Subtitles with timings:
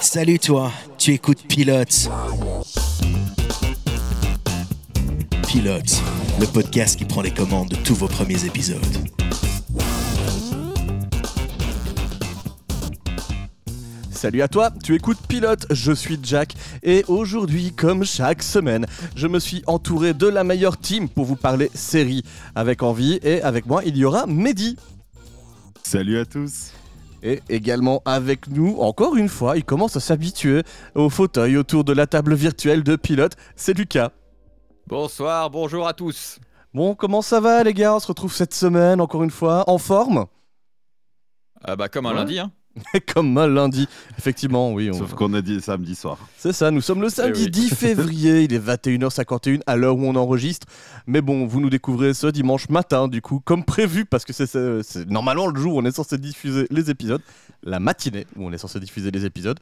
[0.00, 2.08] Salut toi, tu écoutes Pilote.
[5.48, 6.02] Pilote,
[6.40, 8.80] le podcast qui prend les commandes de tous vos premiers épisodes.
[14.10, 19.26] Salut à toi, tu écoutes Pilote, je suis Jack et aujourd'hui, comme chaque semaine, je
[19.26, 22.22] me suis entouré de la meilleure team pour vous parler série
[22.54, 24.76] avec envie et avec moi il y aura Mehdi.
[25.94, 26.72] Salut à tous.
[27.22, 30.64] Et également avec nous, encore une fois, il commence à s'habituer
[30.96, 34.10] au fauteuil autour de la table virtuelle de Pilote, c'est Lucas.
[34.88, 36.40] Bonsoir, bonjour à tous.
[36.72, 37.94] Bon, comment ça va les gars?
[37.94, 40.26] On se retrouve cette semaine, encore une fois, en forme?
[41.62, 42.16] Ah bah comme un Ouais.
[42.16, 42.50] lundi, hein.
[43.14, 43.86] Comme un lundi,
[44.18, 44.90] effectivement, oui.
[44.92, 46.18] on- Sauf qu'on a dit samedi soir.
[46.36, 47.50] C'est ça, nous sommes le samedi Eh oui.
[47.50, 50.66] 10 février, il est 21h51 à l'heure où on enregistre.
[51.06, 55.08] Mais bon, vous nous découvrez ce dimanche matin, du coup, comme prévu, parce que c'est
[55.08, 57.22] normalement le jour où on est censé diffuser les épisodes,
[57.62, 59.58] la matinée où on est censé diffuser les épisodes.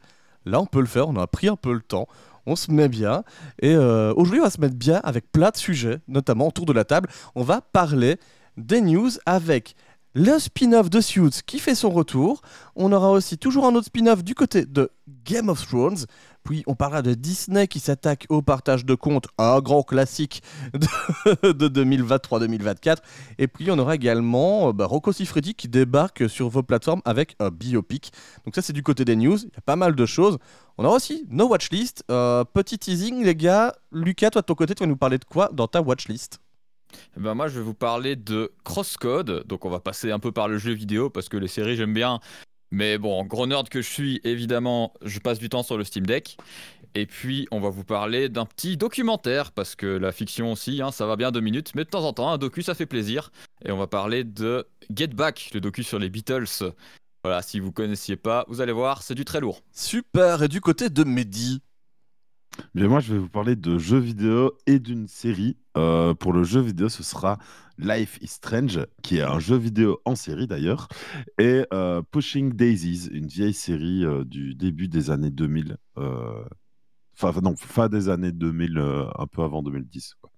[0.46, 2.08] Là, on peut le faire, on a pris un peu le temps,
[2.46, 3.22] on se met bien.
[3.60, 6.72] Et euh, aujourd'hui, on va se mettre bien avec plein de sujets, notamment autour de
[6.72, 7.08] la table.
[7.34, 8.16] On va parler
[8.56, 9.76] des news avec
[10.14, 12.42] le spin-off de Suits qui fait son retour.
[12.76, 14.90] On aura aussi toujours un autre spin-off du côté de
[15.24, 16.06] Game of Thrones.
[16.44, 21.52] Puis on parlera de Disney qui s'attaque au partage de comptes, un grand classique de,
[21.52, 22.96] de 2023-2024.
[23.38, 27.36] Et puis on aura également euh, bah, Rocco Siffredi qui débarque sur vos plateformes avec
[27.38, 28.12] un biopic.
[28.44, 30.38] Donc ça c'est du côté des news, il y a pas mal de choses.
[30.78, 32.04] On aura aussi nos watchlist.
[32.10, 33.74] Euh, petit teasing les gars.
[33.92, 36.40] Lucas, toi de ton côté, tu vas nous parler de quoi dans ta watchlist
[37.16, 40.48] Ben moi je vais vous parler de Crosscode, donc on va passer un peu par
[40.48, 42.20] le jeu vidéo parce que les séries j'aime bien.
[42.70, 46.06] Mais bon, gros nerd que je suis, évidemment, je passe du temps sur le Steam
[46.06, 46.38] Deck.
[46.94, 50.90] Et puis on va vous parler d'un petit documentaire parce que la fiction aussi, hein,
[50.90, 53.30] ça va bien deux minutes, mais de temps en temps un docu ça fait plaisir.
[53.64, 56.72] Et on va parler de Get Back, le docu sur les Beatles.
[57.24, 59.62] Voilà, si vous connaissiez pas, vous allez voir, c'est du très lourd.
[59.72, 61.62] Super, et du côté de Mehdi
[62.74, 65.56] Mais moi, je vais vous parler de jeux vidéo et d'une série.
[65.76, 67.38] Euh, pour le jeu vidéo, ce sera
[67.78, 70.88] Life is Strange, qui est un jeu vidéo en série d'ailleurs,
[71.38, 75.76] et euh, Pushing Daisies, une vieille série euh, du début des années 2000.
[75.98, 76.44] euh,
[77.20, 80.14] Enfin, non, fin des années 2000, euh, un peu avant 2010.
[80.20, 80.30] quoi.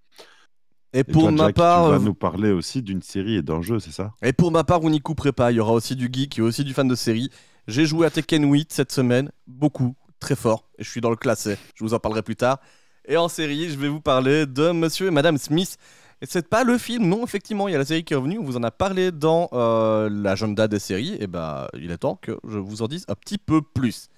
[0.93, 3.43] Et Et pour toi, ma Jack, part, tu vas nous parler aussi d'une série et
[3.43, 4.13] d'un jeu, c'est ça?
[4.23, 5.51] Et pour ma part, vous n'y couperez pas.
[5.51, 7.31] Il y aura aussi du geek et aussi du fan de série.
[7.67, 11.17] J'ai joué à Tekken 8 cette semaine, beaucoup, très fort, et je suis dans le
[11.17, 11.59] classé.
[11.75, 12.59] Je vous en parlerai plus tard.
[13.07, 15.77] Et en série, je vais vous parler de Monsieur et Madame Smith.
[16.23, 18.39] Et c'est pas le film, non, effectivement, il y a la série qui est revenue.
[18.39, 21.19] On vous en a parlé dans euh, l'agenda des séries.
[21.21, 24.09] Et bah, il est temps que je vous en dise un petit peu plus.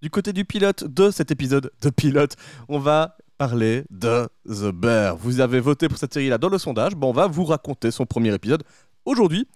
[0.00, 2.34] Du côté du pilote de cet épisode de pilote,
[2.68, 5.16] on va parler de The Bear.
[5.16, 6.96] Vous avez voté pour cette série-là dans le sondage.
[6.96, 8.64] Bon, on va vous raconter son premier épisode
[9.04, 9.46] aujourd'hui.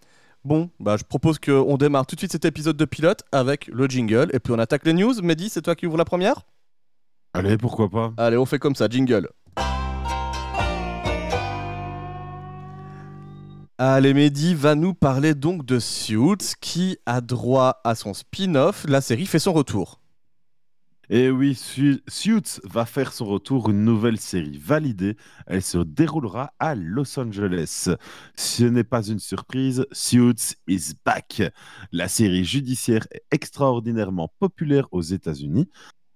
[0.47, 3.89] Bon, bah, je propose qu'on démarre tout de suite cet épisode de pilote avec le
[3.89, 5.21] jingle et puis on attaque les news.
[5.21, 6.43] Mehdi, c'est toi qui ouvre la première?
[7.35, 9.29] Allez, pourquoi pas Allez, on fait comme ça, jingle.
[13.77, 18.87] Allez, Mehdi va nous parler donc de Suits qui a droit à son spin-off.
[18.89, 19.99] La série fait son retour.
[21.09, 25.17] Et oui, Su- Suits va faire son retour, une nouvelle série validée.
[25.47, 27.89] Elle se déroulera à Los Angeles.
[28.37, 31.43] Ce n'est pas une surprise, Suits is back.
[31.93, 35.69] La série judiciaire est extraordinairement populaire aux États-Unis.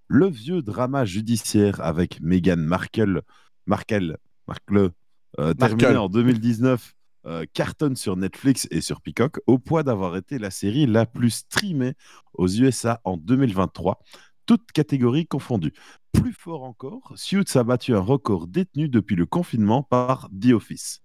[0.08, 3.22] Le vieux drama judiciaire avec Meghan Markle,
[3.66, 4.16] Markle,
[4.48, 4.90] Markle
[5.38, 5.98] euh, terminé Markle.
[5.98, 6.94] en 2019,
[7.26, 11.30] euh, cartonne sur Netflix et sur Peacock, au point d'avoir été la série la plus
[11.30, 11.94] streamée
[12.34, 14.00] aux USA en 2023
[14.50, 15.74] toutes catégories confondues.
[16.10, 21.02] Plus fort encore, Suits a battu un record détenu depuis le confinement par The Office.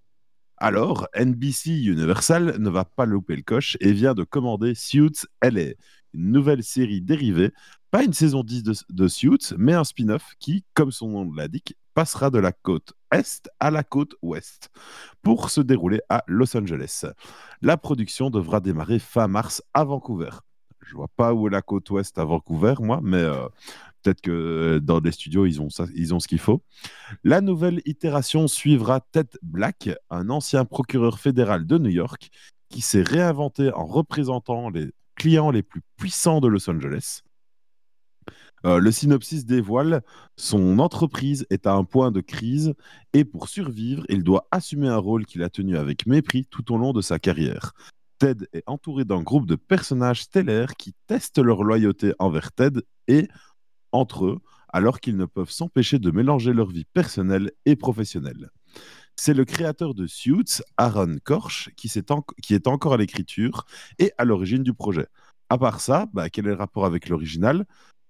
[0.57, 5.73] Alors, NBC Universal ne va pas louper le coche et vient de commander Suits LA,
[6.16, 7.51] une nouvelle série dérivée,
[7.91, 11.75] pas une saison 10 de, de Suits, mais un spin-off qui, comme son nom l'indique,
[11.94, 14.69] passera de la côte est à la côte ouest
[15.22, 17.06] pour se dérouler à Los Angeles.
[17.62, 20.31] La production devra démarrer fin mars à Vancouver.
[20.86, 23.48] Je vois pas où est la côte ouest à Vancouver, moi, mais euh,
[24.02, 26.62] peut-être que dans les studios, ils ont, ça, ils ont ce qu'il faut.
[27.24, 32.30] La nouvelle itération suivra Ted Black, un ancien procureur fédéral de New York,
[32.70, 37.22] qui s'est réinventé en représentant les clients les plus puissants de Los Angeles.
[38.66, 40.02] Euh, le synopsis dévoile
[40.38, 42.74] son entreprise est à un point de crise
[43.14, 46.78] et pour survivre, il doit assumer un rôle qu'il a tenu avec mépris tout au
[46.78, 47.74] long de sa carrière.
[48.19, 53.27] Ted est entouré d'un groupe de personnages stellaires qui testent leur loyauté envers Ted et
[53.91, 54.39] entre eux,
[54.69, 58.50] alors qu'ils ne peuvent s'empêcher de mélanger leur vie personnelle et professionnelle.
[59.15, 63.65] C'est le créateur de Suits, Aaron Korsh, qui, est encore à l'écriture
[63.97, 65.07] et à l'origine du projet.
[65.50, 67.65] À part ça, bah, quel est le rapport avec l'original?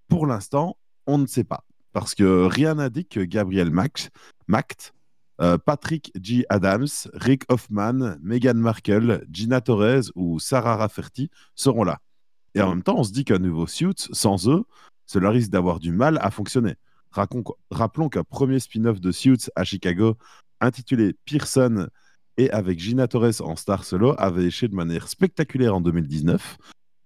[0.08, 1.64] Pour l'instant, on ne sait pas.
[1.94, 4.10] Parce que rien n'indique que Gabriel Max,
[4.48, 4.94] Macht,
[5.42, 6.46] euh, Patrick G.
[6.50, 12.00] Adams, Rick Hoffman, Meghan Markle, Gina Torres ou Sarah Rafferty seront là.
[12.54, 14.64] Et en même temps, on se dit qu'un nouveau Suits, sans eux,
[15.06, 16.76] cela risque d'avoir du mal à fonctionner.
[17.12, 20.18] Rappelons qu'un premier spin-off de Suits à Chicago,
[20.62, 21.88] intitulé Pearson
[22.38, 26.58] et avec Gina Torres en star solo, avait échoué de manière spectaculaire en 2019.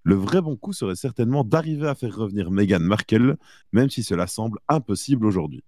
[0.03, 3.37] Le vrai bon coup serait certainement d'arriver à faire revenir Meghan Markle,
[3.73, 5.63] même si cela semble impossible aujourd'hui.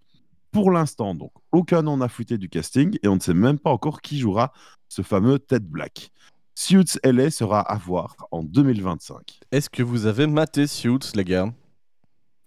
[0.51, 3.69] Pour l'instant, donc, aucun nom n'a fuité du casting et on ne sait même pas
[3.71, 4.51] encore qui jouera
[4.89, 6.11] ce fameux Ted Black.
[6.55, 9.39] Suits LA sera à voir en 2025.
[9.51, 11.51] Est-ce que vous avez maté Suits, les gars?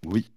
[0.06, 0.30] Oui,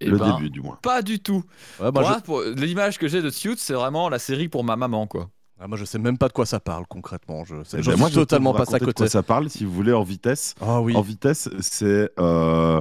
[0.00, 0.78] Eh le ben, début du moins.
[0.82, 1.42] Pas du tout.
[1.80, 2.20] Ouais, je...
[2.22, 5.30] pour- l'image que j'ai de Suits, c'est vraiment la série pour ma maman, quoi.
[5.58, 7.44] ah, moi, je sais même pas de quoi ça parle concrètement.
[7.46, 8.98] Je sais Eh je ben, suis moi, je peux totalement vous passé à raconter de
[8.98, 10.54] quoi ça parle, si vous voulez, en vitesse.
[10.60, 10.94] Ah oui.
[10.94, 12.80] En vitesse, c'est euh,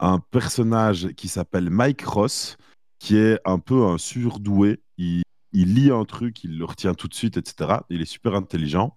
[0.00, 2.56] un personnage qui s'appelle Mike Ross,
[3.04, 4.80] qui est un peu un surdoué.
[4.96, 7.80] Il, lit un truc, il le retient tout de suite, etc.
[7.90, 8.96] Il est super intelligent.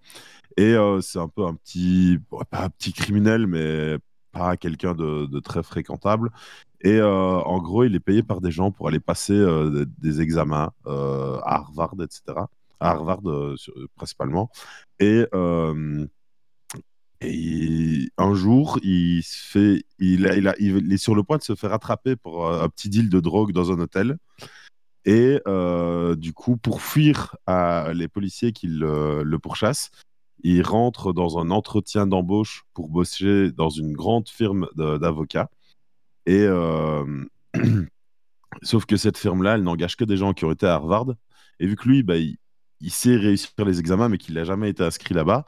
[0.56, 2.18] Et euh, c'est un peu un petit,
[2.50, 3.98] pas un petit criminel, mais
[4.32, 6.30] pas quelqu'un de, très fréquentable.
[6.80, 10.22] Et euh, en gros, il est payé par des gens pour aller passer euh, des
[10.22, 12.46] examens à Harvard, etc.
[12.80, 13.20] À Harvard,
[13.94, 14.50] principalement.
[17.20, 22.14] Et un jour, il, se fait, il, est sur le point de se faire attraper
[22.14, 24.18] pour euh, un petit deal de drogue dans un hôtel.
[25.04, 27.36] Et euh, du coup, pour fuir
[27.92, 29.90] les policiers qui le, pourchassent,
[30.44, 35.50] il rentre dans un entretien d'embauche pour bosser dans une grande firme d'avocats.
[36.26, 37.24] Et euh,
[38.62, 41.14] sauf que cette firme-là, elle n'engage que des gens qui ont été à Harvard.
[41.58, 44.84] Et vu que lui, bah, il sait réussir les examens, mais qu'il n'a jamais été
[44.84, 45.46] inscrit là-bas,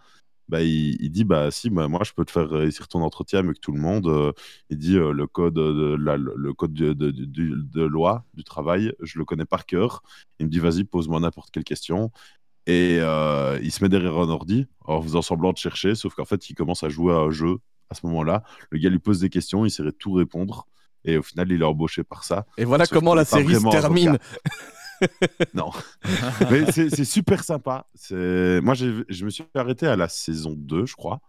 [0.50, 3.42] bah, il, il dit bah si bah, moi je peux te faire réussir ton entretien
[3.42, 4.32] mieux que tout le monde Euh,
[4.68, 8.44] il dit euh, le code de la- le code de, de- de- de loi du
[8.44, 10.02] travail je le connais par cœur.
[10.38, 12.10] Il me dit vas-y pose-moi n'importe quelle question.
[12.66, 16.24] Et euh, il se met derrière un ordi en faisant semblant de chercher sauf qu'en
[16.26, 17.56] fait il commence à jouer à un jeu
[17.88, 18.42] à ce moment-là.
[18.70, 20.66] Le gars lui pose des questions il sait tout répondre.
[21.04, 22.44] Et au final il est embauché par ça.
[22.58, 24.18] Et voilà Sauf comment la série se termine.
[25.54, 25.70] non
[26.50, 27.86] mais c'est super sympa.
[28.10, 31.20] Moi, je me suis arrêté à la saison 2, je crois.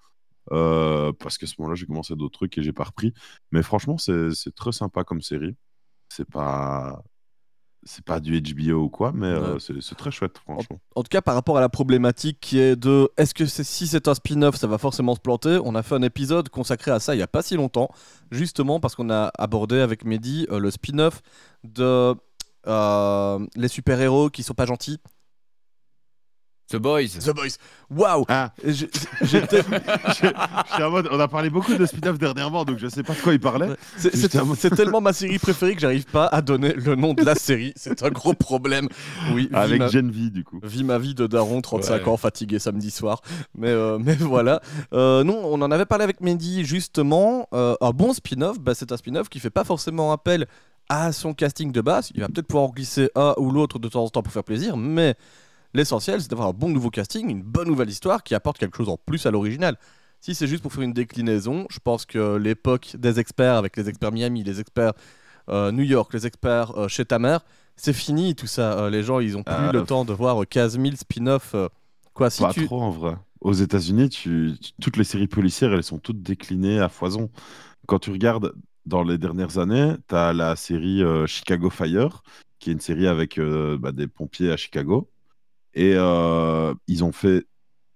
[0.51, 3.13] Euh, parce que à ce moment-là, j'ai commencé d'autres trucs et j'ai pas repris.
[3.51, 5.56] Mais franchement, c'est très sympa comme série.
[6.09, 7.01] C'est pas.
[7.83, 9.59] C'est pas du HBO ou quoi, mais euh, Ouais.
[9.59, 10.79] c'est c'est très chouette, franchement.
[10.95, 13.88] En tout cas, par rapport à la problématique qui est de est-ce que c'est- si
[13.88, 15.59] c'est un spin-off, ça va forcément se planter?
[15.65, 17.89] On a fait un épisode consacré à ça il y a pas si longtemps,
[18.29, 21.23] justement parce qu'on a abordé avec Mehdi euh, le spin-off
[21.63, 22.13] de
[22.67, 24.99] euh, les super-héros qui sont pas gentils.
[26.69, 27.09] The Boys.
[27.19, 27.57] The Boys.
[27.89, 28.85] Waouh Ah, je,
[29.23, 33.13] je suis en mode, on a parlé beaucoup de spin-off dernièrement, donc je sais pas
[33.13, 33.67] de quoi il parlait.
[33.97, 37.35] C'est- mode- tellement ma série préférée que j'arrive pas à donner le nom de la
[37.35, 37.73] série.
[37.75, 38.87] C'est un gros problème.
[39.33, 40.61] Oui, Avec ma- Gen V, du coup.
[40.63, 42.07] Vis ma vie de daron, 35 Ouais.
[42.07, 43.19] ans, fatigué samedi soir.
[43.53, 44.61] Mais, euh, mais voilà.
[44.93, 47.49] Euh, non, on en avait parlé avec Mendy, justement.
[47.53, 50.47] Euh, un bon spin-off, bah, c'est un spin-off qui fait pas forcément appel
[50.89, 52.12] à son casting de base.
[52.16, 54.44] Il va peut-être pouvoir en glisser un ou l'autre de temps en temps pour faire
[54.44, 55.16] plaisir, mais
[55.74, 58.89] l'essentiel, c'est d'avoir un bon nouveau casting, une bonne nouvelle histoire qui apporte quelque chose
[58.89, 59.78] en plus à l'original.
[60.19, 63.90] Si c'est juste pour faire une déclinaison, je pense que l'époque des experts, avec les
[63.90, 64.94] experts Miami, les experts
[65.50, 67.42] euh, New York, les experts euh, chez ta mère,
[67.76, 68.73] c'est fini tout ça.
[68.78, 71.56] Euh, les gens, ils ont plus Euh, le temps de voir euh, 15 000 spin-offs.
[72.14, 72.66] quoi, si pas tu...
[72.68, 73.16] trop en vrai.
[73.40, 77.31] Aux États-Unis, tu- toutes les séries policières, elles sont toutes déclinées à foison.
[77.88, 78.54] Quand tu regardes
[78.85, 82.23] dans les dernières années, tu as la série euh, Chicago Fire,
[82.59, 85.09] qui est une série avec euh, bah, des pompiers à Chicago.
[85.73, 87.45] Et euh, ils ont fait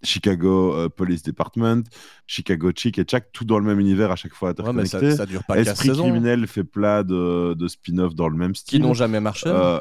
[0.04, 1.82] Chicago Police Department,
[2.28, 5.12] Chicago Chick et Chuck, tout dans le même univers à chaque fois Ouais, interconnecté.
[5.12, 6.04] ça, ça dure pas 15 Esprit saisons.
[6.04, 8.82] criminel fait plein de, de spin-offs dans le même Qui style.
[8.84, 9.48] n'ont jamais marché.
[9.50, 9.80] Euh,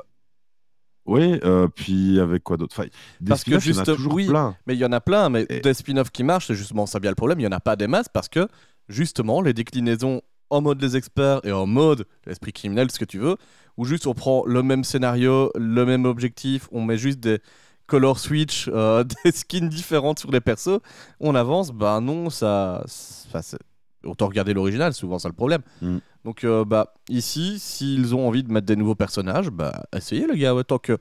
[1.06, 2.74] oui, euh, puis avec quoi d'autre?
[2.78, 2.88] Enfin,
[3.20, 4.56] des Parce que spin-offs, il y en a juste- toujours oui, plein.
[4.66, 6.98] Mais il y en a plein, mais Et- des spin-offs qui marchent, c'est justement ça
[7.00, 7.38] bien le problème.
[7.40, 8.48] Il y en a pas des masses parce que
[8.88, 10.22] justement les déclinaisons
[10.54, 13.36] en mode les experts et en mode l'esprit criminel, ce que tu veux,
[13.76, 17.38] où juste on prend le même scénario, le même objectif, on met juste des
[17.86, 20.78] color switch, euh, des skins différentes sur les persos,
[21.20, 22.82] on avance, bah non, ça.
[22.86, 23.58] c'est-
[24.04, 25.62] autant regarder l'original, souvent c'est le problème.
[25.82, 25.96] Mm.
[26.26, 30.34] Donc euh, bah ici, s'ils ont envie de mettre des nouveaux personnages, bah essayez le
[30.34, 30.98] gars, ouais, tant que.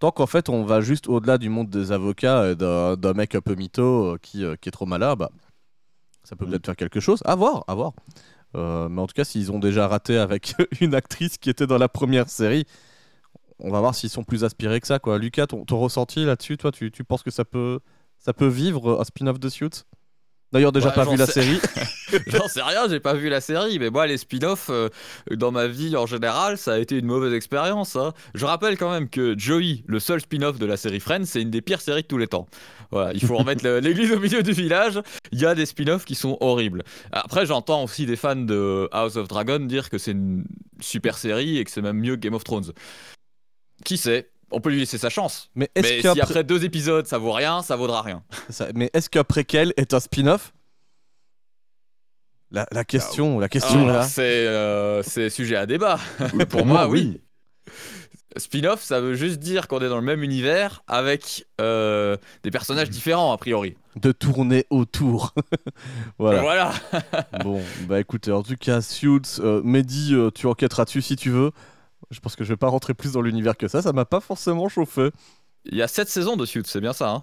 [0.00, 3.40] Tant qu'en fait on va juste au-delà du monde des avocats et d'un mec un
[3.40, 3.82] peu mytho
[4.14, 5.30] euh, qui, euh, qui est trop malin, bah
[6.24, 6.50] ça peut Mm.
[6.50, 7.20] peut-être faire quelque chose.
[7.24, 7.92] À voir, à voir.
[8.56, 11.78] Euh, mais en tout cas, s'ils ont déjà raté avec une actrice qui était dans
[11.78, 12.64] la première série,
[13.58, 14.98] on va voir s'ils sont plus aspirés que ça.
[14.98, 15.18] Quoi.
[15.18, 17.80] Lucas, ton, ton ressenti là-dessus, toi, tu, tu penses que ça peut,
[18.18, 19.84] ça peut vivre un spin-off de Suits?
[20.50, 21.60] D'ailleurs, déjà Ouais, pas vu la série.
[22.26, 24.88] J'en sais rien, j'ai pas vu la série, mais moi, les spin-offs, euh,
[25.30, 27.96] dans ma vie en général, ça a été une mauvaise expérience.
[27.96, 28.14] hein.
[28.34, 31.50] Je rappelle quand même que Joey, le seul spin-off de la série Friends, c'est une
[31.50, 32.46] des pires séries de tous les temps.
[32.90, 35.00] Voilà, il faut remettre l'église au milieu du village.
[35.30, 36.84] Il y a des spin-offs qui sont horribles.
[37.12, 40.44] Après, j'entends aussi des fans de House of Dragon dire que c'est une
[40.80, 42.72] super série et que c'est même mieux que Game of Thrones.
[43.84, 44.30] Qui sait?
[44.50, 45.50] On peut lui laisser sa chance.
[45.54, 48.22] Mais est-ce Mais si qu'après après deux épisodes ça vaut rien, ça vaudra rien.
[48.48, 50.54] ça- mais est-ce qu'un préquel est un spin-off?
[52.50, 54.02] La, la question, la question Ah, là.
[54.04, 55.98] c'est euh, c'est sujet à débat.
[56.48, 57.20] Pour moi, oui.
[58.38, 62.88] Spin-off, ça veut juste dire qu'on est dans le même univers avec euh, des personnages
[62.88, 63.76] différents, a priori.
[63.96, 65.34] de tourner autour.
[66.18, 66.40] voilà.
[66.40, 66.72] Voilà.
[67.44, 71.30] Bon, bah écoute, en tout cas, Suits, euh, Mehdi, euh, tu enquêteras dessus si tu
[71.30, 71.50] veux?
[72.10, 74.20] Je pense que je vais pas rentrer plus dans l'univers que ça, ça m'a pas
[74.20, 75.10] forcément chauffé.
[75.66, 77.10] Il y a 7 saisons de Suits, c'est bien ça.
[77.10, 77.22] Hein?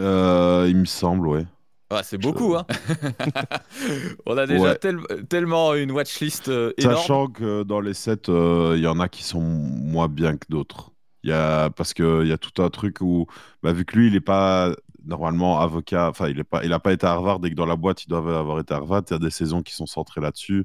[0.00, 1.44] Euh, il me semble, ouais.
[1.90, 2.56] Ouais, c'est beaucoup.
[2.56, 2.66] Hein
[4.26, 4.78] On a déjà Ouais.
[4.78, 6.96] tel- tellement une watchlist euh, énorme.
[6.96, 10.46] Sachant que dans les sets, euh, il y en a qui sont moins bien que
[10.48, 10.92] d'autres.
[11.22, 13.26] Il y a parce que il y a tout un truc où,
[13.62, 14.74] bah, vu que lui, il est pas
[15.06, 17.66] normalement avocat, enfin, il est pas, il a pas été à Harvard et que dans
[17.66, 19.02] la boîte, il doit avoir été à Harvard.
[19.10, 20.64] Il y a des saisons qui sont centrées là-dessus,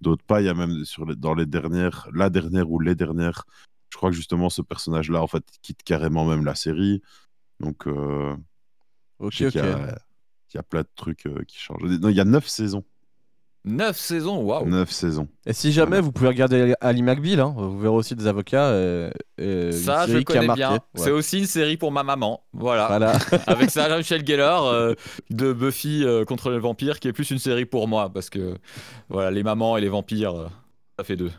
[0.00, 0.40] d'autres pas.
[0.42, 3.44] Il y a même sur les- dans les dernières, la dernière ou les dernières,
[3.90, 7.02] je crois que justement ce personnage-là, en fait, quitte carrément même la série.
[7.60, 8.34] Donc, euh,
[9.18, 9.56] Ok, ok.
[10.56, 11.82] Y a- il y a plein de trucs euh, qui changent.
[11.82, 12.84] Non, il y a neuf saisons.
[13.68, 14.64] 9 saisons, waouh.
[14.68, 15.26] Neuf saisons.
[15.44, 18.66] Et si jamais vous pouvez regarder Ali McBeal, hein, vous verrez aussi des avocats.
[18.68, 20.60] euh, et une Ça, je série qui a connais marqué.
[20.60, 20.70] bien.
[20.74, 20.78] Ouais.
[20.94, 22.44] C'est aussi une série pour ma maman.
[22.52, 22.86] Voilà.
[22.86, 23.18] Voilà.
[23.48, 24.94] Avec Sarah Michelle Gellar euh,
[25.30, 28.08] de Buffy euh, contre les vampires, qui est plus une série pour moi.
[28.08, 28.54] Parce que
[29.08, 30.46] voilà, les mamans et les vampires, euh,
[30.96, 31.32] ça fait deux.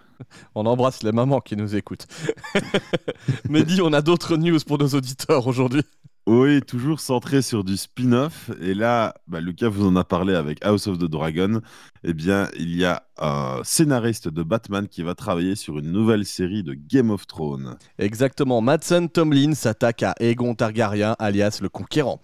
[0.53, 2.07] On embrasse les mamans qui nous écoutent.
[3.49, 5.83] Mehdi, on a d'autres news pour nos auditeurs aujourd'hui.
[6.27, 8.51] Oui, toujours centré sur du spin-off.
[8.59, 11.61] Et là, bah, Lucas vous en a parlé avec House of the Dragon.
[12.03, 16.25] Eh bien, il y a un scénariste de Batman qui va travailler sur une nouvelle
[16.25, 17.77] série de Game of Thrones.
[17.97, 22.19] Exactement, Madsen Tomlin s'attaque à Aegon Targaryen, alias le Conquérant.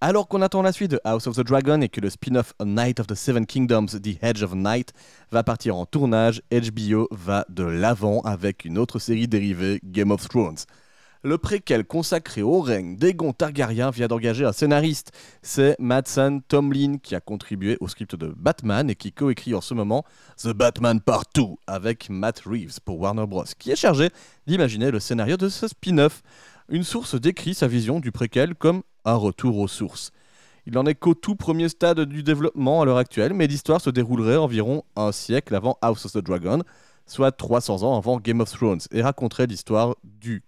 [0.00, 2.98] Alors qu'on attend la suite de House of the Dragon et que le spin-off Night
[2.98, 4.92] of the Seven Kingdoms, The Edge of Night,
[5.30, 10.28] va partir en tournage, HBO va de l'avant avec une autre série dérivée, Game of
[10.28, 10.58] Thrones.
[11.26, 15.10] Le préquel consacré au règne d'Aegon Targaryen vient d'engager un scénariste.
[15.40, 19.72] C'est Madsen Tomlin qui a contribué au script de Batman et qui coécrit en ce
[19.72, 20.04] moment
[20.36, 23.44] The Batman Part 2 avec Matt Reeves pour Warner Bros.
[23.58, 24.10] qui est chargé
[24.46, 26.22] d'imaginer le scénario de ce spin-off.
[26.68, 30.10] Une source décrit sa vision du préquel comme un retour aux sources.
[30.66, 33.88] Il en est qu'au tout premier stade du développement à l'heure actuelle, mais l'histoire se
[33.88, 36.62] déroulerait environ un siècle avant House of the Dragon,
[37.06, 40.42] soit 300 ans avant Game of Thrones, et raconterait l'histoire du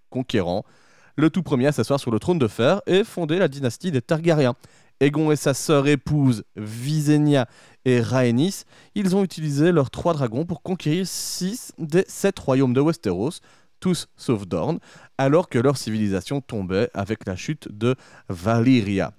[1.16, 4.02] le tout premier à s'asseoir sur le trône de fer et fonder la dynastie des
[4.02, 4.54] Targaryens.
[5.00, 7.46] Aegon et sa sœur épouse Visenya
[7.85, 12.80] et Rhaenys, ils ont utilisé leurs trois dragons pour conquérir six des sept royaumes de
[12.80, 13.40] Westeros,
[13.78, 14.78] tous sauf Dorne,
[15.18, 17.94] alors que leur civilisation tombait avec la chute de
[18.28, 19.12] Valyria.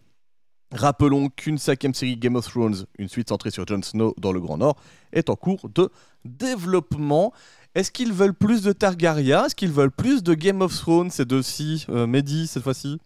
[0.71, 4.41] Rappelons qu'une cinquième série Game of Thrones, une suite centrée sur Jon Snow dans le
[4.41, 4.75] Grand Nord,
[5.13, 5.89] est en cours de
[6.25, 7.33] développement.
[7.75, 9.45] Est-ce qu'ils veulent plus de Targaryen?
[9.45, 12.99] Est-ce qu'ils veulent plus de Game of Thrones ces deux-ci euh, Mehdi, cette fois-ci?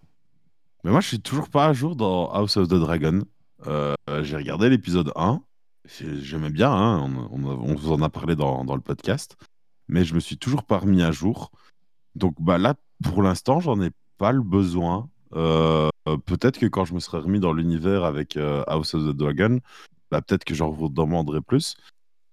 [0.83, 3.21] Mais moi, je suis toujours pas à jour dans House of the Dragon.
[3.67, 5.41] Euh, J'ai regardé l'épisode 1.
[5.85, 9.35] J'ai- J'aimais bien, hein, on vous en a parlé dans, dans le podcast.
[9.87, 11.51] Mais je me suis toujours pas remis à jour.
[12.15, 15.09] Donc bah, là, pour l'instant, j'en ai pas le besoin.
[15.35, 15.89] Euh,
[16.25, 19.59] peut-être que quand je me serai remis dans l'univers avec euh, House of the Dragon,
[20.09, 21.75] bah, peut-être que j'en vous demanderai plus.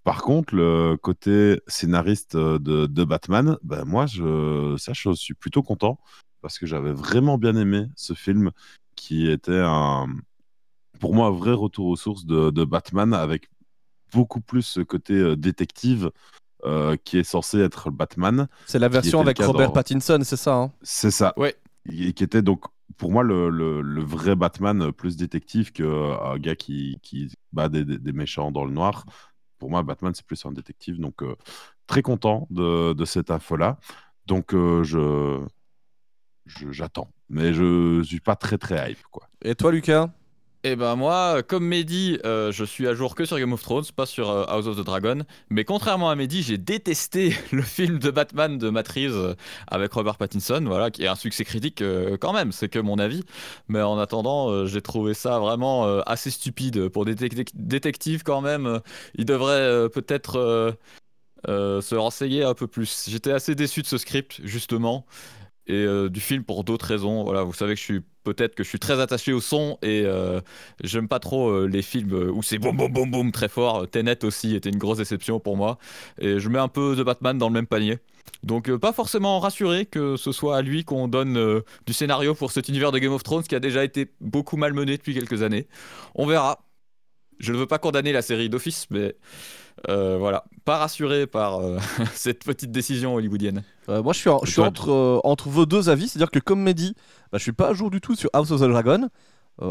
[0.04, 5.34] Par contre, le côté scénariste euh, de, de Batman, bah, moi, je, ça, je suis
[5.34, 5.98] plutôt content
[6.40, 8.52] parce que j'avais vraiment bien aimé ce film
[8.96, 10.06] qui était un,
[10.98, 13.48] pour moi un vrai retour aux sources de, de Batman avec
[14.12, 16.10] beaucoup plus ce côté euh, détective
[16.64, 18.48] euh, qui est censé être Batman.
[18.66, 20.72] C'est la version avec Robert dans- Pattinson, c'est ça hein?
[20.82, 21.34] C'est ça.
[21.36, 21.54] Ouais.
[21.92, 22.64] Et qui était donc
[22.96, 27.00] pour moi le, vrai Batman euh, plus détective qu'un gars qui,
[27.52, 29.04] bat des, méchants dans le noir.
[29.58, 30.98] Pour moi, Batman, c'est plus un détective.
[31.00, 31.34] Donc, euh,
[31.86, 33.78] très content de, cette info-là.
[34.26, 35.44] Donc, euh, je-
[36.70, 37.10] j'attends.
[37.28, 39.02] Mais je suis pas très, très hype.
[39.10, 39.28] Quoi.
[39.42, 40.10] Et toi, Lucas?
[40.64, 43.84] Et ben moi, comme Mehdi, euh, je suis à jour que sur Game of Thrones,
[43.94, 45.20] pas sur euh, House of the Dragon.
[45.50, 49.34] Mais contrairement à Mehdi, j'ai détesté le film de Batman de Matt Reeves euh,
[49.68, 52.98] avec Robert Pattinson, voilà, qui est un succès critique euh, quand même, c'est que mon
[52.98, 53.22] avis.
[53.68, 58.80] Mais en attendant, j'ai trouvé ça vraiment assez stupide pour des détec- détectives quand même.
[59.14, 60.76] ils devraient euh, peut-être
[61.46, 63.06] se renseigner un peu plus.
[63.08, 65.06] J'étais assez déçu de ce script, justement.
[65.68, 67.24] Et euh, du film pour d'autres raisons.
[67.24, 70.02] Voilà, vous savez que je suis peut-être que je suis très attaché au son et
[70.04, 70.40] euh,
[70.82, 73.88] j'aime pas trop euh, les films où c'est boum boum boum boum très fort.
[73.88, 75.78] Tenet aussi était une grosse déception pour moi
[76.18, 77.98] et je mets un peu The Batman dans le même panier.
[78.42, 82.68] Donc pas forcément rassuré que ce soit à lui qu'on donne du scénario pour cet
[82.68, 85.66] univers de Game of Thrones qui a déjà été beaucoup malmené depuis quelques années.
[86.14, 86.60] On verra.
[87.38, 89.14] Je ne veux pas condamner la série d'office, mais
[89.86, 91.78] voilà, pas rassuré par euh,
[92.12, 93.62] cette petite décision hollywoodienne.
[93.88, 96.94] Euh, moi, je suis, je suis entre, entre vos deux avis, c'est-à-dire que comme Mehdi,
[97.32, 99.08] bah, je suis pas à jour du tout sur House of the Dragon.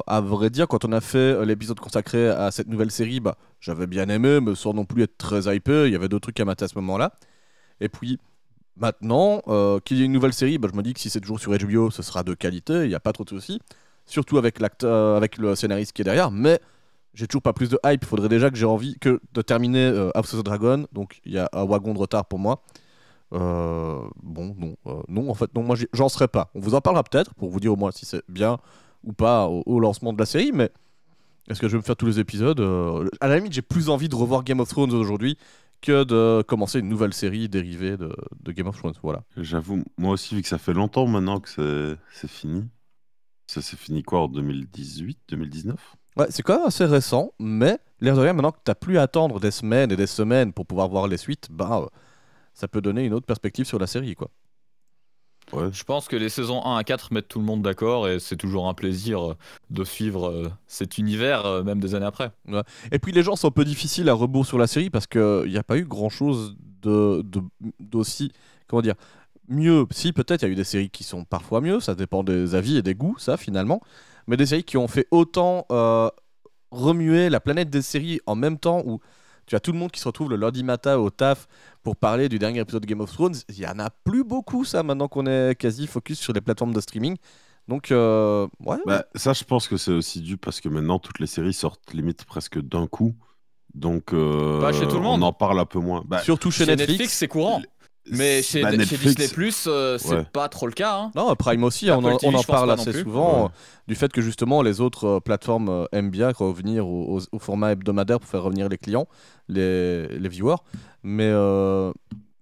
[0.08, 3.86] à vrai dire, quand on a fait l'épisode consacré à cette nouvelle série, bah, j'avais
[3.86, 5.86] bien aimé, mais sans non plus être très hypé.
[5.86, 7.14] Il y avait d'autres trucs à mater à ce moment-là.
[7.80, 8.18] Et puis,
[8.76, 9.44] maintenant
[9.86, 11.56] qu'il y ait une nouvelle série, bah, je me dis que si c'est toujours sur
[11.56, 13.62] HBO, ce sera de qualité, il n'y a pas trop de soucis.
[14.08, 16.32] Surtout avec, avec le scénariste qui est derrière.
[16.32, 16.60] Mais
[17.18, 18.04] j'ai toujours pas plus de hype.
[18.04, 20.86] Il faudrait déjà que j'ai envie que de terminer euh, House of the Dragon.
[20.94, 22.62] Donc il y a un wagon de retard pour moi.
[23.34, 26.52] Euh, bon, non, euh, non, en fait, non, moi j'en serais pas.
[26.54, 28.60] On vous en parlera peut-être pour vous dire au moins si c'est bien
[29.04, 30.70] ou pas au, lancement de la série, mais
[31.50, 32.60] est-ce que je vais me faire tous les épisodes
[33.22, 35.38] À la limite, j'ai plus envie de revoir Game of Thrones aujourd'hui
[35.82, 38.96] que de commencer une nouvelle série dérivée de, de Game of Thrones.
[39.04, 39.24] Voilà.
[39.38, 42.66] J'avoue, moi aussi, vu que ça fait longtemps maintenant que c'est fini.
[43.46, 48.16] Ça s'est fini quoi en 2018, 2019 Ouais, c'est quand même assez récent, mais l'air
[48.16, 50.66] de rien, maintenant que tu n'as plus à attendre des semaines et des semaines pour
[50.66, 51.88] pouvoir voir les suites, bah, euh,
[52.54, 54.30] ça peut donner une autre perspective sur la série, quoi.
[55.54, 55.70] Ouais.
[55.72, 58.36] Je pense que les saisons 1 à 4 mettent tout le monde d'accord et c'est
[58.36, 59.38] toujours un plaisir euh,
[59.70, 62.32] de suivre euh, cet univers, même des années après.
[62.50, 62.64] Ouais.
[62.92, 65.46] Et puis les gens sont un peu difficiles à rebours sur la série parce qu'il
[65.48, 67.24] n'y a pas eu grand chose de,
[67.80, 68.34] d'aussi.
[68.68, 68.96] Comment dire
[69.48, 72.24] Mieux, si peut-être il y a eu des séries qui sont parfois mieux, ça dépend
[72.24, 73.82] des avis et des goûts, ça finalement
[74.28, 76.10] mais des séries qui ont fait autant euh,
[76.72, 79.00] remuer la planète des séries en même temps où
[79.46, 81.48] tu as tout le monde qui se retrouve le lundi matin au taf
[81.82, 83.36] pour parler du dernier épisode de Game of Thrones.
[83.48, 86.74] Il y en a plus beaucoup, ça, maintenant qu'on est quasi focus sur les plateformes
[86.74, 87.16] de streaming.
[87.70, 88.78] Donc, euh, ouais.
[88.86, 91.94] Bah, ça, je pense que c'est aussi dû parce que maintenant, toutes les séries sortent
[91.94, 93.16] limite presque d'un coup.
[93.74, 95.22] Donc, euh, chez tout le monde.
[95.24, 96.04] on en parle un peu moins.
[96.06, 97.62] Bah, Surtout chez, Netflix c'est courant.
[98.12, 100.98] Mais chez, bah, Disney Plus, euh, c'est pas trop le cas.
[100.98, 101.12] Hein.
[101.16, 103.48] Non, Prime aussi, on, en, parle assez souvent euh,
[103.88, 108.30] du fait que justement les autres euh, plateformes aiment bien revenir au, format hebdomadaire pour
[108.30, 109.08] faire revenir les clients,
[109.48, 110.58] les, les viewers.
[111.04, 111.32] Mais,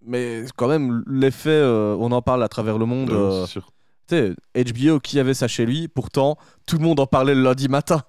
[0.06, 3.10] mais quand même, l'effet, on en parle à travers le monde.
[3.48, 3.62] tu
[4.08, 7.68] sais, HBO qui avait ça chez lui, pourtant tout le monde en parlait le lundi
[7.68, 8.04] matin.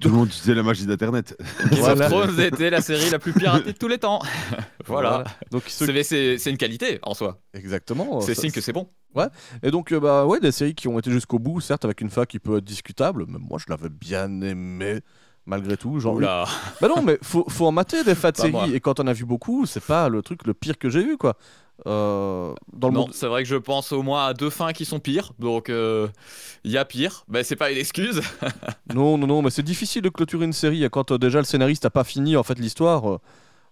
[0.00, 1.36] Tout le monde utilisait la magie d'Internet.
[1.70, 4.20] Game of Thrones était la série la plus piratée de tous les temps.
[4.86, 5.24] voilà.
[5.50, 7.40] Donc c'est une qualité en soi.
[7.54, 8.20] Exactement.
[8.20, 8.88] C'est signe que c'est bon.
[9.14, 9.28] Ouais.
[9.62, 12.10] Et donc euh, bah ouais, des séries qui ont été jusqu'au bout, certes avec une
[12.10, 15.00] fin qui peut être discutable, mais moi je l'avais bien aimé
[15.46, 15.98] malgré tout.
[16.00, 16.44] Genre, Oula.
[16.80, 18.74] Bah non, mais faut, faut en mater des fins de série.
[18.74, 21.16] Et quand on a vu beaucoup, c'est pas le truc le pire que j'ai vu,
[21.16, 21.36] quoi.
[21.86, 24.84] Euh, dans le non, c'est vrai que je pense au moins à deux fins qui
[24.84, 26.08] sont pires, donc il euh,
[26.64, 27.24] y a pire.
[27.28, 28.22] Ben, c'est pas une excuse.
[28.94, 31.84] non, non, non, mais c'est difficile de clôturer une série quand euh, déjà le scénariste
[31.84, 33.20] a pas fini en fait l'histoire.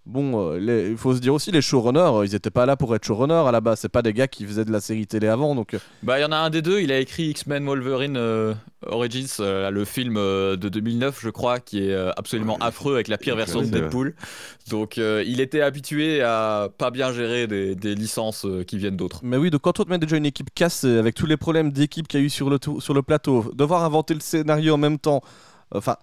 [0.06, 2.94] Bon, euh, il faut se dire aussi, les showrunners, euh, ils n'étaient pas là pour
[2.94, 3.80] être showrunners à la base.
[3.80, 5.54] C'est pas des gars qui faisaient de la série télé avant.
[5.54, 5.72] Donc...
[5.72, 5.78] Euh.
[6.02, 8.18] Bah, il y en a un des deux, il a écrit X-Men Wolverine
[8.86, 13.62] Origins, le film de 2009, je crois, qui est absolument affreux avec la pire version
[13.62, 14.14] de Deadpool.
[14.68, 19.20] Donc, il était habitué à pas bien gérer des, des licences qui viennent d'autres.
[19.22, 21.72] Mais oui, donc quand on te met déjà une équipe cassée, avec tous les problèmes
[21.72, 24.78] d'équipe qu'il y a eu sur le, sur le plateau, devoir inventer le scénario en
[24.78, 25.22] même temps.
[25.74, 25.96] Enfin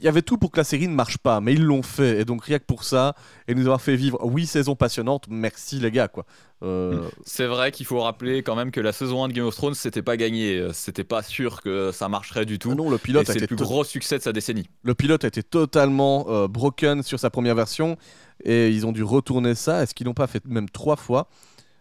[0.00, 2.20] il y avait tout pour que la série ne marche pas, mais ils l'ont fait.
[2.20, 3.14] Et donc, rien que pour ça,
[3.46, 6.08] et nous avoir fait vivre huit saisons passionnantes, merci les gars.
[6.08, 6.24] quoi.
[6.62, 9.54] Euh, C'est vrai qu'il faut rappeler quand même que la saison 1 de Game of
[9.54, 10.68] Thrones, c'était pas gagné.
[10.72, 12.70] C'était pas sûr que ça marcherait du tout.
[12.72, 14.66] Ah non, le pilote c'est le plus gros succès de sa décennie.
[14.82, 17.96] Le pilote a été totalement euh, broken sur sa première version,
[18.44, 19.82] et ils ont dû retourner ça.
[19.82, 21.28] Est-ce qu'ils l'ont pas fait même trois fois?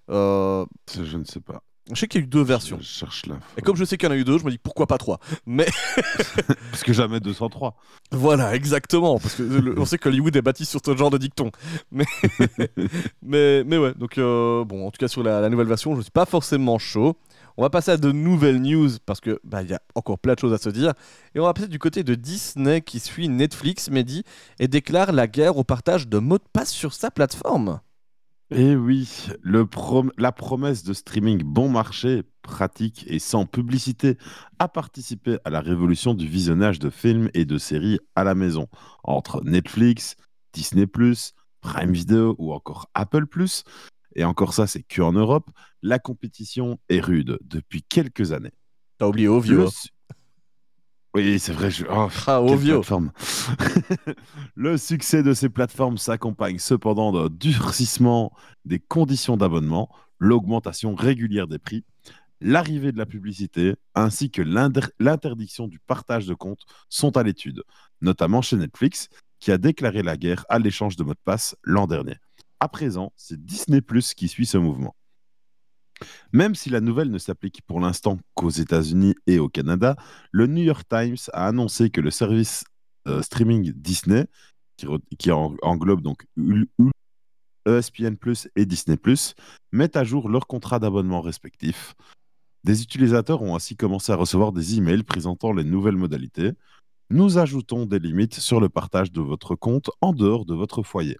[0.09, 0.65] Euh...
[0.93, 1.63] Je ne sais pas.
[1.91, 2.77] Je sais qu'il y a eu deux versions.
[2.79, 3.23] Je cherche.
[3.57, 4.97] Et comme je sais qu'il y en a eu deux, je me dis pourquoi pas
[4.97, 5.19] trois.
[5.45, 5.67] Mais
[6.71, 7.75] parce que jamais 203.
[8.11, 9.17] Voilà, exactement.
[9.19, 11.51] Parce que on sait que Hollywood est bâti sur ce genre de dicton.
[11.91, 12.05] Mais
[13.23, 13.93] mais, mais ouais.
[13.95, 17.15] Donc euh, bon, en tout cas sur la, nouvelle version, je suis pas forcément chaud.
[17.57, 20.33] On va passer à de nouvelles news parce que bah il y a encore plein
[20.33, 20.93] de choses à se dire.
[21.35, 24.23] Et on va passer du côté de Disney qui suit Netflix, Mehdi,
[24.59, 27.79] et déclare la guerre au partage de mots de passe sur sa plateforme.
[28.51, 29.67] Eh oui, le
[30.17, 34.17] la promesse de streaming bon marché, pratique et sans publicité
[34.57, 38.67] a participé à la révolution du visionnage de films et de séries à la maison,
[39.03, 40.15] entre Netflix,
[40.53, 40.85] Disney⁇
[41.61, 43.25] Prime Video ou encore Apple⁇
[44.15, 45.49] et encore ça, c'est que en Europe,
[45.81, 48.53] la compétition est rude depuis quelques années.
[48.97, 49.69] T'as oublié Ovio.
[51.15, 51.71] Oui, c'est vrai.
[51.71, 51.85] Je...
[51.89, 52.41] Oh, ah,
[54.55, 58.31] le succès de ces plateformes s'accompagne cependant d'un durcissement
[58.65, 61.83] des conditions d'abonnement, l'augmentation régulière des prix,
[62.41, 67.63] l'arrivée de la publicité ainsi que l'inter- l'interdiction du partage de comptes sont à l'étude,
[68.01, 71.87] notamment chez Netflix, qui a déclaré la guerre à l'échange de mots de passe l'an
[71.87, 72.17] dernier.
[72.59, 74.95] À présent, c'est Disney Plus qui suit ce mouvement.
[76.31, 79.95] Même si la nouvelle ne s'applique pour l'instant qu'aux États-Unis et au Canada,
[80.31, 82.63] le New York Times a annoncé que le service
[83.07, 84.27] euh, streaming Disney,
[85.17, 86.25] qui, englobe donc
[87.65, 88.15] ESPN
[88.55, 89.35] et Disney Plus,
[89.71, 91.95] met à jour leurs contrats d'abonnement respectifs.
[92.63, 96.51] Des utilisateurs ont ainsi commencé à recevoir des emails présentant les nouvelles modalités.
[97.09, 101.17] Nous ajoutons des limites sur le partage de votre compte en dehors de votre foyer.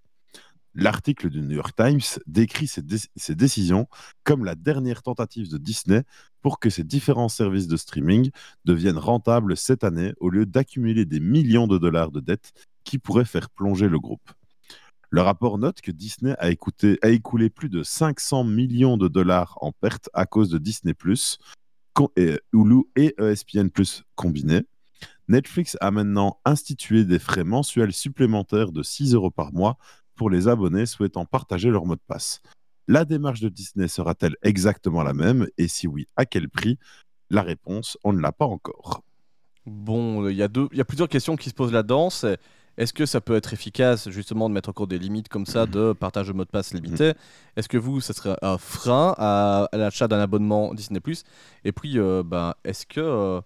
[0.76, 3.88] L'article du New York Times décrit ces, dé- ces décisions
[4.24, 6.04] comme la dernière tentative de Disney
[6.42, 8.30] pour que ces différents services de streaming
[8.66, 12.54] deviennent rentables cette année au lieu d'accumuler des millions de dollars de dettes
[12.84, 14.32] qui pourraient faire plonger le groupe.
[15.12, 19.58] Le rapport note que Disney a, écouté- a écoulé plus de 500 millions de dollars
[19.62, 20.94] en pertes à cause de Disney+,
[22.16, 23.70] et Hulu et ESPN+,
[24.16, 24.66] combinés.
[25.28, 29.78] Netflix a maintenant institué des frais mensuels supplémentaires de 6 euros par mois
[30.20, 32.42] pour les abonnés souhaitant partager leur mot de passe.
[32.90, 35.48] La démarche de Disney sera-t-elle exactement la même?
[35.58, 36.78] Et si oui, à quel prix?
[37.30, 39.02] La réponse, on ne l'a pas encore.
[39.66, 42.10] Bon, il y, a deux- y a plusieurs questions qui se posent là-dedans.
[42.10, 42.38] c'est
[42.78, 45.94] Est-ce que ça peut être efficace justement de mettre encore des limites comme ça de
[45.94, 47.14] partage de mot de passe limité?
[47.56, 51.00] Est-ce que vous, ça serait un frein à, l'achat d'un abonnement Disney⁇
[51.64, 53.40] Et puis, euh, ben, est-ce que euh,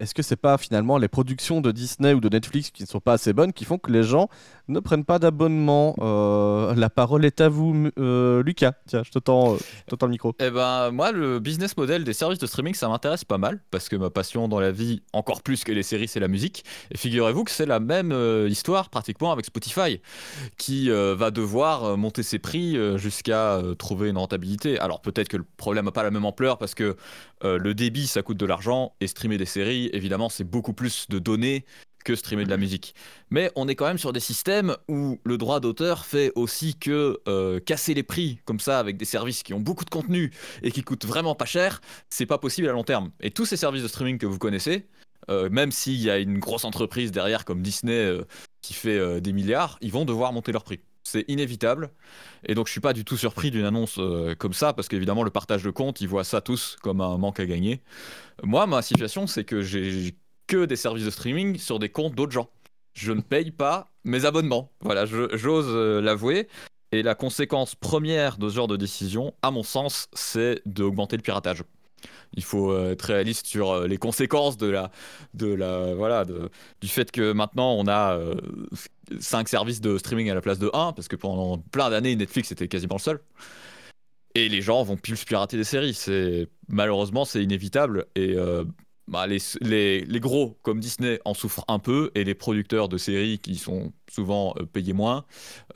[0.00, 3.00] est-ce que c'est pas finalement les productions de Disney ou de Netflix qui ne sont
[3.00, 4.28] pas assez bonnes qui font que les gens
[4.68, 8.72] ne prennent pas d'abonnement Euh, La parole est à vous, euh, Lucas.
[8.86, 9.58] Tiens, je te tends, euh,
[9.90, 10.34] je le micro.
[10.40, 13.88] Eh ben, moi, le business model des services de streaming, ça m'intéresse pas mal, parce
[13.88, 16.64] que ma passion dans la vie, encore plus que les séries, c'est la musique.
[16.90, 18.12] Et figurez-vous que c'est la même
[18.48, 20.00] histoire pratiquement avec Spotify,
[20.56, 24.78] qui va devoir monter ses prix jusqu'à trouver une rentabilité.
[24.78, 26.96] Alors peut-être que le problème n'a pas la même ampleur, parce que
[27.42, 31.18] le débit, ça coûte de l'argent, et streamer des séries, évidemment, c'est beaucoup plus de
[31.18, 31.64] données
[32.04, 32.94] que streamer de la musique.
[33.30, 37.18] Mais on est quand même sur des systèmes où le droit d'auteur fait aussi que
[37.26, 40.30] euh, casser les prix comme ça avec des services qui ont beaucoup de contenu
[40.62, 41.80] et qui coûtent vraiment pas cher,
[42.10, 43.10] c'est pas possible à long terme.
[43.20, 44.86] Et tous ces services de streaming que vous connaissez,
[45.30, 48.24] euh, même s'il y a une grosse entreprise derrière comme Disney euh,
[48.60, 50.80] qui fait des milliards, ils vont devoir monter leur prix.
[51.04, 51.90] C'est inévitable.
[52.46, 55.22] Et donc je suis pas du tout surpris d'une annonce euh, comme ça, parce qu'évidemment
[55.22, 57.82] le partage de compte, ils voient ça tous comme un manque à gagner.
[58.42, 62.32] Moi, ma situation, c'est que j'ai que des services de streaming sur des comptes d'autres
[62.32, 62.50] gens.
[62.94, 64.72] Je ne paye pas mes abonnements.
[64.80, 66.48] Voilà, j'ose euh, l'avouer.
[66.92, 71.22] Et la conséquence première de ce genre de décision, à mon sens, c'est d'augmenter le
[71.22, 71.64] piratage.
[72.34, 74.90] Il faut euh, être réaliste sur euh, les conséquences de la,
[75.34, 76.24] de la, voilà,
[76.80, 78.18] du fait que maintenant on a
[79.20, 82.52] 5 services de streaming à la place de 1, parce que pendant plein d'années Netflix
[82.52, 83.20] était quasiment le seul.
[84.34, 85.96] Et les gens vont plus pirater des séries.
[86.68, 88.64] Malheureusement c'est inévitable et euh,
[89.06, 93.56] bah, les, gros comme Disney en souffrent un peu et les producteurs de séries qui
[93.56, 95.26] sont souvent euh, payés moins,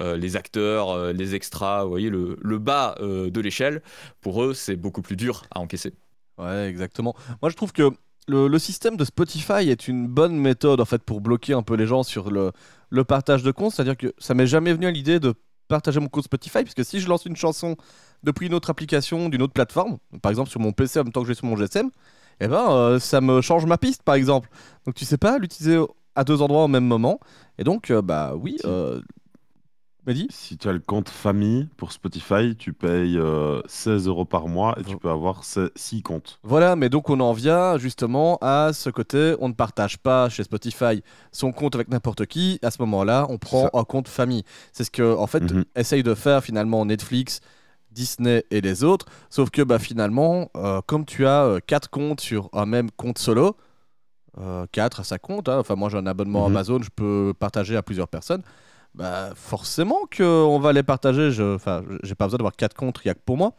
[0.01, 3.83] euh, les acteurs, euh, les extras, vous voyez le, bas euh, de l'échelle,
[4.23, 5.93] pour eux c'est beaucoup plus dur à encaisser.
[6.39, 7.15] Ouais, exactement.
[7.43, 7.91] Moi, je trouve que
[8.29, 11.75] le, le système de Spotify est une bonne méthode en fait pour bloquer un peu
[11.75, 12.53] les gens sur le,
[12.91, 13.73] le partage de comptes.
[13.73, 15.35] C'est-à-dire que ça m'est jamais venu à l'idée de
[15.69, 17.77] partager mon compte Spotify, puisque si je lance une chanson
[18.23, 21.21] depuis une autre application, d'une autre plateforme, par exemple sur mon PC en même temps
[21.21, 21.91] que je vais sur mon GSM,
[22.41, 24.49] eh ben euh, ça me change ma piste, par exemple.
[24.87, 25.83] Donc tu sais pas l'utiliser
[26.15, 27.21] à deux endroits au même moment.
[27.59, 28.57] Et donc, euh, bah oui.
[28.65, 29.01] Euh...
[30.31, 34.75] Si tu as le compte famille pour Spotify, tu payes euh, 16 euros par mois
[34.81, 36.39] et tu peux avoir 6 comptes.
[36.43, 40.45] Voilà, mais donc on en vient justement à ce côté, on ne partage pas chez
[40.45, 42.59] Spotify son compte avec n'importe qui.
[42.63, 44.45] À ce moment-là, on prend un compte famille.
[44.73, 45.65] C'est ce que, en fait, Mhm.
[45.77, 47.41] essaye de faire finalement Netflix,
[47.91, 49.07] Disney et les autres.
[49.29, 53.19] Sauf que bah, finalement, euh, comme tu as euh, quatre comptes sur un même compte
[53.19, 53.57] solo,
[54.71, 56.57] 4 à 5 comptes, hein, enfin moi j'ai un abonnement Mhm.
[56.57, 58.43] Amazon, je peux partager à plusieurs personnes.
[58.95, 61.31] Bah, forcément qu'on va les partager.
[61.31, 63.53] Je- Enfin, j'ai pas besoin d'avoir quatre comptes rien que pour moi.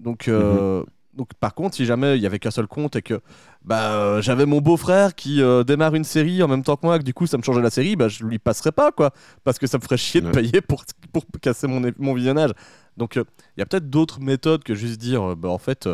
[0.00, 3.20] Donc, euh, donc par contre, si jamais il y avait qu'un seul compte et que
[3.64, 6.98] bah, euh, j'avais mon beau-frère qui euh, démarre une série en même temps que moi,
[6.98, 9.12] que du coup ça me changeait la série, bah, je lui passerais pas quoi,
[9.44, 10.32] parce que ça me ferait chier de Ouais.
[10.32, 12.50] payer pour, pour casser mon, mon visionnage.
[12.98, 13.24] Donc euh,
[13.56, 15.88] il y a peut-être d'autres méthodes que juste dire, bah, en fait,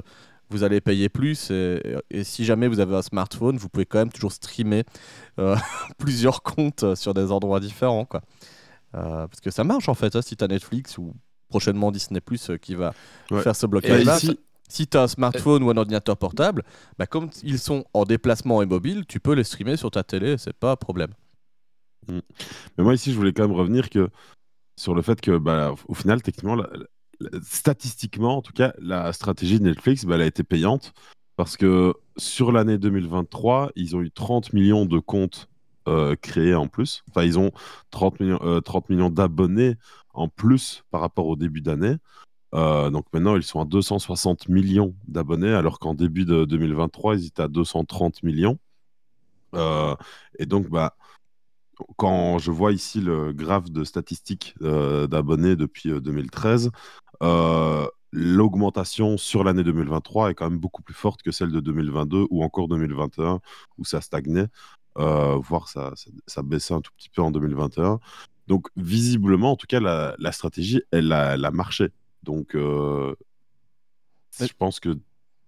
[0.51, 1.81] vous allez payer plus et,
[2.11, 4.83] et si jamais vous avez un smartphone, vous pouvez quand même toujours streamer
[5.39, 5.55] euh,
[5.99, 8.23] plusieurs comptes sur des endroits différents quoi.
[8.94, 11.14] Euh, parce que ça marche en fait, hein, si tu as Netflix ou
[11.48, 12.92] prochainement Disney Plus euh, qui va
[13.31, 13.42] Ouais.
[13.42, 14.16] faire ce Bah, blocage-là.
[14.16, 16.62] ici- Si tu as un smartphone ou un ordinateur portable,
[16.98, 20.38] bah, comme ils sont en déplacement et mobile, tu peux les streamer sur ta télé,
[20.38, 21.11] c'est pas un problème.
[22.09, 22.22] Mais
[22.85, 24.09] moi, ici, je voulais quand même revenir que,
[24.81, 26.68] sur le fait que, bah, au final, techniquement, la,
[27.42, 30.92] statistiquement, en tout cas, la stratégie de Netflix, bah, elle a été payante
[31.37, 35.48] parce que sur l'année 2023, ils ont eu 30 millions de comptes
[35.88, 37.03] euh, créés en plus.
[37.11, 37.51] Enfin, ils ont
[37.90, 39.77] 30 millions, euh, 30 millions d'abonnés
[40.14, 41.97] en plus par rapport au début d'année.
[42.55, 47.27] Euh, donc maintenant, ils sont à 260 millions d'abonnés, alors qu'en début de 2023, ils
[47.27, 48.59] étaient à 230 millions.
[50.38, 50.97] Et donc, bah,
[51.97, 56.71] quand je vois ici le graphe de statistiques d'abonnés depuis euh, 2013,
[57.23, 62.27] euh, l'augmentation sur l'année 2023 est quand même beaucoup plus forte que celle de 2022
[62.31, 63.40] ou encore 2021
[63.79, 64.49] où ça stagnait,
[64.96, 68.00] voire ça, ça, ça baissait un tout petit peu en 2021.
[68.48, 71.88] Donc visiblement, en tout cas, la, la stratégie, elle a, elle a marché.
[72.22, 73.14] Donc euh,
[74.40, 74.98] je pense que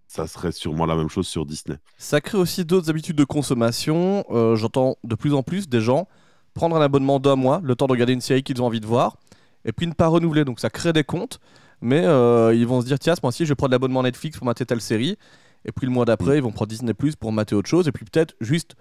[0.07, 1.77] ça serait sûrement la même chose sur Disney.
[1.99, 4.25] Ça crée aussi d'autres habitudes de consommation.
[4.31, 6.07] Euh, J'entends de plus en plus des gens
[6.55, 8.87] prendre un abonnement d'un mois, le temps de regarder une série qu'ils ont envie de
[8.87, 9.17] voir,
[9.65, 10.45] et puis ne pas renouveler.
[10.45, 11.41] Donc ça crée des comptes,
[11.81, 14.47] mais euh, ils vont se dire tiens, ce mois-ci, je vais prendre l'abonnement Netflix pour
[14.47, 15.19] mater telle série,
[15.65, 17.93] et puis le mois d'après, ils vont prendre Disney Plus pour mater autre chose, et
[17.93, 18.77] puis peut-être juste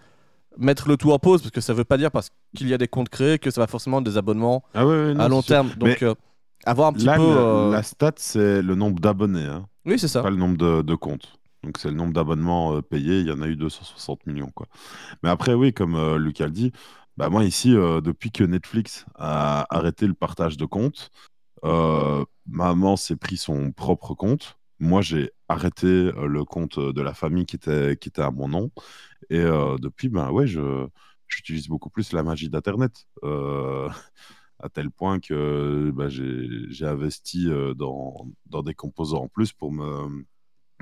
[0.57, 2.77] mettre le tout en pause, parce que ça veut pas dire parce qu'il y a
[2.77, 5.27] des comptes créés que ça va forcément être des abonnements Ah ouais, ouais, non, à
[5.29, 5.69] long terme.
[5.77, 6.13] Donc euh,
[6.65, 7.23] avoir un petit Là, peu.
[7.23, 9.45] euh, la stat, c'est le nombre d'abonnés.
[9.45, 9.67] hein.
[9.85, 10.21] Oui, c'est ça.
[10.21, 11.33] pas le nombre de, de comptes.
[11.63, 14.51] Donc c'est le nombre d'abonnements euh, payés, il y en a eu 260 millions.
[14.53, 14.67] Quoi.
[15.23, 16.71] Mais après, oui, comme euh, Lucas le dit,
[17.17, 21.09] bah, moi ici, depuis que Netflix a arrêté le partage de comptes,
[22.47, 24.57] maman s'est pris son propre compte.
[24.79, 28.47] Moi, j'ai arrêté euh, le compte de la famille qui était, qui était à mon
[28.47, 28.71] nom.
[29.29, 30.87] Et euh, depuis, ben ouais, je,
[31.27, 33.05] j'utilise beaucoup plus la magie d'Internet.
[33.23, 33.89] Euh,
[34.59, 39.51] à tel point que bah, j'ai j'ai investi euh, dans, dans des composants en plus
[39.51, 40.23] pour me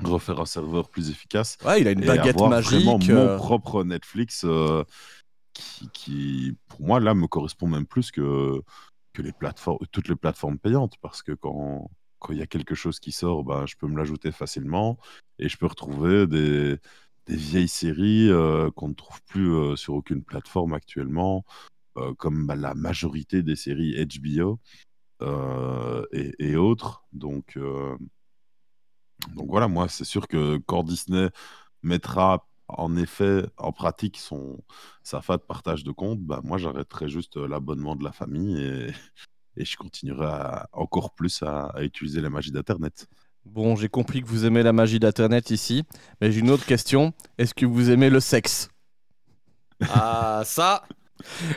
[0.04, 3.10] refaire un serveur plus efficace Ouais, il a une et baguette avoir vraiment magique.
[3.12, 4.84] mon euh, propre Netflix euh,
[5.52, 8.60] qui, qui, pour moi, là, me correspond même plus que,
[9.12, 11.90] que les plateformes, toutes les plateformes payantes parce que quand
[12.22, 14.98] quand il y a quelque chose qui sort, ben, je peux me l'ajouter facilement
[15.38, 16.78] et je peux retrouver des,
[17.28, 21.44] vieilles séries euh, qu'on ne trouve plus euh, sur aucune plateforme actuellement,
[21.98, 24.60] euh, comme bah, la majorité des séries HBO
[26.12, 27.04] et, autres.
[27.12, 27.58] Donc,
[29.34, 31.30] donc voilà, moi, c'est sûr que quand Disney
[31.82, 34.58] mettra en effet en pratique son,
[35.04, 38.92] sa de partage de compte, bah, moi, j'arrêterai juste l'abonnement de la famille et,
[39.56, 43.06] et je continuerai à- encore plus à, à utiliser la magie d'Internet.
[43.44, 45.82] Bon, j'ai compris que vous aimez la magie d'Internet ici,
[46.20, 47.12] mais j'ai une autre question.
[47.38, 48.68] Est-ce que vous aimez le sexe?
[49.88, 50.84] Ah, ça,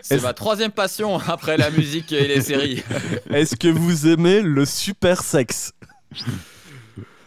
[0.02, 2.84] c'est ma troisième passion après la musique et les séries.
[3.30, 5.74] Est-ce que vous aimez le super sexe?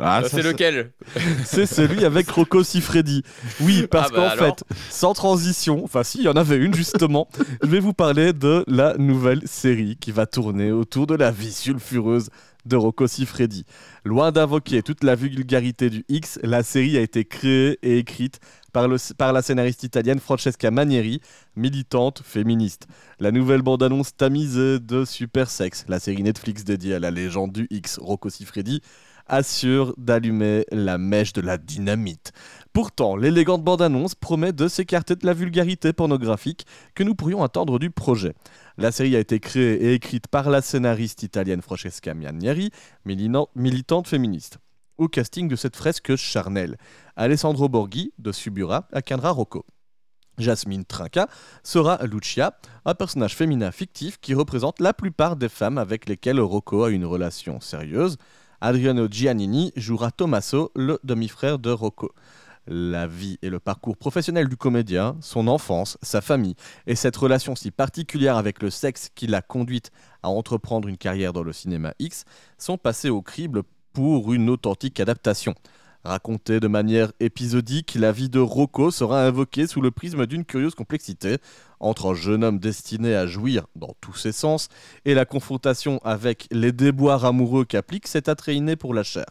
[0.01, 0.93] Ah, Euh, c'est lequel
[1.45, 3.23] C'est celui avec Rocco Siffredi.
[3.61, 4.57] Oui, parce Ah bah qu'en alors.
[4.57, 7.29] fait, sans transition, enfin si, il y en avait une justement,
[7.63, 11.53] je vais vous parler de la nouvelle série qui va tourner autour de la vie
[11.53, 12.29] sulfureuse
[12.67, 13.65] de Rocco Siffredi.
[14.05, 18.41] Loin d'invoquer toute la vulgarité du X, la série a été créée et écrite
[18.75, 21.21] par, le- par la scénariste italienne Francesca Manieri,
[21.57, 22.87] militante féministe.
[23.21, 27.67] La nouvelle bande-annonce tamisée de Super Sex, la série Netflix dédiée à la légende du
[27.71, 28.83] X, Rocco Siffredi,
[29.29, 32.33] assure d'allumer la mèche de la dynamite.
[32.73, 37.91] Pourtant, l'élégante bande-annonce promet de s'écarter de la vulgarité pornographique que nous pourrions attendre du
[37.91, 38.35] projet.
[38.77, 44.59] La série a été créée et écrite par la scénariste italienne Francesca milina- militante féministe.
[44.97, 46.77] Au casting de cette fresque charnelle,
[47.17, 49.65] Alessandro Borghi de Subura incarnera Rocco.
[50.39, 51.29] Jasmine Trinca
[51.65, 56.85] sera Lucia, un personnage féminin fictif qui représente la plupart des femmes avec lesquelles Rocco
[56.85, 58.17] a une relation sérieuse.
[58.61, 62.13] Adriano Giannini jouera Tommaso, le demi-frère de Rocco.
[62.67, 66.57] La vie et le parcours professionnel du comédien, son enfance, sa famille
[66.89, 69.93] et cette relation si particulière avec le sexe qui l'a conduite
[70.25, 72.25] à entreprendre une carrière dans le cinéma X
[72.59, 75.55] sont passés au crible pour une authentique adaptation.
[76.05, 80.75] Racontée de manière épisodique, la vie de Rocco sera invoquée sous le prisme d'une curieuse
[80.75, 81.39] complexité
[81.81, 84.69] entre un jeune homme destiné à jouir dans tous ses sens
[85.05, 89.27] et la confrontation avec les déboires amoureux qu'applique cet attrait inné pour la chair.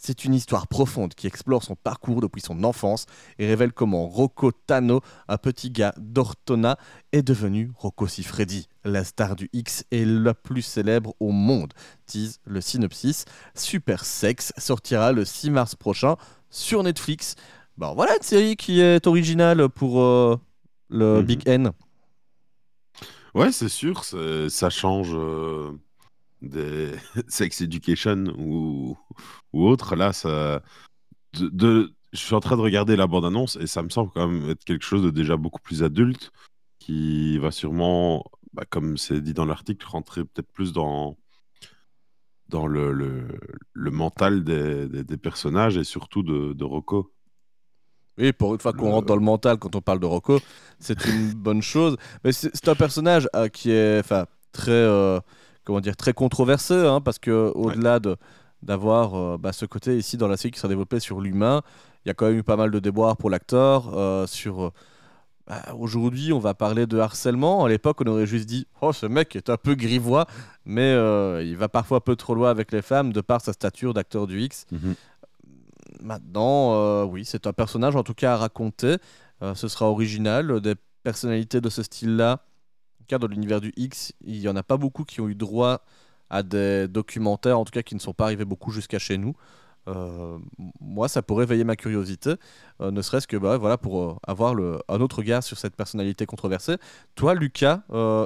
[0.00, 3.06] C'est une histoire profonde qui explore son parcours depuis son enfance
[3.38, 6.78] et révèle comment Rocco Tano, un petit gars d'Ortona,
[7.10, 11.74] est devenu Rocco Siffredi, la star du X et la plus célèbre au monde.
[12.06, 13.24] Tease le synopsis.
[13.54, 16.14] Super Sex sortira le 6 mars prochain
[16.48, 17.34] sur Netflix.
[17.76, 20.36] Bon, voilà une série qui est originale pour euh,
[20.90, 21.26] le Mhm.
[21.26, 21.72] Big N.
[23.34, 25.72] Ouais, c'est sûr, ça change euh,
[26.42, 26.92] des
[27.28, 28.98] Sex Education ou,
[29.52, 29.96] ou autre.
[29.96, 30.62] Là, ça,
[31.34, 34.28] de, de- je suis en train de regarder la bande-annonce et ça me semble quand
[34.28, 36.32] même être quelque chose de déjà beaucoup plus adulte
[36.78, 38.24] qui va sûrement,
[38.54, 41.18] bah, comme c'est dit dans l'article, rentrer peut-être plus dans,
[42.48, 43.28] dans le, le,
[43.74, 47.12] le mental des, des- des personnages et surtout de, de Rocco.
[48.16, 50.40] Oui, pour une fois qu'on rentre dans le mental quand on parle de Rocco,
[50.80, 51.96] c'est une bonne chose.
[52.24, 54.02] Mais c'est un personnage euh, qui est
[54.50, 55.20] très, euh,
[55.68, 58.16] comment dire, très controversé, hein, parce que au-delà de
[58.62, 61.60] d'avoir euh, bah, ce côté ici dans la série qui s'est développé sur l'humain,
[62.04, 63.92] il y a quand même eu pas mal de déboires pour l'acteur.
[63.94, 64.70] euh, sur euh,
[65.46, 67.66] bah, Aujourd'hui, on va parler de harcèlement.
[67.66, 70.26] À l'époque, on aurait juste dit Oh, ce mec est un peu grivois,
[70.64, 70.92] mais
[71.44, 74.26] il va parfois un peu trop loin avec les femmes de par sa stature d'acteur
[74.26, 74.64] du X.
[76.00, 78.96] Maintenant, euh, oui, c'est un personnage en tout cas à raconter.
[79.54, 80.60] Ce sera original.
[80.62, 82.40] Des personnalités de ce style-là,
[83.16, 85.82] dans l'univers du X, il n'y en a pas beaucoup qui ont eu droit
[86.28, 89.34] à des documentaires, en tout cas qui ne sont pas arrivés beaucoup jusqu'à chez nous.
[89.88, 90.38] Euh,
[90.80, 92.34] moi, ça pourrait éveiller ma curiosité,
[92.80, 96.26] euh, ne serait-ce que bah, voilà, pour euh, avoir un autre regard sur cette personnalité
[96.26, 96.76] controversée.
[97.14, 97.82] Toi, Lucas,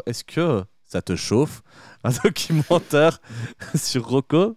[0.06, 1.62] est-ce que ça te chauffe
[2.02, 3.20] un documentaire
[3.76, 4.56] sur Rocco?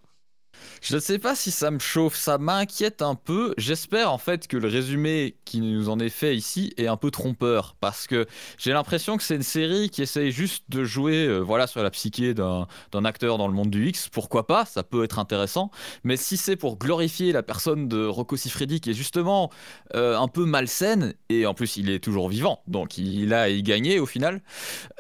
[0.82, 3.54] Je ne sais pas si ça me chauffe, ça m'inquiète un peu.
[3.58, 7.12] J'espère en fait que le résumé qui nous en est fait ici est un peu
[7.12, 8.26] trompeur parce que
[8.58, 11.90] j'ai l'impression que c'est une série qui essaye juste de jouer euh, voilà, sur la
[11.90, 12.68] psyché d'un
[13.06, 14.10] acteur dans le monde du X.
[14.10, 15.72] Pourquoi pas, ça peut être intéressant.
[16.04, 19.52] Mais si c'est pour glorifier la personne de Rocco Siffredi qui est justement
[19.96, 23.64] euh, un peu malsaine et en plus il est toujours vivant, donc il a y
[23.64, 24.42] gagné au final,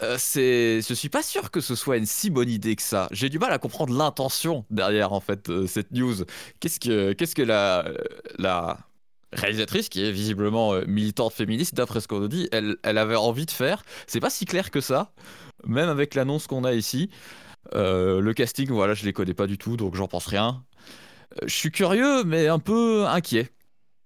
[0.04, 3.08] euh, c'est, je suis pas sûr que ce soit une si bonne idée que ça.
[3.12, 6.16] J'ai du mal à comprendre l'intention derrière en fait cette news.
[6.60, 7.86] Qu'est-ce que, qu'est-ce que la,
[9.34, 13.46] réalisatrice, qui est visiblement euh, militante féministe, d'après ce qu'on nous dit, elle, avait envie
[13.46, 13.84] de faire?
[14.08, 15.12] C'est pas si clair que ça,
[15.66, 17.10] même avec l'annonce qu'on a ici.
[17.74, 20.64] Euh, le casting, voilà, je les connais pas du tout, donc j'en pense rien.
[21.42, 23.50] Euh, Je suis curieux, mais un peu inquiet.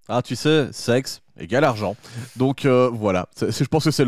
[0.08, 1.96] Ah, tu sais, sexe égale argent.
[2.36, 4.06] Donc voilà, c'est- je pense que c'est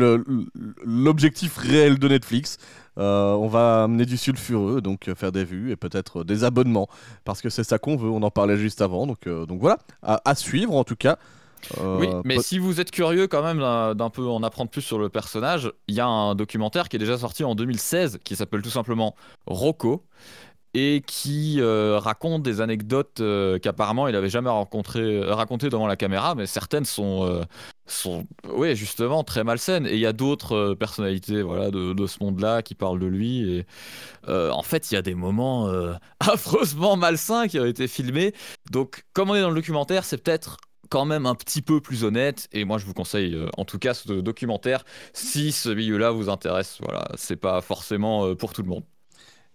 [0.84, 2.58] l'objectif réel de Netflix.
[2.98, 6.88] Euh, on va amener du sulfureux, donc euh, faire des vues et peut-être des abonnements,
[7.24, 8.10] parce que c'est ça qu'on veut.
[8.10, 11.16] On en parlait juste avant, donc, euh, donc voilà, à, à suivre en tout cas.
[11.78, 13.60] Euh, Oui, mais si vous êtes curieux quand même
[13.94, 16.98] d'un peu en apprendre plus sur le personnage, il y a un documentaire qui est
[16.98, 19.14] déjà sorti en 2016 qui s'appelle tout simplement
[19.46, 20.04] Rocco
[20.74, 25.86] et qui euh, raconte des anecdotes euh, qu'apparemment il avait jamais rencontré, euh, racontées devant
[25.86, 27.42] la caméra, mais certaines sont, euh,
[27.86, 29.86] sont ouais, justement très malsaines.
[29.86, 33.58] Et il y a d'autres personnalités voilà, de, ce monde-là qui parlent de lui.
[33.58, 33.66] Et
[34.28, 35.70] en fait, il y a des moments
[36.20, 38.32] affreusement malsains qui ont été filmés.
[38.70, 40.56] Donc, comme on est dans le documentaire, c'est peut-être
[40.90, 43.94] quand même un petit peu plus honnête et moi je vous conseille en tout cas
[43.94, 48.84] ce documentaire si ce milieu-là vous intéresse voilà c'est pas forcément pour tout le monde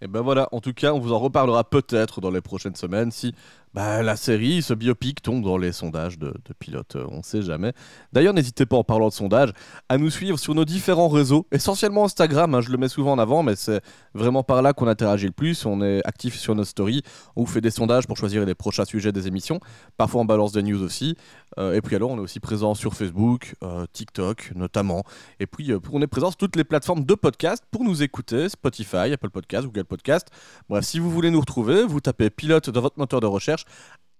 [0.01, 3.11] Et ben voilà, en tout cas, on vous en reparlera peut-être dans les prochaines semaines
[3.11, 3.33] si
[3.77, 7.73] bah, la série, ce biopic tombe dans les sondages de, pilotes, euh, on sait jamais.
[8.11, 9.53] D'ailleurs, n'hésitez pas en parlant de sondages
[9.87, 13.19] à nous suivre sur nos différents réseaux, essentiellement Instagram, hein, je le mets souvent en
[13.19, 13.81] avant, mais c'est
[14.15, 15.63] vraiment par là qu'on interagit le plus.
[15.67, 17.03] On est actif sur nos stories,
[17.35, 19.59] on vous fait des sondages pour choisir les prochains sujets des émissions.
[19.95, 21.15] Parfois on balance des news aussi.
[21.59, 25.03] Euh, et puis alors, on est aussi présent sur Facebook, euh, TikTok notamment.
[25.39, 29.13] Et puis on est présent sur toutes les plateformes de podcast pour nous écouter Spotify,
[29.13, 30.29] Apple Podcast, Google Podcast.
[30.67, 33.66] Bref, si vous voulez nous retrouver, vous tapez pilote dans votre moteur de recherche.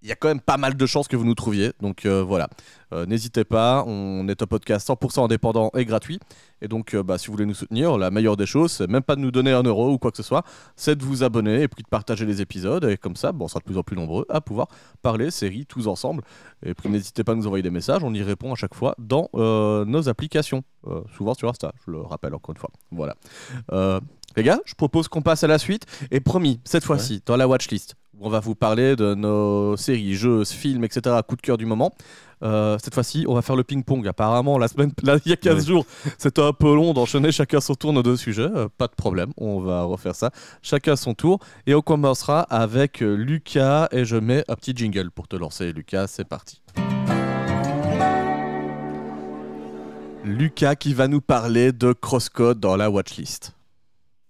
[0.04, 1.74] Il y a quand même pas mal de chances que vous nous trouviez.
[1.82, 2.48] Donc euh, voilà,
[2.94, 3.84] Euh, n'hésitez pas.
[3.86, 6.20] On est un podcast 100% indépendant et gratuit.
[6.62, 9.04] Et donc, euh, bah, si vous voulez nous soutenir, la meilleure des choses, c'est même
[9.04, 10.44] pas de nous donner un euro ou quoi que ce soit,
[10.78, 12.86] c'est de vous abonner et puis de partager les épisodes.
[12.86, 14.68] Et comme ça, bon, on sera de plus en plus nombreux à pouvoir
[15.02, 16.24] parler séries tous ensemble.
[16.66, 18.96] Et puis n'hésitez pas à nous envoyer des messages, on y répond à chaque fois
[19.00, 20.64] dans nos applications.
[21.18, 22.72] Souvent sur Insta, je le rappelle encore une fois.
[22.92, 23.16] Voilà.
[24.38, 25.86] Les gars, je propose qu'on passe à la suite.
[26.12, 30.44] Et promis, cette fois-ci, dans la watchlist, on va vous parler de nos séries, jeux,
[30.44, 31.16] films, etc.
[31.28, 31.94] Coup de cœur du moment.
[32.44, 34.08] Euh, cette fois-ci, on va faire le ping-pong.
[34.08, 35.62] Apparemment, la semaine, là, il y a 15 Ouais.
[35.66, 35.86] jours,
[36.18, 38.44] c'était un peu long d'enchaîner chacun son tour nos deux sujets.
[38.54, 40.32] Euh, pas de problème, on va refaire ça.
[40.62, 41.40] Chacun son tour.
[41.66, 43.88] Et on commencera avec euh, Lucas.
[43.92, 46.08] Et je mets un petit jingle pour te lancer, Lucas.
[46.08, 46.62] C'est parti.
[50.24, 53.54] Lucas qui va nous parler de Crosscode dans la watchlist.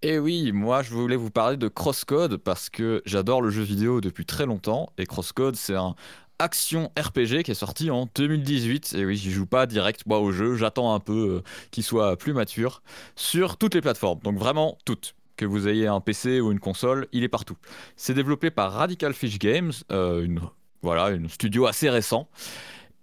[0.02, 4.00] Et oui, moi je voulais vous parler de Crosscode parce que j'adore le jeu vidéo
[4.00, 5.96] depuis très longtemps et Crosscode c'est un
[6.38, 10.30] action RPG qui est sorti en 2018 et oui, j'y joue pas direct moi au
[10.30, 12.80] jeu, j'attends un peu euh, qu'il soit plus mature
[13.16, 14.20] sur toutes les plateformes.
[14.20, 15.14] Donc vraiment toutes.
[15.36, 17.56] Que vous ayez un PC ou une console, il est partout.
[17.96, 20.40] C'est développé par Radical Fish Games, euh, une
[20.82, 22.28] voilà, une studio assez récent.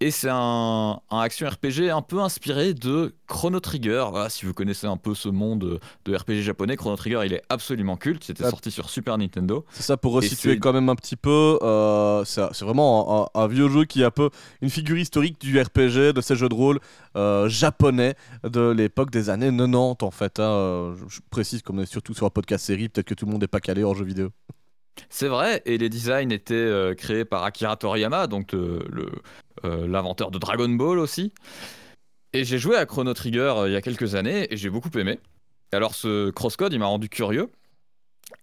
[0.02, 4.06] Et c'est un, un action RPG un peu inspiré de Chrono Trigger.
[4.12, 7.42] Voilà, si vous connaissez un peu ce monde de RPG japonais, Chrono Trigger, il est
[7.48, 8.26] absolument culte.
[8.26, 8.50] C'était Ah.
[8.50, 9.66] sorti sur Super Nintendo.
[9.72, 11.58] C'est ça pour resituer quand même un petit peu.
[11.62, 14.30] euh, c'est vraiment un, un- un vieux jeu qui est un peu
[14.62, 16.80] une figure historique du RPG, de ces jeux de rôle
[17.16, 20.40] euh, japonais de l'époque des années 90 en fait.
[20.42, 20.44] hein.
[20.44, 23.32] Euh, je, précise comme on est surtout sur un podcast série, peut-être que tout le
[23.32, 24.30] monde n'est pas calé en jeux vidéo.
[25.10, 28.80] C'est vrai, et les designs étaient euh, créés par Akira Toriyama, donc euh,
[29.64, 31.34] euh, l'inventeur de Dragon Ball aussi.
[32.34, 35.20] Et j'ai joué à Chrono Trigger il y a quelques années et j'ai beaucoup aimé.
[35.72, 37.50] Alors ce crosscode, il m'a rendu curieux.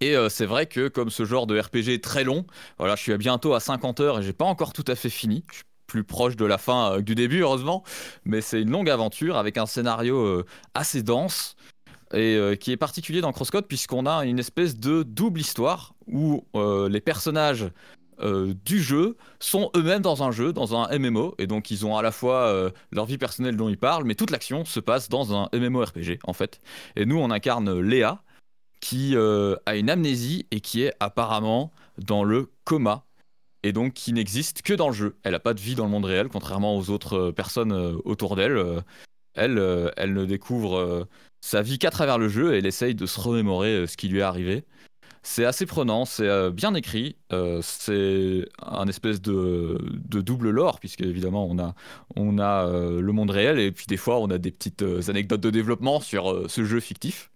[0.00, 2.46] Et c'est vrai que comme ce genre de RPG est très long,
[2.78, 5.11] voilà, je suis à bientôt à 50 heures et j'ai pas encore tout à fait
[5.11, 5.44] fini.
[5.50, 7.84] Je suis plus proche de la fin que du début, heureusement.
[8.24, 10.42] Mais c'est une longue aventure avec un scénario
[10.74, 11.57] assez dense
[12.13, 16.45] et euh, qui est particulier dans Crosscode puisqu'on a une espèce de double histoire où
[16.55, 17.71] euh, les personnages
[18.21, 21.97] euh, du jeu sont eux-mêmes dans un jeu, dans un MMO, et donc ils ont
[21.97, 25.35] à la fois leur vie personnelle dont ils parlent, mais toute l'action se passe dans
[25.35, 26.61] un MMORPG en fait.
[26.97, 28.23] Et nous on incarne Léa
[28.81, 33.05] qui a une amnésie et qui est apparemment dans le coma.
[33.65, 35.17] Et donc qui n'existe que dans le jeu.
[35.23, 37.73] Elle n'a pas de vie dans le monde réel, contrairement aux autres personnes
[38.05, 38.83] autour d'elle.
[39.35, 41.07] Elle, elle ne découvre
[41.43, 44.09] sa vie qu'à travers le jeu et elle essaye de se remémorer euh, ce qui
[44.09, 44.64] lui est arrivé.
[45.24, 49.78] C'est assez prenant, c'est euh, bien écrit, euh, c'est un espèce de,
[50.09, 51.74] double lore, puisque évidemment on a,
[52.16, 55.51] on a le monde réel et puis des fois on a des petites anecdotes de
[55.51, 57.30] développement sur ce jeu fictif.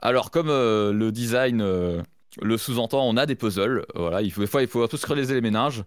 [0.00, 1.62] Alors comme le design
[2.42, 4.96] le sous-entend, on a des puzzles, voilà, il faut, des fois il faut un peu
[4.96, 5.84] se les méninges.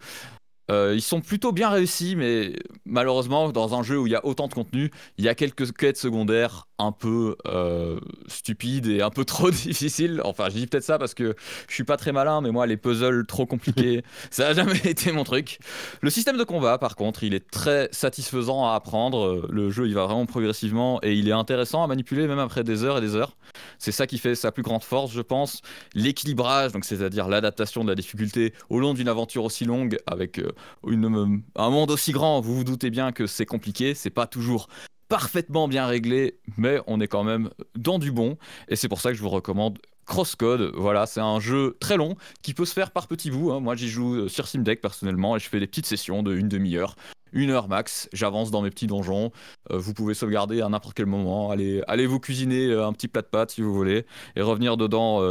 [0.70, 2.54] Euh, ils sont plutôt bien réussis, mais
[2.86, 5.72] malheureusement, dans un jeu où il y a autant de contenu, il y a quelques
[5.76, 10.22] quêtes secondaires un peu euh, stupides et un peu trop difficiles.
[10.24, 11.36] Enfin, je dis peut-être ça parce que
[11.68, 15.12] je suis pas très malin, mais moi, les puzzles trop compliqués, ça a jamais été
[15.12, 15.60] mon truc.
[16.02, 19.46] Le système de combat, par contre, il est très satisfaisant à apprendre.
[19.50, 22.84] Le jeu, il va vraiment progressivement et il est intéressant à manipuler même après des
[22.84, 23.36] heures et des heures.
[23.78, 25.62] C'est ça qui fait sa plus grande force, je pense.
[25.94, 30.52] L'équilibrage, donc c'est-à-dire l'adaptation de la difficulté au long d'une aventure aussi longue avec euh,
[30.88, 34.68] une- un monde aussi grand, vous vous doutez bien que c'est compliqué, c'est pas toujours
[35.10, 38.38] parfaitement bien réglé, mais on est quand même dans du bon,
[38.68, 40.72] et c'est pour ça que je vous recommande Crosscode.
[40.76, 43.52] Voilà, c'est un jeu très long qui peut se faire par petits bouts.
[43.52, 43.60] hein.
[43.60, 46.36] Moi, j'y joue euh, sur Steam Deck personnellement, et je fais des petites sessions de
[46.36, 46.96] une demi-heure.
[47.32, 49.32] Une heure max, j'avance dans mes petits donjons.
[49.72, 51.52] Euh, vous pouvez sauvegarder à n'importe quel moment.
[51.52, 54.06] Allez, allez vous cuisiner euh, un petit plat de pâtes si vous voulez
[54.36, 55.22] et revenir dedans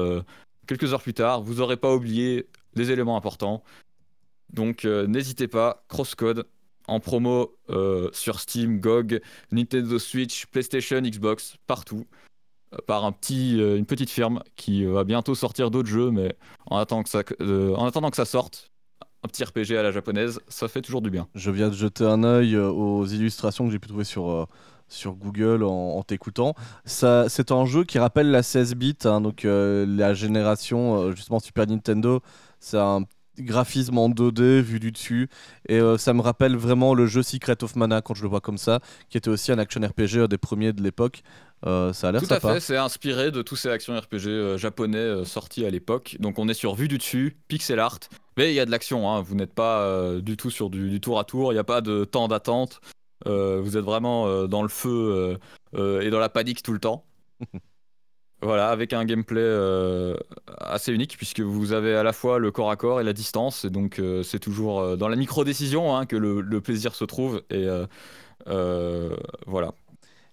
[0.66, 1.42] quelques heures plus tard.
[1.42, 3.62] Vous n'aurez pas oublié les éléments importants.
[4.52, 6.46] Donc n'hésitez pas, Crosscode
[6.88, 9.20] en promo euh, sur Steam, GOG,
[9.52, 12.06] Nintendo Switch, PlayStation, Xbox, partout,
[12.74, 16.34] euh, par un petit, euh, une petite firme qui va bientôt sortir d'autres jeux, mais
[16.66, 18.72] en attendant que ça, sorte,
[19.22, 21.28] un petit RPG à la japonaise, ça fait toujours du bien.
[21.34, 24.48] Je viens de jeter un œil aux illustrations que j'ai pu trouver sur,
[24.88, 26.54] sur Google en, t'écoutant.
[26.84, 32.22] C'est un jeu qui rappelle la 16 bits, hein, donc la génération justement Super Nintendo.
[32.60, 33.02] C'est un
[33.40, 35.28] graphisme en 2D vu du dessus
[35.68, 38.40] et euh, ça me rappelle vraiment le jeu Secret of Mana quand je le vois
[38.40, 41.22] comme ça, qui était aussi un action RPG des premiers de l'époque.
[41.66, 44.58] Euh, ça a l'air Tout à fait, c'est inspiré de tous ces actions RPG euh,
[44.58, 46.16] japonais sortis à l'époque.
[46.20, 48.00] Donc on est sur vue du dessus, pixel art,
[48.36, 49.20] mais il y a de l'action, hein.
[49.20, 51.80] vous n'êtes pas du tout sur du, du tour à tour, il n'y a pas
[51.80, 52.80] de temps d'attente,
[53.26, 55.38] vous êtes vraiment dans le feu
[55.74, 57.04] et dans la panique tout le temps.
[58.40, 60.16] Voilà, avec un gameplay euh,
[60.58, 63.64] assez unique puisque vous avez à la fois le corps à corps et la distance,
[63.64, 67.04] et donc euh, c'est toujours euh, dans la micro-décision hein, que le, le plaisir se
[67.04, 67.86] trouve, et euh,
[68.46, 69.16] euh,
[69.46, 69.72] voilà.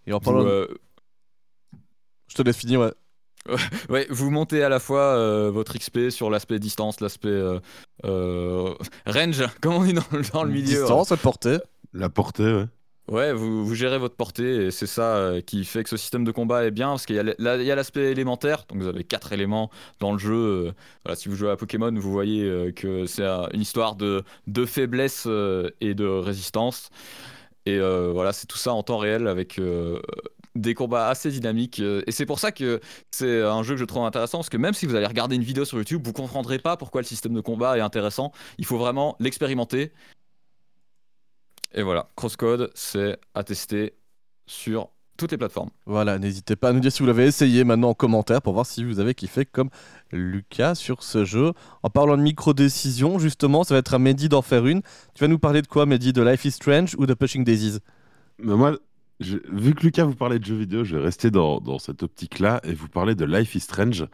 [0.06, 0.68] Et en parlant, euh,
[2.28, 2.80] je te laisse finir.
[2.82, 2.93] ouais.
[3.89, 7.60] Ouais, vous montez à la fois euh, votre XP sur l'aspect distance, l'aspect euh,
[8.03, 8.74] euh,
[9.06, 10.03] range, comme on dit dans,
[10.34, 10.66] dans le milieu.
[10.80, 11.58] Distance, à portée.
[11.93, 12.66] La portée, ouais.
[13.08, 16.32] Ouais, vous, gérez votre portée et c'est ça euh, qui fait que ce système de
[16.32, 20.12] combat est bien parce qu'il y a l'aspect élémentaire, donc vous avez quatre éléments dans
[20.12, 20.34] le jeu.
[20.34, 20.72] euh,
[21.03, 24.66] voilà, si vous jouez à Pokémon, vous voyez euh, que c'est une histoire de, de
[24.66, 25.28] faiblesse
[25.82, 26.89] et de résistance.
[27.68, 29.60] Et voilà, c'est tout ça en temps réel avec
[30.56, 31.80] des combats assez dynamiques.
[31.80, 32.80] Et c'est pour ça que
[33.12, 35.43] c'est un jeu que je trouve intéressant parce que même si vous allez regarder une
[35.43, 38.32] vidéo sur YouTube, vous comprendrez pas pourquoi le système de combat est intéressant.
[38.58, 39.91] Il faut vraiment l'expérimenter.
[41.76, 43.93] Et voilà, Crosscode, c'est à tester
[44.47, 45.69] sur toutes les plateformes.
[45.86, 48.65] Voilà, n'hésitez pas à nous dire si vous l'avez essayé maintenant en commentaire pour voir
[48.65, 49.69] si vous avez kiffé comme
[50.11, 51.51] Lucas sur ce jeu.
[51.84, 54.82] En parlant de micro-décision, justement, ça va être à Mehdi d'en faire une.
[55.13, 56.13] Tu vas nous parler de quoi, Mehdi?
[56.13, 57.80] De Life is Strange ou de Pushing Daisies?
[58.39, 58.78] Mais moi,
[59.19, 62.03] je- vu que Lucas vous parlait de jeux vidéo, je vais rester dans, dans cette
[62.03, 64.05] optique-là et vous parler de Life is Strange.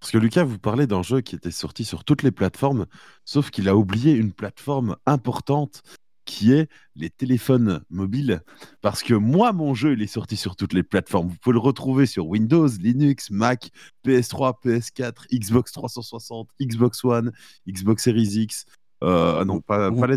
[0.00, 2.86] Parce que Lucas vous parlait d'un jeu qui était sorti sur toutes les plateformes,
[3.24, 5.82] sauf qu'il a oublié une plateforme importante
[6.28, 8.42] qui est les téléphones mobiles.
[8.82, 11.28] Parce que moi, mon jeu, il est sorti sur toutes les plateformes.
[11.28, 13.70] Vous pouvez le retrouver sur Windows, Linux, Mac,
[14.06, 17.32] PS3, PS4, Xbox 360, Xbox One,
[17.66, 18.66] Xbox Series X.
[19.02, 20.16] Euh, ah non, pas, pas les,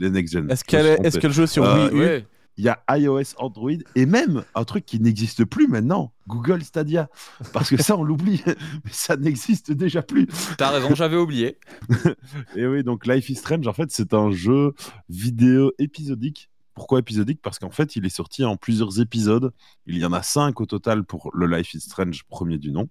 [0.00, 0.50] les next-gen.
[0.50, 1.18] Est-ce suis est- est-ce trompé.
[1.20, 2.00] que le jeu sur Euh, Wii U?
[2.00, 2.26] Ouais.
[2.56, 7.08] Il y a iOS, Android et même un truc qui n'existe plus maintenant, Google Stadia.
[7.52, 8.42] Parce que ça, on l'oublie,
[8.84, 10.26] mais ça n'existe déjà plus.
[10.58, 11.58] T'as raison, j'avais oublié.
[12.56, 14.74] Et oui, donc Life is Strange, en fait, c'est un jeu
[15.08, 16.50] vidéo épisodique.
[16.74, 17.40] Pourquoi épisodique?
[17.42, 19.52] Parce qu'en fait, il est sorti en plusieurs épisodes.
[19.86, 22.88] Il y en a cinq au total pour le Life is Strange premier du nom.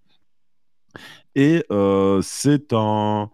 [1.36, 3.30] Et euh, c'est un,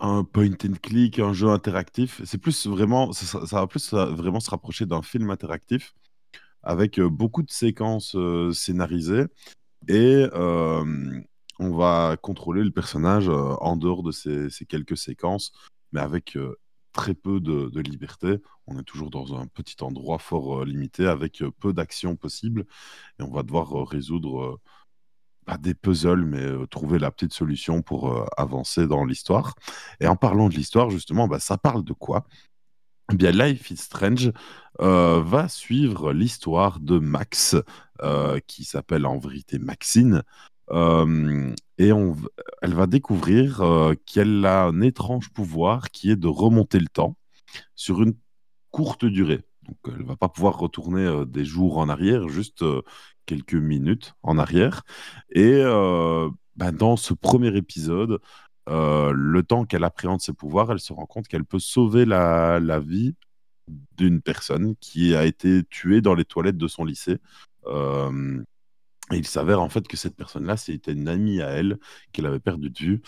[0.00, 2.20] un point and click, un jeu interactif.
[2.24, 5.94] C'est plus vraiment, ça, va plus vraiment se rapprocher d'un film interactif
[6.62, 9.24] avec euh, beaucoup de séquences euh, scénarisées
[9.88, 10.26] et
[11.62, 15.52] on va contrôler le personnage euh, en dehors de ces, quelques séquences,
[15.92, 16.38] mais avec
[16.92, 18.38] très peu de, liberté.
[18.66, 22.64] On est toujours dans un petit endroit fort limité avec peu d'actions possibles
[23.18, 24.60] et on va devoir résoudre
[25.44, 29.54] pas des puzzles, mais euh, trouver la petite solution pour euh, avancer dans l'histoire.
[30.00, 32.24] Et en parlant de l'histoire, justement, bah, ça parle de quoi?
[33.12, 34.32] Eh bien, Life is Strange
[34.80, 37.56] euh, va suivre l'histoire de Max,
[38.46, 40.22] qui s'appelle en vérité Maxine.
[40.70, 41.90] Et
[42.62, 43.62] elle va découvrir
[44.06, 47.16] qu'elle a un étrange pouvoir qui est de remonter le temps
[47.74, 48.14] sur une
[48.70, 49.42] courte durée.
[49.64, 52.64] Donc, elle va pas pouvoir retourner des jours en arrière, juste
[53.30, 54.82] quelques minutes en arrière.
[55.30, 58.18] Et euh, bah, dans ce premier épisode,
[58.68, 62.58] euh, le temps qu'elle appréhende ses pouvoirs, elle se rend compte qu'elle peut sauver la,
[62.58, 63.14] la vie
[63.96, 67.18] d'une personne qui a été tuée dans les toilettes de son lycée.
[67.66, 68.42] Euh,
[69.12, 71.78] il s'avère en fait que cette personne-là, c'était une amie à elle
[72.10, 73.02] qu'elle avait perdue de vue.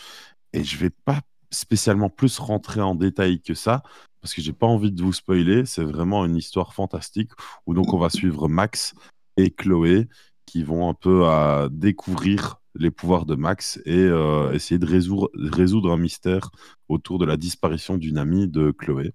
[0.53, 1.21] Et je vais pas
[1.51, 3.83] spécialement plus rentrer en détail que ça,
[4.21, 5.67] parce que j'ai pas envie de vous spoiler.
[5.67, 7.33] C'est vraiment une histoire fantastique
[7.67, 8.95] où donc on va suivre Max
[9.37, 10.09] et Chloé
[10.47, 15.93] qui vont un peu à découvrir les pouvoirs de Max et euh, essayer de résoudre,
[15.93, 16.51] un mystère
[16.89, 19.13] autour de la disparition d'une amie de Chloé.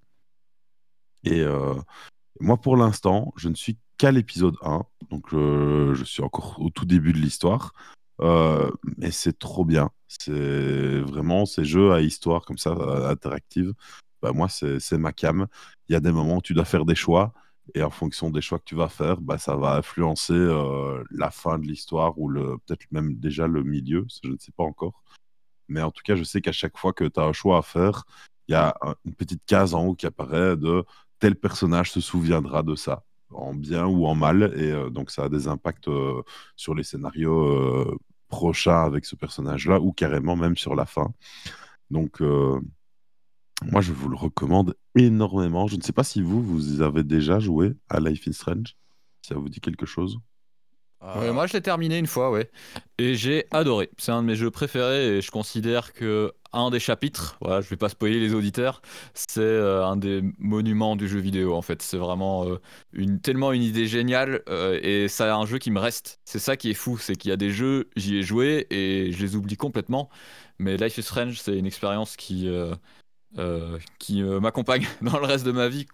[1.24, 1.74] Et euh,
[2.40, 6.70] moi, pour l'instant, je ne suis qu'à l'épisode 1, donc euh, je suis encore au
[6.70, 7.72] tout début de l'histoire.
[8.20, 9.90] Mais c'est trop bien.
[10.08, 12.72] C'est vraiment ces jeux à histoire comme ça,
[13.08, 13.74] interactive.
[14.22, 15.46] Bah, moi, c'est ma cam.
[15.88, 17.32] Il y a des moments où tu dois faire des choix,
[17.74, 21.30] et en fonction des choix que tu vas faire, bah, ça va influencer euh, la
[21.30, 25.02] fin de l'histoire ou peut-être même déjà le milieu, je ne sais pas encore.
[25.68, 27.62] Mais en tout cas, je sais qu'à chaque fois que tu as un choix à
[27.62, 28.04] faire,
[28.48, 30.84] il y a un- une petite case en haut qui apparaît de
[31.18, 35.24] tel personnage se souviendra de ça, en bien ou en mal, et euh, donc ça
[35.24, 36.22] a des impacts euh,
[36.56, 37.98] sur les scénarios
[38.28, 41.12] prochains avec ce personnage-là, ou carrément même sur la fin.
[41.90, 42.20] Donc,
[43.64, 45.66] moi, je vous le recommande énormément.
[45.66, 48.76] Je ne sais pas si vous, vous avez déjà joué à Life is Strange,
[49.22, 50.18] si ça vous dit quelque chose?
[51.00, 52.50] Ouais, moi, je l'ai terminé une fois, ouais.
[52.98, 53.88] Et j'ai adoré.
[53.98, 57.68] C'est un de mes jeux préférés et je considère que un des chapitres, voilà, je
[57.68, 58.80] vais pas spoiler les auditeurs,
[59.14, 61.82] c'est euh, un des monuments du jeu vidéo en fait.
[61.82, 62.56] C'est vraiment euh,
[62.92, 66.20] une, tellement une idée géniale euh, et c'est un jeu qui me reste.
[66.24, 69.12] C'est ça qui est fou, c'est qu'il y a des jeux, j'y ai joué et
[69.12, 70.08] je les oublie complètement.
[70.58, 72.48] Mais Life is Strange, c'est une expérience qui,
[73.36, 75.86] euh, qui euh, m'accompagne dans le reste de ma vie.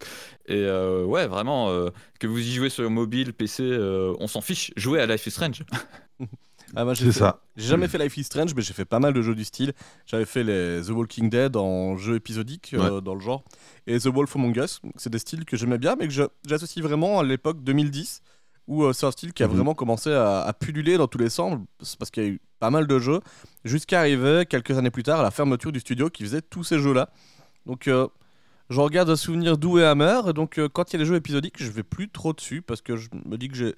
[0.47, 4.41] Et euh, ouais, vraiment, euh, que vous y jouez sur mobile, PC, euh, on s'en
[4.41, 4.73] fiche.
[4.77, 5.63] Jouez à Life is Strange.
[6.77, 7.41] Ah, moi, j'ai C'est fait- ça.
[7.57, 9.75] J'ai jamais fait Life is Strange, mais j'ai fait pas mal de jeux du style.
[10.07, 13.45] J'avais fait les The Walking Dead en jeu épisodique euh, dans le genre,
[13.87, 14.81] et The Wolf Among Us.
[14.97, 18.23] C'est des styles que j'aimais bien, mais que je- j'associe vraiment à l'époque 2010,
[18.67, 19.55] où euh, c'est un style qui a Mhm.
[19.55, 21.59] vraiment commencé à, à pulluler dans tous les sens,
[21.99, 23.21] parce qu'il y a eu pas mal de jeux,
[23.65, 26.79] jusqu'à arriver quelques années plus tard à la fermeture du studio qui faisait tous ces
[26.79, 27.11] jeux-là.
[27.67, 28.09] Donc euh,
[28.71, 31.05] je regarde un souvenir doux et amer, et donc euh, quand il y a les
[31.05, 33.75] jeux épisodiques, je vais plus trop dessus, parce que je me dis que j'ai...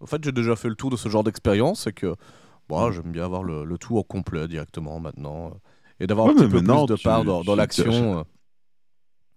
[0.00, 2.14] En fait, j'ai déjà fait le tour de ce genre d'expérience, et que
[2.68, 5.50] bon, j'aime bien avoir le, le tout en complet directement maintenant,
[5.98, 8.24] et d'avoir Ouais, un petit peu plus de part dans, l'action.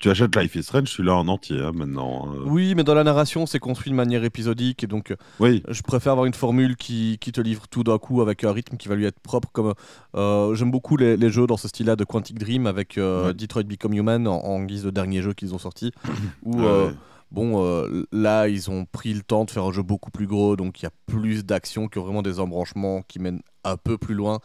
[0.01, 2.27] Tu achètes Life is Strange, celui-là en entier hein, maintenant.
[2.27, 2.35] hein.
[2.45, 5.81] Oui, mais dans la narration, c'est construit de manière épisodique, et donc euh, Oui, je
[5.83, 8.87] préfère avoir une formule qui, qui te livre tout d'un coup avec un rythme qui
[8.87, 9.49] va lui être propre.
[9.53, 9.73] Comme
[10.15, 13.33] euh, j'aime beaucoup les, les jeux dans ce style-là de Quantic Dream avec euh, Ouais.
[13.35, 15.91] Detroit Become Human en, en guise de dernier jeu qu'ils ont sorti.
[16.43, 16.89] où Ouais,
[17.29, 20.79] bon, là ils ont pris le temps de faire un jeu beaucoup plus gros, donc
[20.81, 24.39] il y a plus d'action que vraiment des embranchements qui mènent un peu plus loin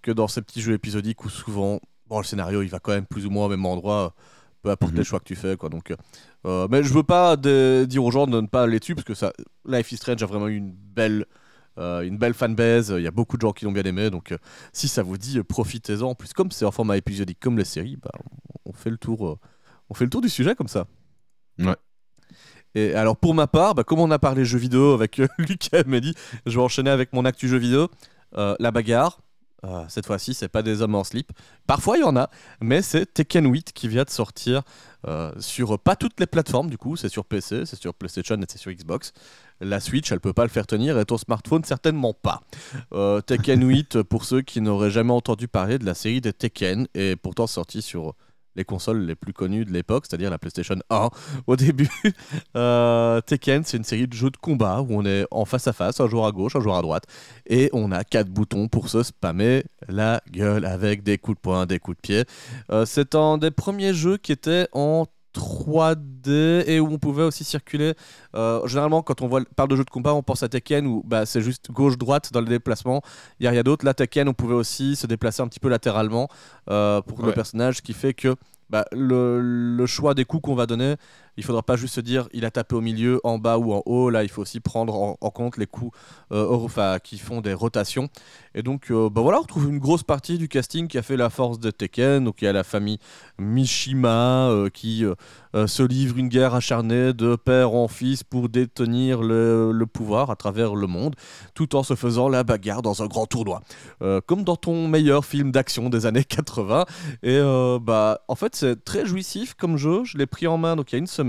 [0.00, 3.04] que dans ces petits jeux épisodiques où souvent, bon, le scénario il va quand même
[3.06, 4.14] plus ou moins au même endroit.
[4.62, 4.98] Peu importe Mhm.
[4.98, 5.68] les choix que tu fais, quoi.
[5.68, 5.92] Donc,
[6.46, 9.04] euh, mais je veux pas de- dire aux gens de ne pas aller dessus parce
[9.04, 9.32] que ça,
[9.66, 11.26] Life is Strange a vraiment eu une belle,
[11.78, 12.94] euh, une belle fanbase.
[12.96, 14.08] Il y a beaucoup de gens qui l'ont bien aimé.
[14.10, 14.38] Donc, euh,
[14.72, 16.10] si ça vous dit, euh, profitez-en.
[16.10, 18.10] En plus, comme c'est en format épisodique comme les séries, bah,
[18.64, 19.38] on, fait le tour, euh,
[19.90, 20.86] on fait le tour du sujet comme ça.
[21.58, 21.74] Ouais.
[22.74, 25.80] Et alors pour ma part, bah, comme on a parlé jeux vidéo avec euh, Lucas
[25.80, 26.14] et Mehdi,
[26.46, 27.88] je vais enchaîner avec mon actu jeux vidéo.
[28.36, 29.20] Euh, la bagarre.
[29.64, 31.30] Euh, cette fois-ci, c'est pas des hommes en slip.
[31.66, 34.62] Parfois, il y en a, mais c'est Tekken 8 qui vient de sortir
[35.06, 36.96] euh, sur pas toutes les plateformes, du coup.
[36.96, 39.12] C'est sur PC, c'est sur PlayStation et c'est sur Xbox.
[39.60, 42.42] La Switch, elle peut pas le faire tenir et ton smartphone, certainement pas.
[42.92, 46.88] Euh, Tekken 8, pour ceux qui n'auraient jamais entendu parler de la série des Tekken,
[46.94, 48.14] est pourtant sorti sur
[48.56, 51.08] les consoles les plus connues de l'époque, c'est-à-dire la PlayStation 1
[51.46, 51.90] au début.
[52.56, 55.72] Euh, Tekken, c'est une série de jeux de combat où on est en face à
[55.72, 57.04] face, un joueur à gauche, un joueur à droite,
[57.46, 61.66] et on a quatre boutons pour se spammer la gueule avec des coups de poing,
[61.66, 62.24] des coups de pied.
[62.70, 67.44] Euh, c'est un des premiers jeux qui était en 3D et où on pouvait aussi
[67.44, 67.94] circuler.
[68.34, 71.02] Euh, généralement, quand on voit, parle de jeux de combat, on pense à Tekken où
[71.04, 73.02] bah, c'est juste gauche-droite dans le déplacement.
[73.40, 73.84] Il n'y a rien d'autre.
[73.84, 76.28] Là, Tekken, on pouvait aussi se déplacer un petit peu latéralement
[76.70, 78.36] euh, pour le personnage, ce qui fait que
[78.70, 80.96] bah, le, le choix des coups qu'on va donner,
[81.36, 83.82] il faudra pas juste se dire il a tapé au milieu, en bas ou en
[83.86, 84.10] haut.
[84.10, 85.96] Là, il faut aussi prendre en, compte les coups
[86.32, 88.08] euh, qui font des rotations.
[88.54, 91.16] Et donc, euh, bah voilà, on retrouve une grosse partie du casting qui a fait
[91.16, 92.24] la force de Tekken.
[92.24, 92.98] Donc, il y a la famille
[93.38, 95.14] Mishima euh, qui euh,
[95.54, 100.36] euh, se livre une guerre acharnée de père en fils pour détenir le, pouvoir à
[100.36, 101.14] travers le monde,
[101.54, 103.60] tout en se faisant la bagarre dans un grand tournoi.
[104.26, 106.86] Comme dans ton meilleur film d'action des années 80.
[107.22, 107.40] Et
[107.82, 110.02] bah, en fait, c'est très jouissif comme jeu.
[110.04, 111.21] Je l'ai pris en main donc il y a une semaine.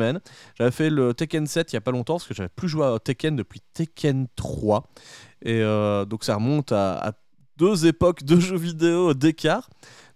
[0.58, 2.86] J'avais fait le Tekken 7 il y a pas longtemps parce que j'avais plus joué
[2.86, 4.90] à Tekken depuis Tekken 3.
[5.44, 7.14] Et euh, donc ça remonte à,
[7.58, 9.70] deux époques de jeux vidéo d'écart.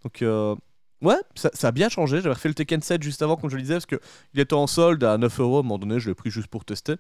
[0.04, 0.56] Donc euh,
[1.02, 2.18] ouais, ça, a bien changé.
[2.18, 4.00] J'avais refait le Tekken 7 juste avant, comme je le disais, parce qu'il
[4.40, 5.58] était en solde à 9 euros.
[5.58, 6.96] À un moment donné, je l'ai pris juste pour tester.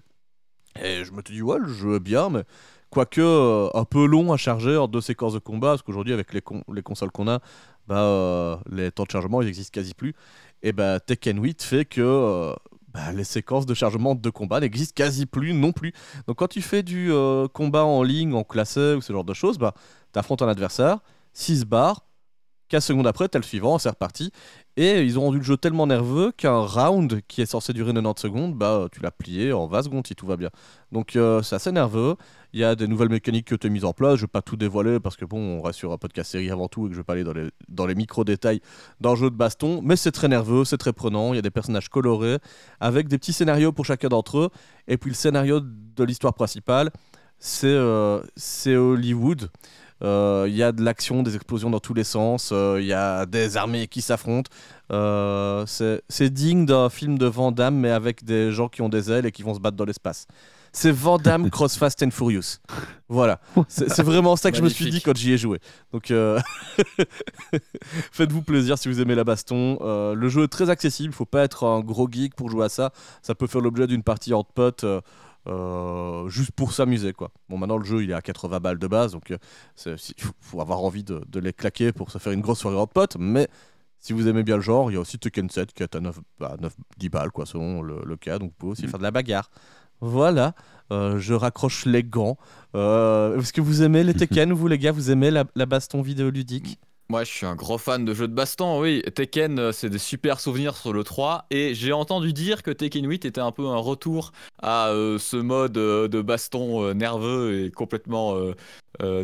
[0.83, 2.43] Et je me suis dit, ouais, le jeu est bien, mais
[2.91, 6.33] quoique euh, un peu long à charger en deux séquences de combat, parce qu'aujourd'hui, avec
[6.33, 7.39] les, con- les consoles qu'on a,
[7.87, 10.13] bah, les temps de chargement, ils n'existent quasi plus.
[10.67, 12.53] Et bah, Tekken 8 fait que euh,
[12.93, 15.93] bah, les séquences de chargement de combat n'existent quasi plus non plus.
[16.27, 19.33] Donc quand tu fais du euh, combat en ligne, en classé ou ce genre de
[19.33, 19.73] choses, bah,
[20.11, 20.99] tu affrontes un adversaire,
[21.31, 22.03] 6 barres,
[22.69, 24.31] 15 secondes après, t'as le suivant, c'est reparti.
[24.75, 28.21] Et ils ont rendu le jeu tellement nerveux qu'un round qui est censé durer 90
[28.21, 30.49] secondes, bah, tu l'as plié en 20 secondes si tout va bien.
[30.91, 32.15] Donc euh, c'est assez nerveux.
[32.53, 34.17] Il y a des nouvelles mécaniques qui ont été mises en place.
[34.17, 36.67] Je vais pas tout dévoiler parce que bon, on reste sur un podcast série avant
[36.67, 37.23] tout et que je vais pas aller
[37.69, 38.61] dans les, micro-détails
[39.01, 39.81] d'un jeu de baston.
[39.83, 41.33] Mais c'est très nerveux, c'est très prenant.
[41.33, 42.37] Il y a des personnages colorés
[42.79, 44.49] avec des petits scénarios pour chacun d'entre eux.
[44.87, 46.91] Et puis le scénario de l'histoire principale,
[47.39, 49.49] c'est euh, c'est Hollywood.
[50.03, 52.49] Euh, Il y a de l'action, des explosions dans tous les sens.
[52.51, 54.49] euh, Il y a des armées qui s'affrontent.
[54.91, 59.11] Euh, c'est digne d'un film de Van Damme, mais avec des gens qui ont des
[59.11, 60.27] ailes et qui vont se battre dans l'espace.
[60.73, 62.57] C'est Van Damme Cross Fast and Furious.
[63.09, 63.39] Voilà.
[63.67, 65.59] C'est vraiment ça que je me suis dit quand j'y ai joué.
[65.91, 66.39] Donc, euh,
[68.11, 69.77] faites-vous plaisir si vous aimez la baston.
[69.81, 71.09] Euh, le jeu est très accessible.
[71.13, 72.91] Il faut pas être un gros geek pour jouer à ça.
[73.21, 74.83] Ça peut faire l'objet d'une partie entre potes.
[74.83, 75.01] euh,
[75.47, 77.31] euh, juste pour s'amuser quoi.
[77.49, 79.37] Bon maintenant le jeu il est à 80 balles de base donc euh,
[79.97, 82.93] si- faut, avoir envie de, de les claquer pour se faire une grosse soirée entre
[82.93, 83.47] potes mais
[83.99, 85.99] si vous aimez bien le genre il y a aussi Tekken 7 qui est à
[85.99, 88.89] 9, bah, 9 10 balles quoi selon le, le cas donc vous pouvez aussi Mm.
[88.89, 89.49] faire de la bagarre.
[90.01, 90.53] Voilà,
[90.93, 92.37] Euh, je raccroche les gants.
[92.75, 94.91] Euh, Est-ce que vous aimez les Tekken vous les gars?
[94.93, 96.79] Vous aimez la, la baston vidéoludique?
[97.09, 99.01] Moi, je suis un gros fan de jeux de baston, oui.
[99.15, 101.45] Tekken, euh, c'est des super souvenirs sur le 3.
[101.51, 105.37] Et j'ai entendu dire que Tekken 8 était un peu un retour à euh, ce
[105.37, 108.35] mode euh, de baston nerveux et complètement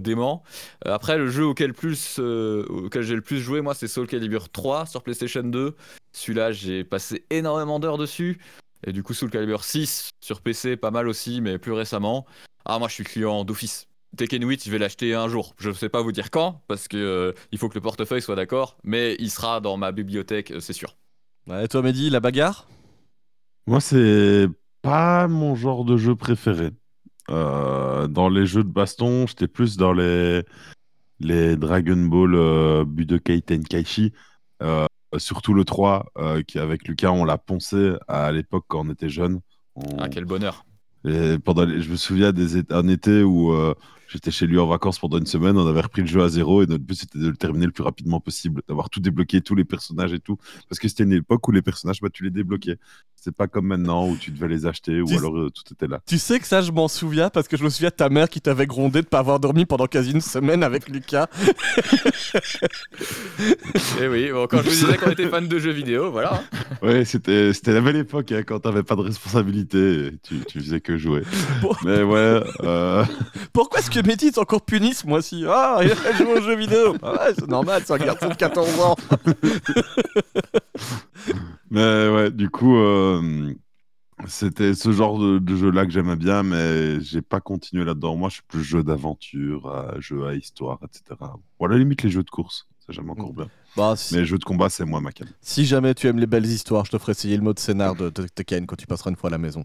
[0.01, 0.43] dément.
[0.85, 5.03] Après, le jeu auquel, auquel j'ai le plus joué, moi, c'est Soul Calibur 3 sur
[5.03, 5.75] PlayStation 2.
[6.13, 8.39] Celui-là, j'ai passé énormément d'heures dessus.
[8.85, 12.25] Et du coup, Soul Calibur 6 sur PC, pas mal aussi, mais plus récemment.
[12.65, 13.87] Ah, moi, je suis client d'office.
[14.15, 15.55] Tekken 8, je vais l'acheter un jour.
[15.57, 18.21] Je ne sais pas vous dire quand, parce que euh, il faut que le portefeuille
[18.21, 20.95] soit d'accord, mais il sera dans ma bibliothèque, euh, c'est sûr.
[21.47, 22.67] Ouais, toi Mehdi, la bagarre?
[23.65, 24.47] Moi, c'est
[24.81, 26.71] pas mon genre de jeu préféré.
[27.29, 30.43] Euh, dans les jeux de baston, j'étais plus dans les,
[31.19, 34.13] les Dragon Ball euh, Budokai Tenkaichi.
[34.61, 34.85] Euh,
[35.17, 39.09] surtout le 3, euh, qui avec Lucas, on l'a poncé à l'époque quand on était
[39.09, 39.39] jeune.
[39.75, 40.65] On- Ah, quel bonheur.
[41.05, 43.73] Et pendant les- Je me souviens des é- un été où euh,
[44.13, 46.61] j'étais chez lui en vacances pendant une semaine, on avait repris le jeu à zéro
[46.63, 49.55] et notre but c'était de le terminer le plus rapidement possible, d'avoir tout débloqué, tous
[49.55, 50.37] les personnages et tout.
[50.69, 52.77] Parce que c'était une époque où les personnages, bah, tu les débloquais.
[53.15, 55.87] C'est pas comme maintenant où tu devais les acheter ou Tu- alors euh, tout était
[55.87, 56.01] là.
[56.05, 58.29] Tu sais que ça, je m'en souviens parce que je me souviens de ta mère
[58.29, 61.27] qui t'avait grondé de pas avoir dormi pendant quasi une semaine avec Lucas.
[64.01, 66.33] Et oui, bon, quand je vous disais qu'on était fan de jeux vidéo, voilà.
[66.35, 66.43] hein.
[66.81, 70.59] Ouais, c'était c'était la belle époque hein, quand t'avais pas de responsabilité, et tu, tu
[70.59, 71.23] faisais que jouer.
[71.61, 71.71] Bon.
[71.85, 73.05] Mais ouais, euh,
[73.53, 76.55] Pourquoi est-ce que Mehdi est encore puni ce mois-ci Ah, il a joué aux jeux
[76.57, 76.95] vidéo.
[77.01, 78.95] Ah ouais, c'est normal, c'est un garçon de 14 ans.
[81.69, 83.53] Mais ouais, du coup, euh,
[84.27, 88.15] C'était ce genre de, de jeu-là que j'aimais bien, mais j'ai pas continué là-dedans.
[88.15, 91.19] Moi, je suis plus jeu d'aventure, euh, jeu à histoire, etc.
[91.59, 93.47] Ou à la limite, les jeux de course, ça j'aime encore bien.
[93.75, 95.27] Bah, si, Mais les jeux de combat, c'est moi ma cam.
[95.41, 98.09] si jamais tu aimes les belles histoires, je te ferai essayer le mode scénar de
[98.09, 99.63] Tekken quand tu passeras une fois à la maison.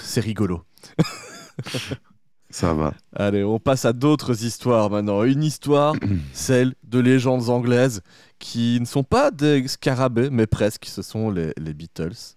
[0.00, 0.62] C'est rigolo.
[2.54, 2.94] Ça va.
[3.16, 5.24] Allez, on passe à d'autres histoires maintenant.
[5.24, 5.96] Une histoire,
[6.32, 8.00] celle de légendes anglaises
[8.38, 10.84] qui ne sont pas des scarabées, mais presque.
[10.84, 12.36] Ce sont les, les Beatles.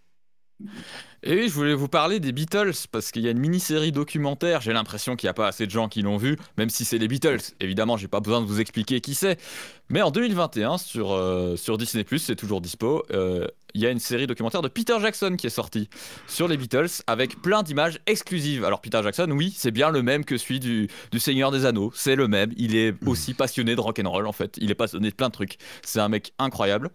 [1.22, 4.62] Et oui, je voulais vous parler des Beatles parce qu'il y a une mini-série documentaire.
[4.62, 6.98] J'ai l'impression qu'il n'y a pas assez de gens qui l'ont vu, même si c'est
[6.98, 7.54] les Beatles.
[7.60, 9.40] Évidemment, j'ai pas besoin de vous expliquer qui c'est.
[9.90, 14.00] Mais en 2021, sur, euh, sur Disney, c'est toujours dispo, euh, il y a une
[14.00, 15.90] série documentaire de Peter Jackson qui est sortie
[16.28, 18.64] sur les Beatles avec plein d'images exclusives.
[18.66, 21.92] Alors, Peter Jackson, oui, c'est bien le même que celui du, du Seigneur des Anneaux.
[21.94, 22.52] C'est le même.
[22.58, 24.58] Il est aussi passionné de rock'n'roll, en fait.
[24.60, 25.58] Il est passionné de plein de trucs.
[25.84, 26.90] C'est un mec incroyable.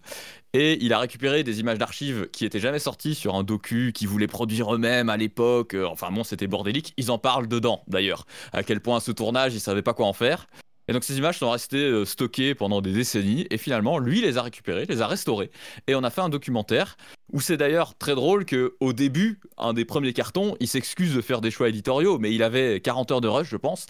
[0.55, 4.09] Et il a récupéré des images d'archives qui étaient jamais sorties sur un docu qu'ils
[4.09, 5.75] voulaient produire eux-mêmes à l'époque.
[5.75, 6.93] Euh, Enfin bon, c'était bordélique.
[6.97, 8.27] Ils en parlent dedans, d'ailleurs.
[8.53, 10.47] À quel point ce tournage, ils savaient pas quoi en faire.
[10.89, 13.47] Et donc ces images sont restées euh, stockées pendant des décennies.
[13.51, 15.51] Et finalement, lui les a récupérées, les a restaurées.
[15.87, 16.97] Et on a fait un documentaire
[17.33, 21.21] où c'est d'ailleurs très drôle que au début, un des premiers cartons, il s'excuse de
[21.21, 23.87] faire des choix éditoriaux, mais il avait 40 heures de rush, je pense.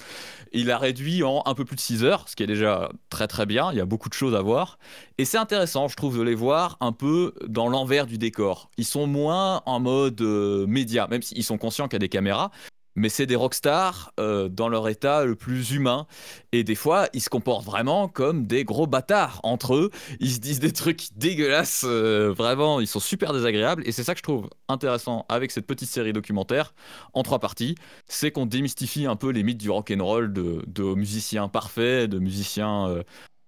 [0.52, 3.26] Il a réduit en un peu plus de 6 heures, ce qui est déjà très
[3.26, 3.72] très bien.
[3.72, 4.78] Il y a beaucoup de choses à voir.
[5.18, 8.70] Et c'est intéressant, je trouve, de les voir un peu dans l'envers du décor.
[8.76, 12.08] Ils sont moins en mode euh, média, même s'ils sont conscients qu'il y a des
[12.08, 12.50] caméras.
[12.94, 16.06] Mais c'est des rockstars euh, dans leur état le plus humain.
[16.52, 19.90] Et des fois, ils se comportent vraiment comme des gros bâtards entre eux.
[20.20, 21.84] Ils se disent des trucs dégueulasses.
[21.86, 23.82] euh, vraiment, ils sont super désagréables.
[23.86, 26.74] Et c'est ça que je trouve intéressant avec cette petite série documentaire
[27.14, 27.74] en trois parties.
[28.06, 32.88] C'est qu'on démystifie un peu les mythes du rock'n'roll de, de musiciens parfaits, de musiciens
[32.88, 33.02] euh,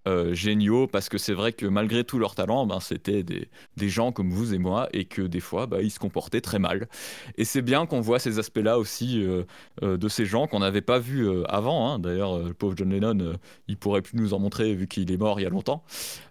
[0.06, 0.86] euh, géniaux.
[0.86, 3.48] Parce que c'est vrai que malgré tout leur talent, ben, c'était des,
[3.88, 4.88] gens comme vous et moi.
[4.92, 6.88] Et que des fois, bah, ils se comportaient très mal.
[7.36, 9.44] Et c'est bien qu'on voit ces aspects-là aussi euh,
[9.82, 11.88] euh, de ces gens qu'on n'avait pas vus avant.
[11.90, 11.98] hein.
[11.98, 13.34] D'ailleurs, le pauvre John Lennon,
[13.68, 15.84] il pourrait plus nous en montrer vu qu'il est mort il y a longtemps.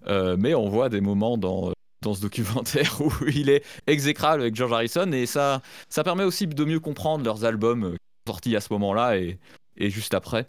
[0.07, 1.71] Mais on voit des moments dans,
[2.03, 6.45] dans ce documentaire où il est exécrable avec George Harrison et ça, ça permet aussi
[6.45, 7.95] de mieux comprendre leurs albums
[8.27, 9.39] sortis à ce moment-là et,
[9.77, 10.47] et juste après.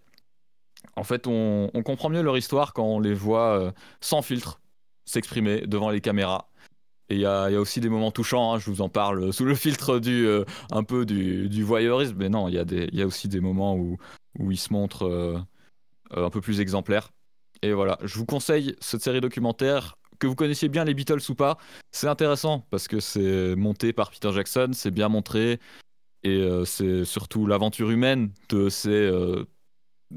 [0.97, 4.61] En fait, on, comprend mieux leur histoire quand on les voit euh, sans filtre
[5.05, 6.49] s'exprimer devant les caméras.
[7.11, 9.55] Et il y, a aussi des moments touchants, hein, je vous en parle sous le
[9.55, 13.77] filtre du, euh, un peu du, voyeurisme, mais non, il y, a aussi des moments
[13.77, 13.99] où,
[14.51, 15.39] ils se montrent euh,
[16.17, 17.11] euh, un peu plus exemplaires.
[17.61, 21.35] Et voilà, je vous conseille cette série documentaire, que vous connaissiez bien les Beatles ou
[21.35, 21.59] pas,
[21.93, 25.61] c'est intéressant parce que c'est monté par Peter Jackson, c'est bien montré,
[26.25, 29.45] et euh, c'est surtout l'aventure humaine de ces, euh,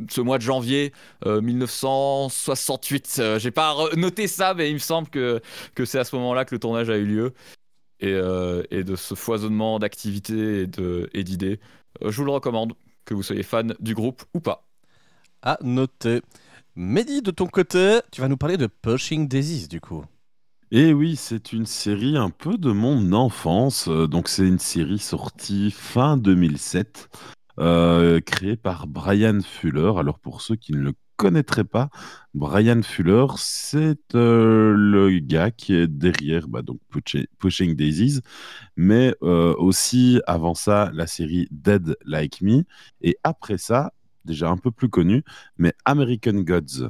[0.09, 0.93] ce mois de janvier
[1.25, 3.17] euh, 1968.
[3.19, 5.41] Euh, J'ai pas noté ça, mais il me semble que,
[5.75, 7.33] que c'est à ce moment-là que le tournage a eu lieu.
[7.99, 10.67] Et, euh, et de ce foisonnement d'activités
[11.13, 11.59] et d'idées.
[12.03, 12.73] Euh, je vous le recommande,
[13.05, 14.67] que vous soyez fan du groupe ou pas.
[15.41, 16.21] À noter.
[16.75, 20.05] Mehdi, de ton côté, tu vas nous parler de Pushing Daisies, du coup.
[20.69, 23.87] Et oui, c'est une série un peu de mon enfance.
[23.87, 27.09] Euh, Donc, c'est une série sortie fin 2007,
[27.59, 29.93] euh, créée par Brian Fuller.
[29.97, 31.89] Alors, pour ceux qui ne le connaîtraient pas,
[32.35, 38.21] Brian Fuller, c'est euh, le gars qui est derrière bah, donc Pushi- Pushing Daisies,
[38.75, 42.63] mais euh, aussi avant ça, la série Dead Like Me.
[43.01, 43.93] Et après ça,
[44.25, 45.23] déjà un peu plus connu,
[45.57, 46.89] mais American Gods.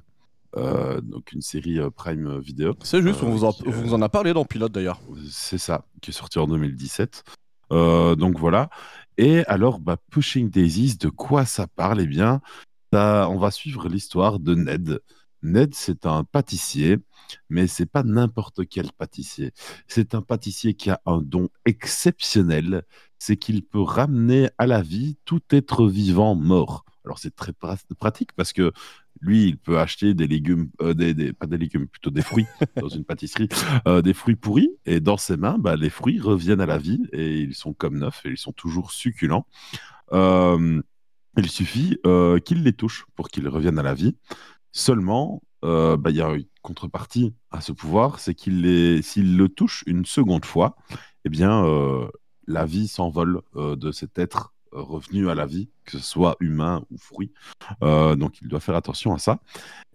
[0.55, 2.73] Euh, donc une série euh, Prime Video.
[2.81, 4.99] C'est juste, on vous en, on vous en a parlé dans Pilote d'ailleurs.
[5.29, 7.23] C'est ça, qui est sorti en 2017.
[7.73, 8.69] Euh, donc voilà.
[9.17, 12.01] Et alors, bah, Pushing Daisies, de quoi ça parle?
[12.01, 12.41] Eh bien,
[12.93, 14.99] on va suivre l'histoire de Ned.
[15.43, 16.97] Ned, c'est un pâtissier,
[17.49, 19.53] mais c'est pas n'importe quel pâtissier.
[19.87, 22.83] C'est un pâtissier qui a un don exceptionnel,
[23.19, 26.85] c'est qu'il peut ramener à la vie tout être vivant mort.
[27.07, 28.73] Alors c'est très pra- pratique parce que
[29.21, 32.45] lui, il peut acheter des légumes, euh, des, des- pas des légumes, plutôt des fruits
[32.81, 33.49] dans une pâtisserie,
[33.87, 37.01] euh, des fruits pourris, et dans ses mains, bah, les fruits reviennent à la vie
[37.13, 39.47] et ils sont comme neufs et ils sont toujours succulents.
[40.13, 40.81] Euh,
[41.37, 41.99] il suffit
[42.45, 44.15] qu'il les touche pour qu'ils reviennent à la vie.
[44.71, 49.83] Seulement, bah, il y a une contrepartie à ce pouvoir, c'est qu'il s'il le touche
[49.87, 50.75] une seconde fois,
[51.25, 51.63] eh bien,
[52.47, 56.97] la vie s'envole de cet être revenu à la vie, que ce soit humain ou
[56.97, 57.31] fruit.
[57.83, 59.39] Euh, donc, il doit faire attention à ça.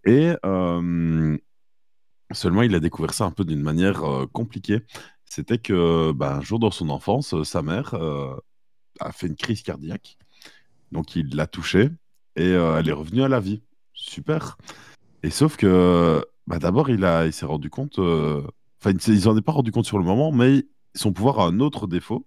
[0.04, 1.36] Et euh,
[2.32, 4.80] seulement, il a découvert ça un peu d'une manière euh, compliquée.
[5.24, 7.94] C'était que, bah, un jour dans son enfance, sa mère
[9.00, 10.18] a fait une crise cardiaque.
[10.90, 11.90] Donc, il l'a touchée
[12.36, 13.62] et elle est revenue à la vie.
[13.94, 14.58] Super.
[15.22, 17.98] Et sauf que, bah, d'abord, il il s'est rendu compte.
[17.98, 21.60] Enfin, il s'en est pas rendu compte sur le moment, mais son pouvoir a un
[21.60, 22.26] autre défaut.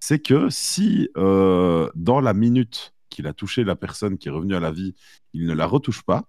[0.00, 4.56] C'est que si euh, dans la minute qu'il a touché la personne qui est revenue
[4.56, 4.94] à la vie,
[5.34, 6.24] il ne la retouche pas,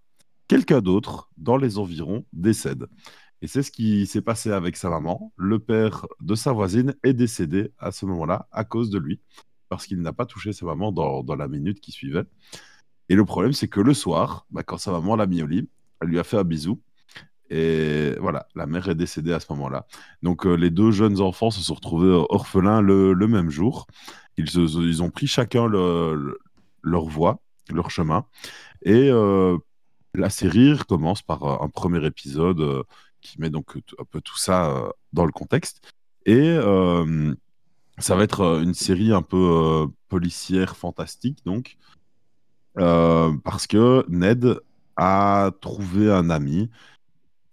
[0.48, 2.88] quelqu'un d'autre dans les environs décède.
[3.42, 5.34] Et c'est ce qui s'est passé avec sa maman.
[5.36, 9.20] Le père de sa voisine est décédé à ce moment-là à cause de lui,
[9.70, 12.26] parce qu'il n'a pas touché sa maman dans, la minute qui suivait.
[13.10, 15.70] Et le problème, c'est que le soir, bah, quand sa maman l'a mis au lit,
[16.02, 16.82] elle lui a fait un bisou.
[17.54, 19.86] Et voilà, la mère est décédée à ce moment-là.
[20.24, 23.88] Donc euh, les deux jeunes enfants se sont retrouvés orphelins le, même jour.
[24.38, 26.40] Ils, ont pris chacun le- le-
[26.82, 28.26] leur voie, leur chemin.
[28.84, 29.58] Et euh,
[30.14, 32.84] la série commence par euh, un premier épisode euh,
[33.20, 35.82] qui met donc un peu tout ça euh, dans le contexte.
[36.26, 37.36] Et euh,
[37.98, 41.78] ça va être euh, une série un peu euh, policière, fantastique, donc,
[42.78, 44.60] euh, parce que Ned
[44.96, 46.70] a trouvé un ami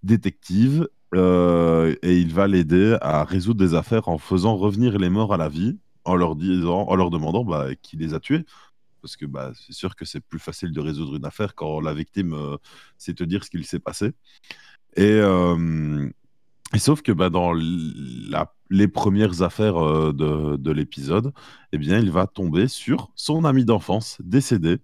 [0.02, 5.32] détective euh, et il va l'aider à résoudre des affaires en faisant revenir les morts
[5.32, 8.44] à la vie, en leur disant, en leur demandant bah, qui les a tués.
[9.00, 11.94] Parce que bah, c'est sûr que c'est plus facile de résoudre une affaire quand la
[11.94, 12.56] victime euh,
[12.98, 14.12] sait te dire ce qu'il s'est passé.
[14.96, 16.08] Et, euh,
[16.74, 21.32] et sauf que bah, dans la- les premières affaires de, de l'épisode,
[21.72, 24.78] eh bien, il va tomber sur son ami d'enfance décédé.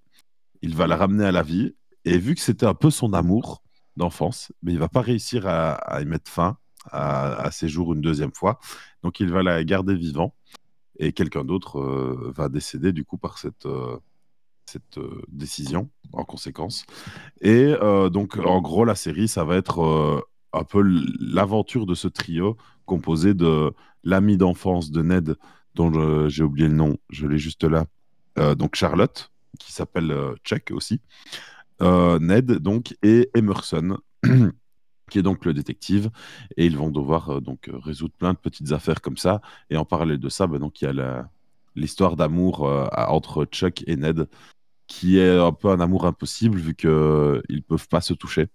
[0.62, 1.74] Il va la ramener à la vie.
[2.06, 3.63] Et vu que c'était un peu son amour
[3.96, 6.58] d'enfance, mais il va pas réussir à, y mettre fin
[6.90, 8.58] à, à ses jours une deuxième fois.
[9.02, 10.34] Donc il va la garder vivant.
[10.98, 13.98] Et quelqu'un d'autre euh, va décéder du coup par cette, euh,
[14.66, 16.86] cette euh, décision en conséquence.
[17.40, 17.74] Et
[18.12, 20.82] donc en gros la série, ça va être un peu
[21.18, 23.72] l'aventure de ce trio composé de
[24.04, 25.36] l'ami d'enfance de Ned,
[25.74, 27.86] dont j'ai oublié le nom, je l'ai juste là,
[28.54, 30.14] donc Charlotte, qui s'appelle
[30.44, 31.00] Chuck aussi,
[31.80, 33.98] Ned donc et Emerson,
[35.10, 36.10] qui est donc le détective,
[36.56, 39.40] et ils vont devoir euh, donc euh, résoudre plein de petites affaires comme ça.
[39.70, 41.28] Et en parallèle de ça, bah, donc il y a la-
[41.76, 44.28] l'histoire d'amour euh, entre Chuck et Ned,
[44.86, 48.46] qui est un peu un amour impossible vu que euh, ils peuvent pas se toucher.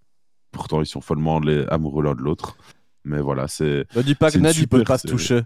[0.51, 2.57] Pourtant, ils sont follement les- amoureux l'un de l'autre.
[3.03, 5.41] Mais voilà, c'est Me dis pas que Ned il peut super pas se toucher.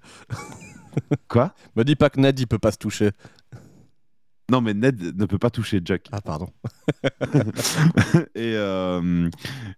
[1.27, 1.53] quoi?
[1.75, 3.11] Me dis pas que Ned il peut pas se toucher.
[4.51, 6.09] Non, mais Ned ne peut pas toucher Jack.
[6.11, 6.47] Ah pardon.
[8.35, 9.29] et, euh,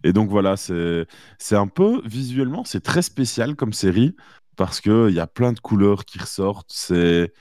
[0.04, 1.06] et donc voilà, c'est
[1.52, 4.16] un peu visuellement, c'est très spécial comme série
[4.56, 6.72] parce que il y a plein de couleurs qui ressortent.
[6.74, 7.32] C'est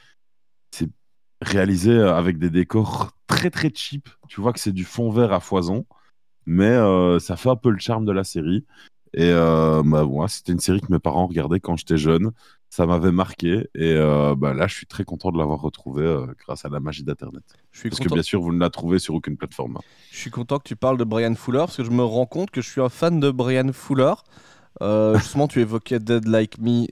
[1.40, 4.08] réalisé avec des décors très très cheap.
[4.28, 5.86] Tu vois que c'est du fond vert à foison,
[6.46, 8.66] mais euh, ça fait un peu le charme de la série.
[9.12, 12.32] Et euh, bah, c'était une série que mes parents regardaient quand j'étais jeune.
[12.76, 16.26] Ça m'avait marqué et euh, bah, là, je suis très content de l'avoir retrouvée euh,
[16.44, 17.44] grâce à la magie d'Internet.
[17.84, 19.78] Parce que bien sûr, vous ne la trouvez sur aucune plateforme.
[20.10, 22.50] Je suis content que tu parles de Brian Fuller parce que je me rends compte
[22.50, 24.14] que je suis un fan de Brian Fuller.
[24.82, 26.86] Euh, justement, tu évoquais Dead Like Me.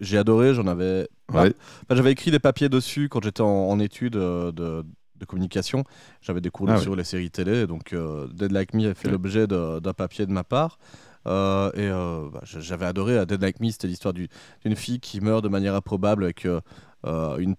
[0.00, 1.08] j'ai adoré, j'en avais.
[1.32, 1.52] Ouais.
[1.84, 5.84] Enfin, j'avais écrit des papiers dessus quand j'étais en, en études de, de communication.
[6.20, 7.68] J'avais des cours Ah sur les séries télé.
[7.68, 7.94] Donc,
[8.34, 9.12] Dead Like Me a fait Ouais.
[9.12, 10.78] l'objet d'un papier de ma part.
[11.26, 13.16] Euh, et euh, bah, j'avais adoré.
[13.18, 14.28] à Dead Like Me, c'était l'histoire du-
[14.64, 16.60] d'une fille qui meurt de manière improbable avec euh,
[17.06, 17.54] euh, une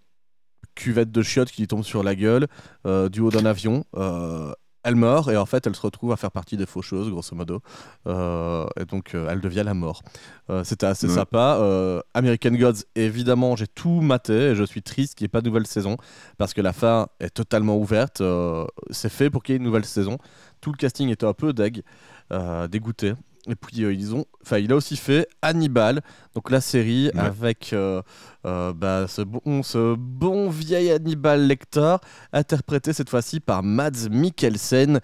[0.76, 2.48] cuvette de chiottes qui lui tombe sur la gueule
[2.88, 3.86] euh, du haut d'un avion.
[3.96, 4.52] Euh,
[4.86, 7.62] elle meurt et en fait elle se retrouve à faire partie des faucheuses grosso modo
[8.06, 10.02] Euh, et donc euh, elle devient la mort
[10.50, 11.14] Euh, c'était assez Ouais.
[11.14, 15.30] sympa Euh, American Gods évidemment j'ai tout maté et je suis triste qu'il n'y ait
[15.30, 15.96] pas de nouvelle saison
[16.38, 19.64] parce que la fin est totalement ouverte Euh, c'est fait pour qu'il y ait une
[19.64, 20.18] nouvelle saison
[20.60, 21.82] tout le casting était un peu deg
[22.34, 23.14] euh, dégoûté
[23.50, 26.02] et puis euh, ils ont enfin il a aussi fait Hannibal
[26.36, 27.20] donc la série Ouais.
[27.20, 28.02] avec euh,
[28.46, 31.96] euh, bah, ce bon ce bon vieil Hannibal Lecter
[32.34, 35.00] interprété cette fois-ci par Mads Mikkelsen.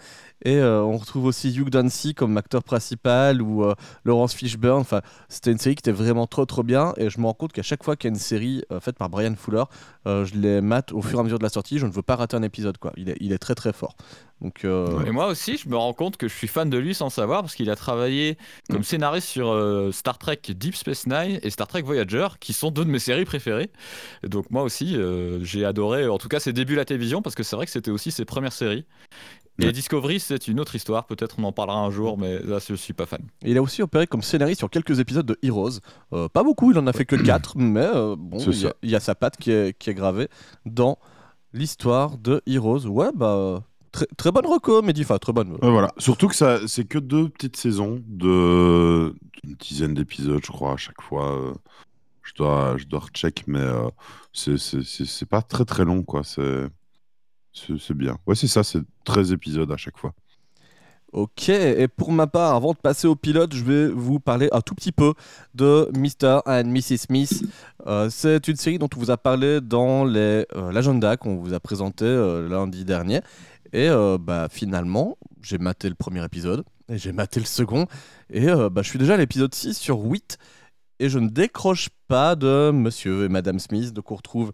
[0.45, 3.75] Et euh, on retrouve aussi Hugh Dancy comme acteur principal ou euh,
[4.05, 4.79] Laurence Fishburne.
[4.79, 6.93] Enfin, c'était une série qui était vraiment trop trop bien.
[6.95, 8.97] Et je me rends compte qu'à chaque fois qu'il y a une série euh, faite
[8.97, 9.63] par Brian Fuller,
[10.07, 11.77] euh, je les mate au fur et à mesure de la sortie.
[11.77, 12.77] Je ne veux pas rater un épisode.
[12.77, 12.93] Quoi.
[12.95, 13.95] Il, est, il est très très fort.
[14.39, 16.95] Donc, euh, Et moi aussi, je me rends compte que je suis fan de lui
[16.95, 18.37] sans savoir parce qu'il a travaillé
[18.69, 22.71] comme scénariste sur euh, Star Trek Deep Space Nine et Star Trek Voyager, qui sont
[22.71, 23.69] deux de mes séries préférées.
[24.23, 27.21] Et donc moi aussi, euh, j'ai adoré, en tout cas ses débuts à la télévision,
[27.21, 28.85] parce que c'est vrai que c'était aussi ses premières séries.
[29.61, 29.71] Et Ouais.
[29.73, 31.05] Discovery, c'est une autre histoire.
[31.05, 33.19] Peut-être on en parlera un jour, mais là, je suis pas fan.
[33.43, 35.79] il a aussi opéré comme scénariste sur quelques épisodes de Heroes.
[36.13, 38.65] Euh, pas beaucoup, il en a fait que 4, mais euh, bon, C'est il y,
[38.65, 38.75] a- ça.
[38.83, 40.29] il y a sa patte qui est, qui est gravée
[40.65, 40.97] dans
[41.53, 42.85] l'histoire de Heroes.
[42.87, 43.63] Ouais, bah.
[43.91, 45.01] Très, très bonne reco, Mehdi.
[45.01, 45.57] Enfin, très bonne.
[45.61, 45.91] Voilà.
[45.97, 50.77] Surtout que ça, c'est que deux petites saisons de d'une dizaine d'épisodes, je crois, à
[50.77, 51.53] chaque fois.
[52.23, 53.89] Je dois, je dois recheck, mais euh,
[54.33, 56.23] c'est pas très très long, quoi.
[56.23, 56.67] C'est
[57.53, 58.17] c'est bien.
[58.25, 60.13] Ouais, c'est ça, c'est 13 épisodes à chaque fois.
[61.11, 64.61] Ok, et pour ma part, avant de passer au pilote, je vais vous parler un
[64.61, 65.15] tout petit peu
[65.55, 66.41] de Mr.
[66.45, 66.97] and Mrs.
[66.97, 67.43] Smith.
[67.87, 71.59] Euh, c'est une série dont on vous a parlé dans euh, l'agenda qu'on vous a
[71.59, 73.21] présenté euh, lundi dernier.
[73.73, 77.85] Et euh, bah, finalement, j'ai maté le premier épisode, et j'ai maté le second,
[78.29, 80.37] et euh, bah, je suis déjà à l'épisode 6 sur 8,
[80.99, 84.51] et je ne décroche pas de Monsieur et Madame Smith, donc on retrouve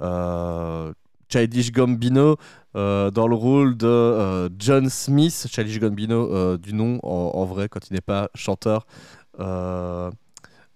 [0.00, 0.92] euh,
[1.28, 2.36] Childish Gambino
[2.76, 7.94] euh, dans le rôle de John Smith, Childish Gambino du nom en vrai quand il
[7.94, 8.86] n'est pas chanteur.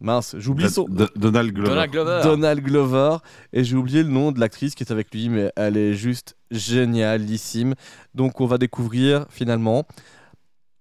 [0.01, 1.69] Mince, j'oublie son D- Donald Glover.
[1.71, 2.21] Donald Glover.
[2.23, 3.17] Donald Glover
[3.53, 6.37] et j'ai oublié le nom de l'actrice qui est avec lui, mais elle est juste
[6.51, 7.75] génialissime.
[8.15, 9.85] Donc on va découvrir finalement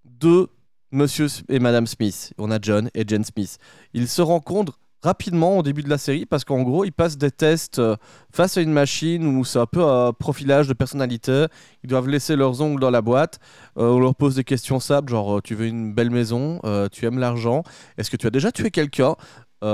[0.06, 0.48] deux
[0.92, 2.34] Monsieur et Madame Smith.
[2.38, 3.58] On a John et Jen Smith.
[3.94, 7.32] Ils se rencontrent rapidement au début de la série parce qu'en gros ils passent des
[7.32, 7.95] tests euh,
[8.32, 11.45] face à une machine où c'est un peu un profilage de personnalité.
[11.84, 13.39] Ils doivent laisser leurs ongles dans la boîte.
[13.78, 16.60] Euh, on leur pose des questions simples genre euh, tu veux une belle maison,
[16.91, 17.64] tu aimes l'argent,
[17.97, 19.16] est-ce que tu as déjà tué quelqu'un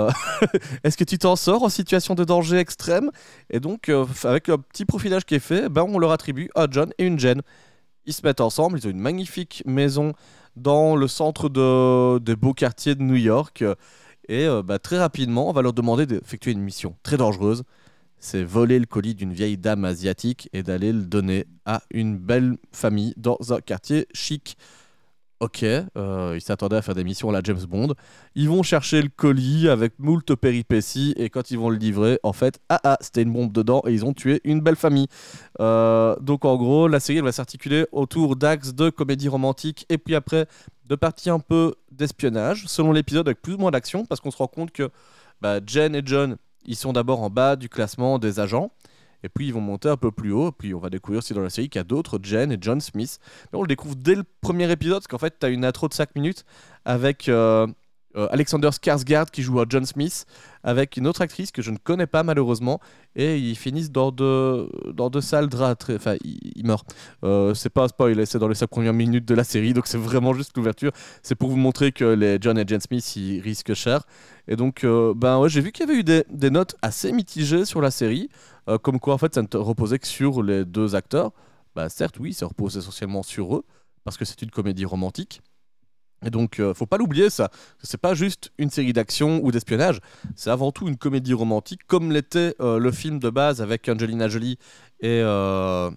[0.84, 3.12] Est-ce que tu t'en sors en situation de danger extrême?
[3.52, 3.92] Et donc,
[4.24, 7.20] avec un petit profilage qui est fait, ben, on leur attribue un John et une
[7.20, 7.42] Jen.
[8.08, 10.14] Ils se mettent ensemble, ils ont une magnifique maison
[10.56, 13.64] dans le centre de, des beaux quartiers de New York.
[14.28, 17.64] Et euh, bah, très rapidement, on va leur demander d'effectuer une mission très dangereuse.
[18.20, 22.58] C'est voler le colis d'une vieille dame asiatique et d'aller le donner à une belle
[22.72, 24.58] famille dans un quartier chic.
[25.46, 27.94] Ok, euh, ils s'attendaient à faire des missions à la James Bond.
[28.34, 32.34] Ils vont chercher le colis avec moult péripéties et quand ils vont le livrer, en
[32.34, 35.06] fait, ah ah, c'était une bombe dedans et ils ont tué une belle famille.
[35.60, 40.16] Euh, donc en gros, la série va s'articuler autour d'axes de comédie romantique et puis
[40.16, 40.48] après
[40.86, 44.38] de parties un peu d'espionnage, selon l'épisode avec plus ou moins d'action, parce qu'on se
[44.38, 44.90] rend compte que
[45.42, 48.72] bah, Jen et John, ils sont d'abord en bas du classement des agents.
[49.26, 50.52] Et puis ils vont monter un peu plus haut.
[50.52, 52.80] Puis on va découvrir aussi dans la série qu'il y a d'autres, Jen et John
[52.80, 53.20] Smith.
[53.52, 55.88] Mais on le découvre dès le premier épisode, parce qu'en fait, tu as une intro
[55.88, 56.46] de 5 minutes
[56.86, 57.66] avec euh,
[58.16, 60.26] euh, Alexander Skarsgård qui joue à John Smith,
[60.64, 62.80] avec une autre actrice que je ne connais pas malheureusement.
[63.16, 65.90] Et ils finissent dans deux, dans deux salles draps.
[65.90, 66.86] Enfin, ils, ils meurent.
[67.24, 69.88] Euh, c'est pas un spoil, c'est dans les 5 premières minutes de la série, donc
[69.88, 70.92] c'est vraiment juste l'ouverture.
[71.24, 74.04] C'est pour vous montrer que les John et Jen Smith, ils risquent cher.
[74.48, 77.66] Et donc, euh, ben ouais, j'ai vu qu'il y avait eu des notes assez mitigées
[77.66, 78.30] sur la série,
[78.70, 81.32] euh, comme quoi en fait ça ne reposait que sur les deux acteurs.
[81.76, 83.64] Bah certes, oui, ça repose essentiellement sur eux,
[84.04, 85.42] parce que c'est une comédie romantique.
[86.26, 87.52] Et donc, euh, faut pas l'oublier ça.
[87.84, 90.00] C'est pas juste une série d'action ou d'espionnage,
[90.36, 94.30] c'est avant tout une comédie romantique, comme l'était euh, le film de base avec Angelina
[94.30, 94.58] Jolie
[95.02, 95.92] et, euh,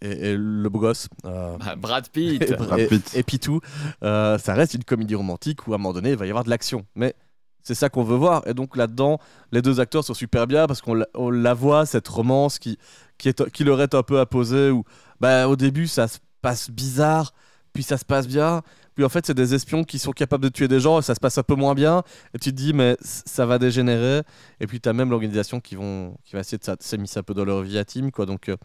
[0.00, 1.08] et, et le beau gosse.
[1.26, 2.42] euh, Ah, Brad Pitt.
[2.42, 3.12] et, Brad et- Pitt.
[3.14, 3.60] et Pitou,
[4.02, 6.44] euh, ça reste une comédie romantique où à un moment donné il va y avoir
[6.44, 6.86] de l'action.
[6.96, 7.14] Mais
[7.62, 8.42] c'est ça qu'on veut voir.
[8.46, 9.18] Et donc là-dedans,
[9.52, 10.94] les deux acteurs sont super bien parce qu'on
[11.30, 12.78] la, voit, cette romance qui,
[13.18, 14.70] qui, est, qui leur est un peu apposée.
[14.70, 14.84] Où,
[15.20, 17.32] bah, au début, ça se passe bizarre,
[17.72, 18.62] puis ça se passe bien.
[18.94, 21.14] Puis en fait, c'est des espions qui sont capables de tuer des gens et ça
[21.14, 22.02] se passe un peu moins bien.
[22.34, 24.22] Et tu te dis, mais ça va dégénérer.
[24.60, 27.32] Et puis tu as même l'organisation qui, vont, qui va essayer de s'immiscer un peu
[27.32, 28.10] dans leur vie intime.
[28.10, 28.26] Quoi.
[28.26, 28.56] Donc, euh,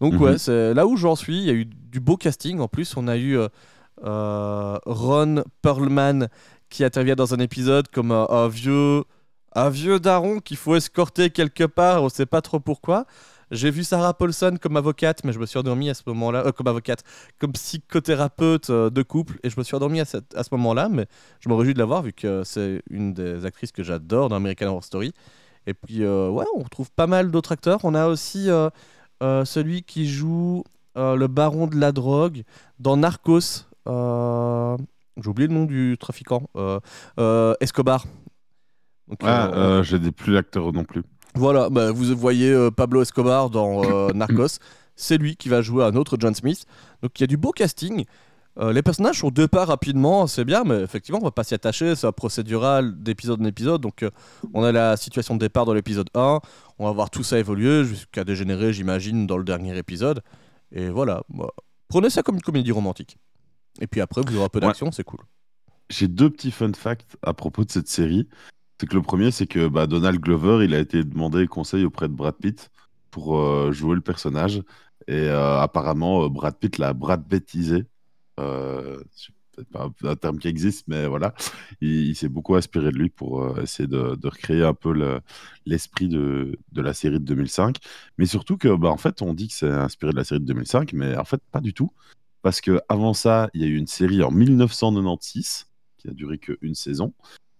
[0.00, 0.22] donc Mhm.
[0.22, 1.38] ouais, c'est là où j'en suis.
[1.38, 2.60] Il y a eu du beau casting.
[2.60, 3.48] En plus, on a eu euh,
[4.04, 6.28] euh, Ron Perlman
[6.70, 9.04] qui intervient dans un épisode comme un, un vieux,
[9.54, 12.02] un vieux daron qu'il faut escorter quelque part.
[12.02, 13.06] On sait pas trop pourquoi.
[13.50, 16.52] J'ai vu Sarah Paulson comme avocate, mais je me suis endormi à ce moment-là, euh,
[16.52, 17.02] comme avocate,
[17.38, 20.20] comme psychothérapeute euh, de couple, et je me suis endormi à, ce
[20.52, 21.06] moment-là, mais
[21.40, 24.36] je me réjouis de la voir vu que c'est une des actrices que j'adore dans
[24.36, 25.14] American Horror Story.
[25.68, 27.80] Et puis, euh, ouais, on retrouve pas mal d'autres acteurs.
[27.84, 28.70] On a aussi euh,
[29.22, 30.64] euh, celui qui joue
[30.96, 32.42] euh, le baron de la drogue
[32.78, 33.66] dans Narcos.
[35.22, 36.48] J'ai oublié le nom du trafiquant.
[36.56, 36.80] Euh,
[37.18, 38.04] euh, Escobar.
[39.08, 41.02] Donc, Ah, euh, j'ai des plus l'acteur non plus.
[41.34, 44.58] voilà, bah, vous voyez Pablo Escobar dans Narcos.
[44.96, 46.64] C'est lui qui va jouer un autre John Smith.
[47.02, 48.04] Donc il y a du beau casting.
[48.58, 51.54] Euh, les personnages sont deux pas rapidement, c'est bien, mais effectivement, on va pas s'y
[51.54, 51.94] attacher.
[51.94, 53.80] C'est un procédural d'épisode en épisode.
[53.80, 54.10] Donc euh,
[54.52, 56.40] on a la situation de départ dans l'épisode 1.
[56.80, 60.22] On va voir tout ça évoluer jusqu'à dégénérer, j'imagine, dans le dernier épisode.
[60.72, 61.22] Et voilà.
[61.28, 61.46] bah,
[61.88, 63.16] prenez ça comme une comédie romantique.
[63.80, 64.66] Et puis après, vous aurez un peu Ouais.
[64.66, 65.20] d'action, c'est cool.
[65.90, 68.28] J'ai deux petits fun facts à propos de cette série.
[68.80, 72.08] C'est que le premier, c'est que bah, Donald Glover, il a été demandé conseil auprès
[72.08, 72.70] de Brad Pitt
[73.10, 74.62] pour euh, jouer le personnage.
[75.06, 77.24] Et euh, apparemment, euh, Brad Pitt l'a Brad.
[78.40, 81.34] Euh, c'est peut-être pas un, un terme qui existe, mais voilà.
[81.80, 85.20] Il, il s'est beaucoup inspiré de lui pour essayer de, de recréer un peu le-
[85.66, 87.78] l'esprit de, de la série de 2005.
[88.18, 90.46] Mais surtout que, bah, en fait, on dit que c'est inspiré de la série de
[90.46, 91.90] 2005, mais en fait, pas du tout.
[92.42, 95.66] Parce que avant ça, il y a eu une série en 1996
[95.96, 97.12] qui a duré qu'une saison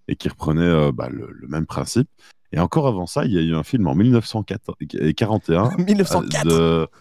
[0.06, 2.08] et qui reprenait euh, bah, le, le même principe.
[2.52, 6.88] Et encore avant ça, il y a eu un film en 1941 1904 de...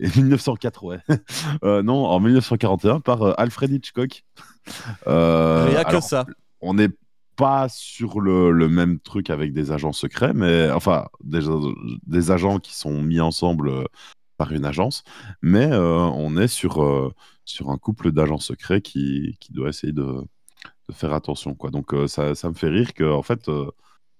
[0.00, 0.98] Et 1904, ouais.
[1.64, 4.24] Euh, non, en 1941 par euh, Alfred Hitchcock.
[5.08, 6.24] Euh, Rien que ça.
[6.60, 6.90] on n'est
[7.34, 11.40] pas sur le, le même truc avec des agents secrets, mais enfin, des,
[12.06, 13.84] des agents qui sont mis ensemble euh,
[14.38, 15.02] par une agence,
[15.42, 17.12] mais euh, on est sur, euh,
[17.44, 20.02] sur un couple d'agents secrets qui, qui doit essayer de,
[20.88, 21.54] de faire attention.
[21.54, 21.70] Quoi.
[21.70, 23.70] Donc euh, ça, ça me fait rire que en fait, euh,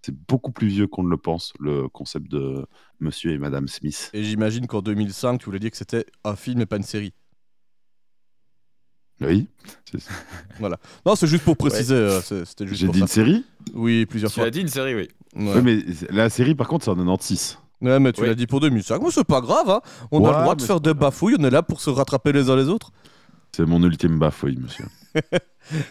[0.03, 2.66] c'est beaucoup plus vieux qu'on ne le pense, le concept de
[3.01, 4.11] Monsieur et Madame Smith.
[4.12, 7.14] Et j'imagine qu'en 2005, tu voulais dire que c'était un film et pas une série.
[9.21, 9.49] Oui,
[9.93, 9.99] ça.
[11.07, 12.21] Non, c'est juste pour préciser.
[12.23, 13.05] c'est- C'était juste j'ai dit ça.
[13.05, 13.45] une série,
[13.75, 14.45] Oui, plusieurs Tu fois.
[14.45, 15.09] l'as dit une série, oui.
[15.35, 15.55] Ouais.
[15.57, 17.59] Oui, mais la série par contre c'est en 96.
[17.81, 18.26] Ouais, mais tu Oui.
[18.29, 19.01] l'as dit pour 2005.
[19.01, 19.70] Moi, c'est pas grave.
[19.70, 19.81] Hein.
[20.11, 21.37] On a le droit de faire des bafouilles.
[21.39, 22.91] On est là pour se rattraper les uns les autres.
[23.55, 24.87] C'est mon ultime bafouille, monsieur.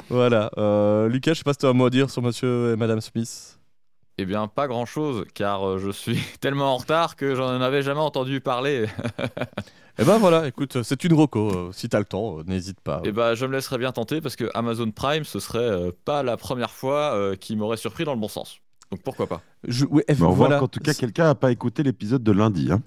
[0.10, 0.50] Voilà.
[0.58, 2.76] Euh, Lucas, je sais pas si tu as un mot à dire sur monsieur et
[2.76, 3.60] madame Smith.
[4.18, 7.84] Eh bien, pas grand chose, car euh, je suis tellement en retard que j'en avais
[7.84, 8.88] jamais entendu parler.
[10.00, 11.50] Eh ben voilà, écoute, c'est une roco.
[11.50, 13.02] euh, si t'as le temps, euh, n'hésite pas.
[13.04, 16.22] Et bah, je me laisserais bien tenter parce que Amazon Prime, ce serait euh, pas
[16.22, 18.60] la première fois euh, qui m'aurait surpris dans le bon sens.
[18.92, 19.42] Donc pourquoi pas?
[19.68, 20.60] Je- ouais, on voit voilà.
[20.60, 22.70] qu'en tout cas quelqu'un n'a pas écouté l'épisode de lundi.
[22.72, 22.82] Hein.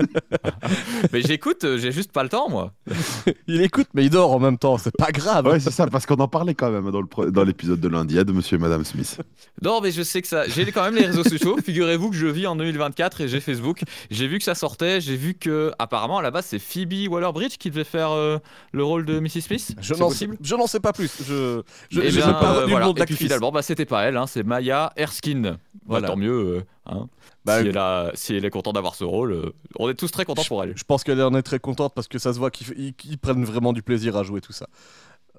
[1.12, 2.74] Mais j'écoute, euh, j'ai juste pas le temps, moi.
[3.48, 4.78] Il écoute, mais il dort en même temps.
[4.78, 5.46] C'est pas grave.
[5.48, 7.88] Ouais, c'est ça, parce qu'on en parlait quand même dans le pro- dans l'épisode de
[7.88, 9.20] lundi de Monsieur et Madame Smith.
[9.62, 10.48] Non, mais je sais que ça.
[10.48, 11.58] J'ai quand même les réseaux sociaux.
[11.64, 13.82] Figurez-vous que je vis en 2024 et j'ai Facebook.
[14.10, 15.02] J'ai vu que ça sortait.
[15.02, 18.38] J'ai vu que, apparemment, à la base, c'est Phoebe Waller-Bridge qui devait faire euh,
[18.72, 19.42] le rôle de Mrs.
[19.42, 19.76] Smith.
[19.82, 21.12] Je n'en sais, possible je n'en sais pas plus.
[21.28, 22.86] Je, je, Eh je bien, sais pas euh, retenu voilà.
[22.86, 25.42] le nom de Et puis finalement, bah, c'était pas elle, hein, c'est Maya Erskine.
[25.42, 26.08] Bah, Voilà.
[26.08, 26.32] tant mieux.
[26.32, 26.62] euh,
[26.92, 27.08] hein.
[27.46, 30.12] Bah, si, elle a- si elle est contente d'avoir ce rôle, euh, on est tous
[30.12, 30.74] très contents pour elle.
[30.78, 33.18] Je pense qu'elle en est très contente parce que ça se voit qu'ils ils- qu'ils
[33.18, 34.68] prennent vraiment du plaisir à jouer tout ça.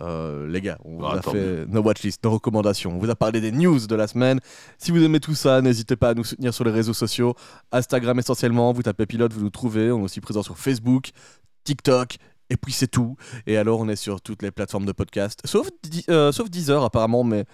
[0.01, 3.15] Euh, les gars, on vous Ah, a fait nos watchlists, nos recommandations, on vous a
[3.15, 4.41] parlé des news de la semaine.
[4.79, 7.35] Si vous aimez tout ça, n'hésitez pas à nous soutenir sur les réseaux sociaux.
[7.73, 9.93] Instagram essentiellement, vous tapez pilote, vous nous trouvez.
[9.93, 11.11] On est aussi présent sur Facebook,
[11.65, 12.17] TikTok.
[12.51, 13.17] Et puis c'est tout.
[13.47, 15.69] Et alors on est sur toutes les plateformes de podcast, sauf,
[16.11, 17.45] euh, sauf Deezer apparemment, mais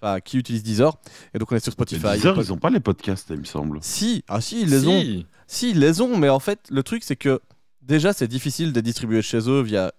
[0.00, 0.96] enfin, qui utilise Deezer
[1.34, 2.12] Et donc on est sur Spotify.
[2.14, 3.78] Deezer, ils ont pas les podcasts, il me semble.
[3.82, 5.24] Si, ah si, ils les ont.
[5.46, 5.70] Si.
[5.70, 7.40] Ils les ont, mais en fait, le truc, c'est que
[7.86, 9.92] déjà, c'est difficile de distribuer chez eux via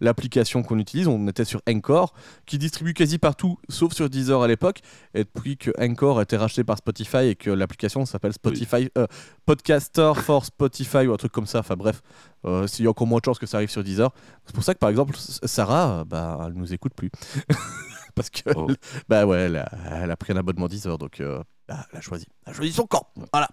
[0.00, 1.08] l'application qu'on utilise.
[1.08, 2.12] On était sur Encore,
[2.46, 4.80] qui distribue quasi partout, sauf sur Deezer à l'époque.
[5.14, 9.06] Et depuis que Encore a été racheté par Spotify et que l'application s'appelle Spotify euh,
[9.46, 12.02] Podcaster for Spotify ou un truc comme ça, enfin bref,
[12.44, 14.12] euh, il y a encore moins de chances que ça arrive sur Deezer.
[14.44, 17.10] C'est pour ça que, par exemple, Sarah, euh, bah, elle nous écoute plus.
[18.16, 18.66] Parce que, Oh.
[19.08, 19.68] bah ouais, elle a,
[20.02, 21.38] elle a pris un abonnement Deezer, donc euh,
[21.68, 22.26] bah, elle a choisi.
[22.46, 23.06] Elle a choisi son camp.
[23.32, 23.48] Voilà.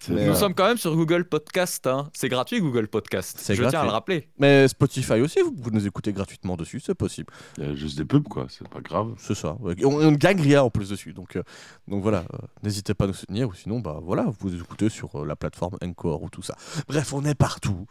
[0.00, 0.12] Ça.
[0.12, 1.86] Nous euh, sommes quand même sur Google Podcast.
[1.86, 2.08] hein.
[2.14, 3.36] C'est gratuit Google Podcast.
[3.40, 3.86] C'est Je tiens à gratuit.
[3.88, 4.28] le rappeler.
[4.38, 7.32] Mais Spotify aussi, vous pouvez nous écouter gratuitement dessus, c'est possible.
[7.58, 9.14] Il y a juste des pubs, quoi, c'est pas grave.
[9.18, 9.54] C'est ça.
[9.60, 9.74] Ouais.
[9.84, 11.12] On, on ne gagne rien en plus dessus.
[11.12, 11.42] Donc, euh,
[11.88, 14.62] donc voilà, euh, n'hésitez pas à nous soutenir ou sinon, bah voilà, vous pouvez nous
[14.62, 16.54] écouter sur euh, la plateforme Encore ou tout ça.
[16.88, 17.86] Bref, on est partout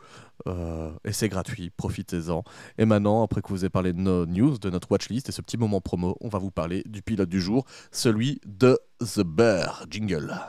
[0.48, 2.44] euh, et c'est gratuit, profitez-en.
[2.78, 5.42] Et maintenant, après que vous avez parlé de nos news, de notre watchlist et ce
[5.42, 9.86] petit moment promo, on va vous parler du pilote du jour, celui de The Bear.
[9.90, 10.40] Jingle.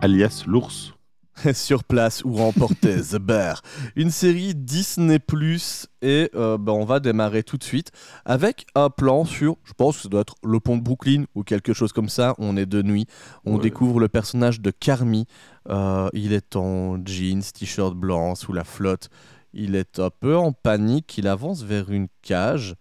[0.00, 0.92] Alias l'ours.
[1.54, 3.62] sur place où remportait The Bear,
[3.96, 7.90] une série Disney Plus et euh, ben, on va démarrer tout de suite
[8.24, 11.42] avec un plan sur, je pense que ça doit être le pont de Brooklyn ou
[11.42, 12.34] quelque chose comme ça.
[12.38, 13.06] On est de nuit,
[13.44, 13.62] on Ouais.
[13.62, 15.26] découvre le personnage de Carmi.
[15.70, 19.08] Euh, il est en jeans, t-shirt blanc sous la flotte.
[19.54, 21.16] Il est un peu en panique.
[21.16, 22.74] Il avance vers une cage,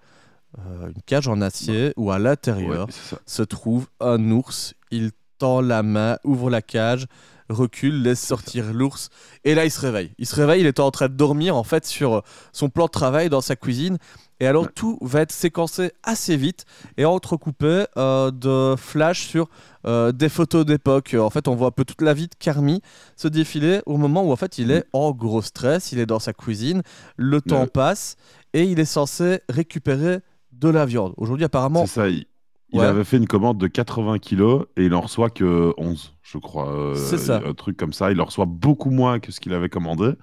[0.59, 4.73] euh, une cage en acier où à l'intérieur Ouais, se trouve un ours.
[4.91, 7.05] Il tend la main, ouvre la cage,
[7.49, 9.09] recule, laisse sortir l'ours.
[9.43, 10.11] Et là, il se réveille.
[10.17, 12.21] Il se réveille, il était en train de dormir, en fait, sur euh,
[12.51, 13.97] son plan de travail dans sa cuisine.
[14.39, 14.69] Et alors, Ouais.
[14.75, 16.65] tout va être séquencé assez vite
[16.97, 19.47] et entrecoupé euh, de flash sur
[19.85, 21.15] euh, des photos d'époque.
[21.17, 22.81] En fait, on voit un peu toute la vie de Carmi
[23.15, 25.91] se défiler au moment où, en fait, il est en gros stress.
[25.91, 26.81] Il est dans sa cuisine,
[27.17, 28.15] le temps passe
[28.53, 30.19] et il est censé récupérer
[30.51, 31.13] de la viande.
[31.17, 32.07] Aujourd'hui, apparemment, ça.
[32.09, 32.25] Il,
[32.73, 32.85] il Ouais.
[32.85, 36.73] avait fait une commande de 80 kilos et il en reçoit que 11, je crois.
[36.75, 37.41] euh, C'est ça.
[37.45, 38.11] Un truc comme ça.
[38.11, 40.13] Il en reçoit beaucoup moins que ce qu'il avait commandé.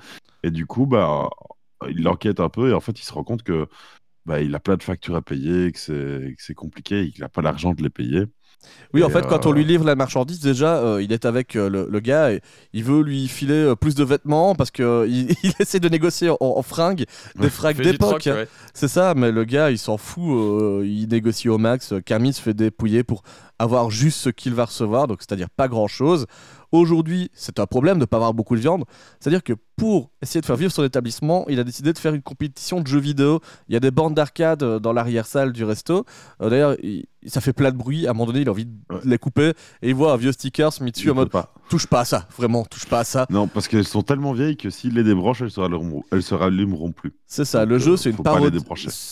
[0.43, 1.29] Et du coup, bah,
[1.89, 3.69] il l'enquête un peu et en fait, il se rend compte que
[4.27, 7.23] bah, il a plein de factures à payer, que c'est que c'est compliqué et qu'il
[7.23, 8.25] n'a pas l'argent de les payer.
[8.93, 11.55] Oui, en fait, quand on euh, lui livre la marchandise, déjà, euh, il est avec
[11.55, 12.41] euh, le, le gars et
[12.73, 14.85] il veut lui filer plus de vêtements parce qu'il
[15.43, 17.05] il, essaie de négocier en, en fringues,
[17.39, 18.25] des fringues d'époque.
[18.27, 18.49] ouais.
[18.75, 21.95] C'est ça, mais le gars, il s'en fout, il négocie au max.
[22.05, 23.23] Camille se fait dépouiller pour
[23.61, 26.27] avoir juste ce qu'il va recevoir, donc c'est-à-dire pas grand-chose.
[26.73, 28.85] Aujourd'hui, c'est un problème de ne pas avoir beaucoup de viande.
[29.19, 32.23] C'est-à-dire que pour essayer de faire vivre son établissement, il a décidé de faire une
[32.23, 33.41] compétition de jeux vidéo.
[33.69, 36.05] Il y a des bandes d'arcade euh, dans l'arrière-salle du resto.
[36.41, 38.07] Euh, D'ailleurs, il- ça fait plein de bruit.
[38.07, 39.01] À un moment donné, il a envie de Ouais.
[39.05, 39.49] les couper
[39.83, 41.53] et il voit un vieux sticker mis dessus Il en mode pas.
[41.69, 43.27] touche pas à ça, vraiment, touche pas à ça.
[43.31, 46.35] Non, parce qu'elles sont tellement vieilles que s'il les débranche, elles se rallumeront, elles se
[46.35, 47.13] rallumeront plus.
[47.27, 48.17] C'est ça, Donc, le euh, jeu, c'est une,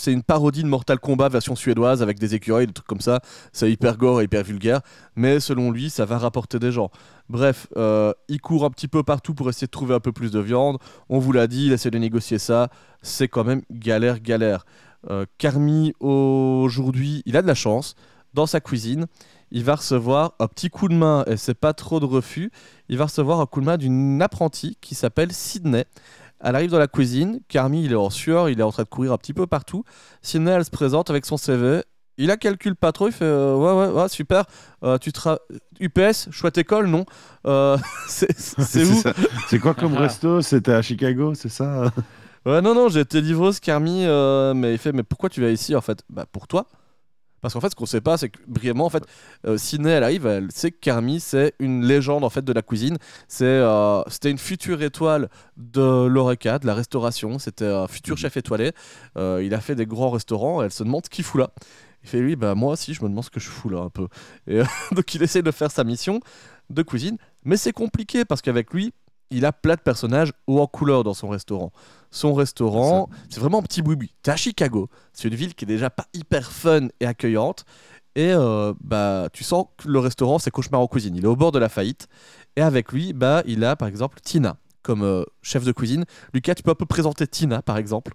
[0.06, 3.20] une parodie de Mortal Kombat version suédoise avec des écureuils, des trucs comme ça.
[3.52, 4.80] C'est hyper gore et hyper vulgaire,
[5.16, 6.90] mais selon lui, ça va rapporter des gens.
[7.28, 10.30] Bref, euh, il court un petit peu partout pour essayer de trouver un peu plus
[10.30, 10.78] de viande.
[11.08, 12.70] On vous l'a dit, il essaie de négocier ça.
[13.02, 14.64] C'est quand même galère, galère.
[15.10, 17.94] Euh, Carmi, aujourd'hui, il a de la chance.
[18.34, 19.06] Dans sa cuisine,
[19.50, 22.50] il va recevoir un petit coup de main, et c'est pas trop de refus.
[22.88, 25.86] Il va recevoir un coup de main d'une apprentie qui s'appelle Sydney.
[26.40, 28.88] Elle arrive dans la cuisine, Carmi il est en sueur, il est en train de
[28.88, 29.84] courir un petit peu partout.
[30.22, 31.82] Sydney elle se présente avec son CV.
[32.18, 34.44] Il la calcule pas trop, il fait euh, ouais, ouais, ouais, super.
[34.82, 35.38] Euh, tu tra...
[35.80, 37.04] UPS, chouette école, non
[37.46, 37.78] Euh,
[38.08, 39.02] C'est où.
[39.48, 40.00] C'est quoi comme Ah.
[40.00, 40.42] resto?
[40.42, 41.92] C'était à Chicago, c'est ça?
[42.46, 45.50] Ouais, non, non, j'ai été livreuse, Carmi, euh, mais il fait, mais pourquoi tu vas
[45.50, 46.02] ici en fait?
[46.08, 46.66] Bah pour toi.
[47.42, 49.04] Parce qu'en fait, ce qu'on sait pas, c'est que brièvement, en fait,
[49.46, 52.62] euh, Sydney, elle arrive, elle sait que Carmi, c'est une légende en fait de la
[52.62, 52.96] cuisine.
[53.26, 57.38] C'est, euh, c'était une future étoile de l'Oreca, de la restauration.
[57.38, 58.18] C'était un futur Mhm.
[58.18, 58.72] chef étoilé.
[59.18, 60.62] Euh, il a fait des grands restaurants.
[60.62, 61.50] Elle se demande ce qu'il fout là.
[62.02, 63.90] Il fait lui, bah moi aussi, je me demande ce que je fous là un
[63.90, 64.08] peu.
[64.46, 66.20] Et euh, donc il essaie de faire sa mission
[66.70, 68.92] de cuisine, mais c'est compliqué parce qu'avec lui,
[69.30, 71.72] il a plein de personnages haut en couleur dans son restaurant.
[72.10, 75.68] Son restaurant, c'est vraiment un petit boui T'es à Chicago, c'est une ville qui est
[75.68, 77.64] déjà pas hyper fun et accueillante.
[78.14, 81.14] Et euh, bah, tu sens que le restaurant, c'est cauchemar en cuisine.
[81.14, 82.08] Il est au bord de la faillite.
[82.56, 86.04] Et avec lui, bah, il a par exemple Tina comme euh, chef de cuisine.
[86.32, 88.14] Lucas, tu peux un peu présenter Tina par exemple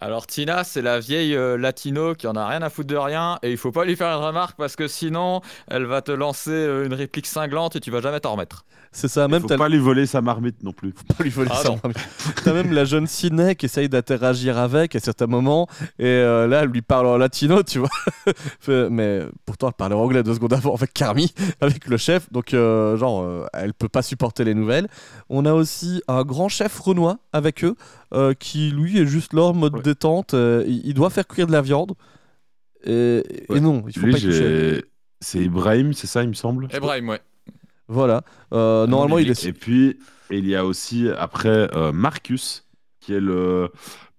[0.00, 3.38] Alors Tina, c'est la vieille euh, latino qui en a rien à foutre de rien
[3.42, 6.50] et il faut pas lui faire une remarque parce que sinon elle va te lancer
[6.50, 8.64] euh, une réplique cinglante et tu vas jamais t'en remettre.
[8.96, 10.92] C'est ça, même faut pas lui voler sa marmite non plus.
[10.92, 11.68] pas lui voler Ah ça.
[11.70, 11.80] non.
[12.44, 15.66] T'as même la jeune Sydney qui essaye d'interagir avec à certains moments.
[15.98, 17.88] Et euh, là, elle lui parle en latino, tu vois.
[18.90, 22.30] Mais pourtant, elle parlait anglais deux secondes avant avec Carmi, avec le chef.
[22.32, 24.86] Donc, euh, genre, euh, elle peut pas supporter les nouvelles.
[25.28, 27.74] On a aussi un grand chef renois avec eux
[28.12, 29.82] euh, qui, lui, est juste là en mode Ouais.
[29.82, 30.34] détente.
[30.34, 31.94] euh, il, doit faire cuire de la viande.
[32.86, 34.84] Et, non, il faut Lui, pas
[35.20, 36.68] c'est Ibrahim, c'est ça, il me semble?
[36.72, 37.20] Ibrahim, ouais.
[37.88, 38.22] Voilà.
[38.52, 39.44] Euh, normalement, il est.
[39.44, 39.98] Et puis,
[40.30, 42.64] il y a aussi, après, euh, Marcus,
[43.00, 43.70] qui est le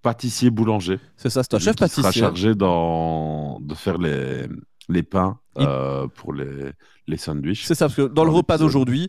[0.02, 1.00] pâtissier boulanger.
[1.16, 2.22] C'est ça, c'est un chef qui sera pâtissier.
[2.22, 3.58] chargé dans...
[3.60, 4.46] de faire les,
[4.88, 6.70] les pains Il- euh, pour les,
[7.08, 7.64] les sandwichs.
[7.64, 9.08] C'est ça, parce que dans le repas d'aujourd'hui,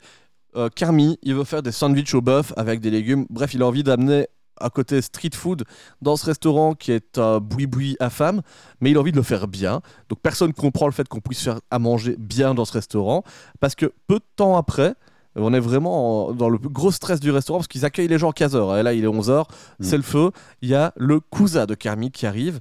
[0.76, 3.28] Carmi, il veut faire des sandwichs au bœuf avec des légumes.
[3.30, 4.26] Bref, il a envie d'amener
[4.60, 5.64] à côté street food
[6.02, 8.42] dans ce restaurant qui est un boui-boui à femme,
[8.82, 9.82] mais il a envie de le faire bien.
[10.10, 13.24] Donc personne comprend le fait qu'on puisse faire à manger bien dans ce restaurant,
[13.60, 14.94] parce que peu de temps après,
[15.36, 18.32] on est vraiment en- dans le gros stress du restaurant parce qu'ils accueillent les gens
[18.32, 18.80] à 15h.
[18.80, 19.46] Et là, il est 11h,
[19.80, 20.32] c'est le feu.
[20.64, 22.60] Il y a le cousin de Carmi qui arrive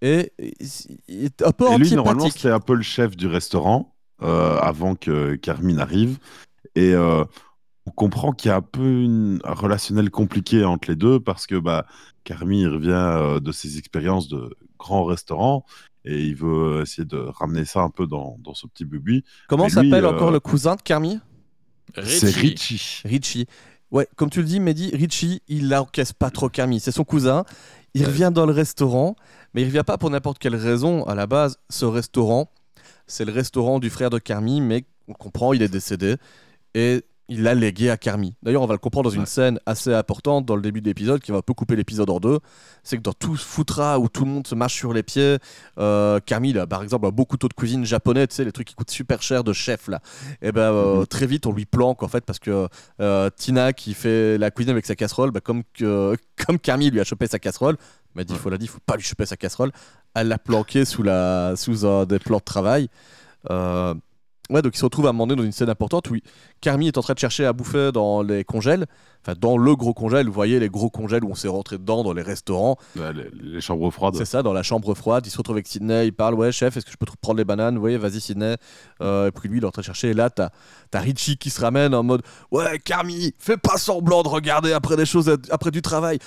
[0.00, 0.32] et
[1.08, 4.56] il est un peu Et lui, normalement, c'était un peu le chef du restaurant euh,
[4.60, 6.18] avant que Carmine arrive.
[6.76, 7.24] Et euh,
[7.86, 11.46] on comprend qu'il y a un peu une, un relationnel compliqué entre les deux parce
[11.46, 11.84] que bah,
[12.24, 15.64] Carmine il revient euh, de ses expériences de grand restaurant
[16.04, 19.24] et il veut essayer de ramener ça un peu dans, dans ce petit bubi.
[19.48, 21.18] Comment s'appelle euh, encore le cousin de Carmi?
[22.04, 23.02] C'est Richie.
[23.04, 23.46] Richie.
[23.90, 26.80] Ouais, comme tu le dis, Mehdi, Richie, il l'encaisse pas trop Camille.
[26.80, 27.44] C'est son cousin.
[27.94, 28.06] Il Ouais.
[28.06, 29.16] revient dans le restaurant,
[29.52, 31.04] mais il revient pas pour n'importe quelle raison.
[31.04, 32.50] À la base, ce restaurant,
[33.06, 36.16] c'est le restaurant du frère de Carmi, mais on comprend, il est décédé
[36.74, 38.34] et il l'a légué à Carmi.
[38.42, 39.26] D'ailleurs, on va le comprendre dans une Ouais.
[39.26, 42.20] scène assez importante dans le début de l'épisode qui va un peu couper l'épisode en
[42.20, 42.38] deux.
[42.82, 45.38] C'est que dans tout ce foutra où tout le monde se marche sur les pieds,
[45.78, 48.52] euh, Carmi, il a par exemple un beau couteau de cuisine japonais, tu sais, les
[48.52, 50.00] trucs qui coûtent super cher de chef là.
[50.42, 51.06] Et ben euh, Mhm.
[51.06, 52.68] très vite, on lui planque en fait parce que
[53.00, 57.00] euh, Tina qui fait la cuisine avec sa casserole, bah, comme, que, comme Camille lui
[57.00, 57.76] a chopé sa casserole,
[58.14, 59.72] m'a dit, il faut la dire, faut pas lui choper sa casserole,
[60.14, 62.88] elle l'a planqué sous, la, sous un des plans de travail.
[63.50, 63.94] Euh,
[64.52, 66.16] ouais, donc il se retrouve à un moment donné dans une scène importante où
[66.60, 68.86] Carmi est en train de chercher à bouffer dans les congèles,
[69.22, 72.02] enfin dans le gros congèle, vous voyez les gros congèles où on s'est rentré dedans
[72.04, 74.14] dans les restaurants, Ouais, les, les chambres froides.
[74.16, 76.76] c'est ça, dans la chambre froide, il se retrouve avec Sydney, il parle, ouais chef,
[76.76, 77.78] est-ce que je peux te prendre les bananes?
[77.78, 78.56] Oui, vas-y Sydney.
[79.00, 80.50] Euh, et puis lui, il est en train de chercher, et là, t'as
[80.94, 84.96] as Richie qui se ramène en mode, ouais Carmi, fais pas semblant de regarder après
[84.96, 86.18] des choses, après du travail.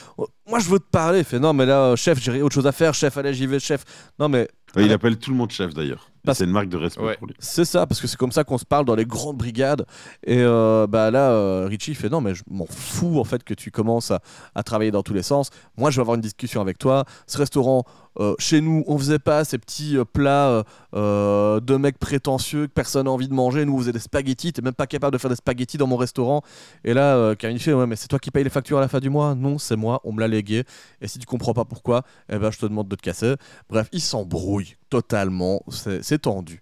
[0.47, 1.19] Moi, je veux te parler.
[1.19, 3.60] Il fait, non, mais là, chef, j'ai autre chose à faire, chef, allez, j'y vais,
[3.60, 3.84] chef.
[4.19, 6.10] Non, mais Ouais, il appelle tout le monde chef d'ailleurs.
[6.34, 7.18] C'est une marque de respect Ouais.
[7.18, 7.35] pour lui.
[7.39, 9.85] c'est ça, parce que c'est comme ça qu'on se parle dans les grandes brigades.
[10.26, 13.43] Et euh, bah là, euh, Richie il fait non, mais je m'en fous en fait
[13.43, 14.19] que tu commences à,
[14.56, 15.49] à travailler dans tous les sens.
[15.77, 17.06] Moi, je vais avoir une discussion avec toi.
[17.27, 17.84] Ce restaurant,
[18.20, 20.64] euh, chez nous, on faisait pas ces petits euh, plats
[20.96, 23.66] euh, de mecs prétentieux que personne n'a envie de manger.
[23.66, 24.54] Nous, on faisait des spaghettis.
[24.54, 26.42] T'es même pas capable de faire des spaghettis dans mon restaurant.
[26.84, 29.00] Et là, Karine fait ouais, mais c'est toi qui payes les factures à la fin
[29.00, 29.36] du mois?
[29.36, 30.02] Non, c'est moi.
[30.04, 30.64] On me l'a légué.
[31.02, 33.36] Et si tu comprends pas pourquoi, eh ben, je te demande de te casser.
[33.70, 35.62] Bref, il s'embrouille totalement.
[35.70, 36.62] C'est tendu.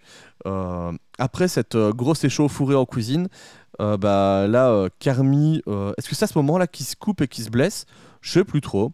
[1.20, 3.28] Après cette grosse échauffourée en cuisine,
[3.80, 5.62] bah là, Carmi,
[5.98, 7.86] est-ce que c'est à ce moment-là qu'il se coupe et qu'il se blesse?
[8.22, 8.94] Je sais plus trop.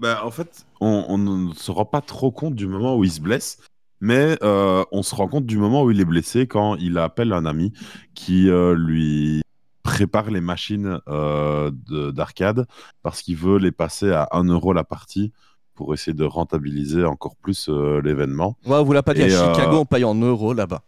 [0.00, 3.10] Bah, en fait, on, on ne se rend pas trop compte du moment où il
[3.10, 3.58] se blesse,
[4.00, 7.32] mais euh, on se rend compte du moment où il est blessé quand il appelle
[7.32, 7.72] un ami
[8.14, 9.42] qui euh, lui
[9.82, 12.66] prépare les machines euh, de- d'arcade
[13.02, 15.32] parce qu'il veut les passer à 1 euro la partie
[15.74, 18.56] pour essayer de rentabiliser encore plus l'événement.
[18.66, 20.82] Ouais, on vous l'a pas dit, à Et, Chicago, on paye en euros là-bas.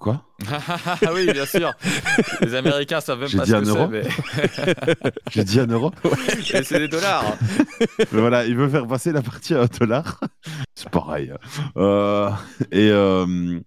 [0.00, 1.72] Quoi Ah oui, bien sûr.
[2.40, 5.04] Les Américains savent même pas dit ce un que c'est, mais...
[5.30, 5.92] J'ai dit 1 euro
[6.64, 7.36] c'est des dollars.
[8.12, 10.18] Mais voilà, il veut faire passer la partie à un dollar.
[10.74, 11.32] C'est pareil.
[11.76, 12.30] Euh,
[12.72, 13.60] et, euh,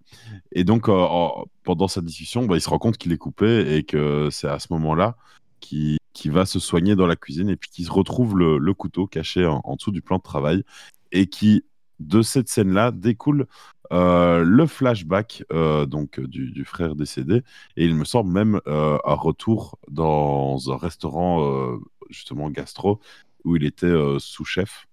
[0.51, 3.76] et donc, euh, en- pendant sa discussion, bah, il se rend compte qu'il est coupé
[3.76, 5.15] et que c'est à ce moment-là
[5.61, 9.05] qu'il va se soigner dans la cuisine et puis qu'il se retrouve le, le couteau
[9.07, 10.64] caché en, en dessous du plan de travail
[11.11, 11.64] et qui,
[11.99, 13.45] de cette scène-là, découle
[13.91, 17.43] euh, le flashback euh, donc du, du frère décédé
[17.76, 21.77] et il me semble même euh, un retour dans un restaurant euh,
[22.10, 22.99] justement gastro
[23.43, 24.85] où il était euh, sous-chef.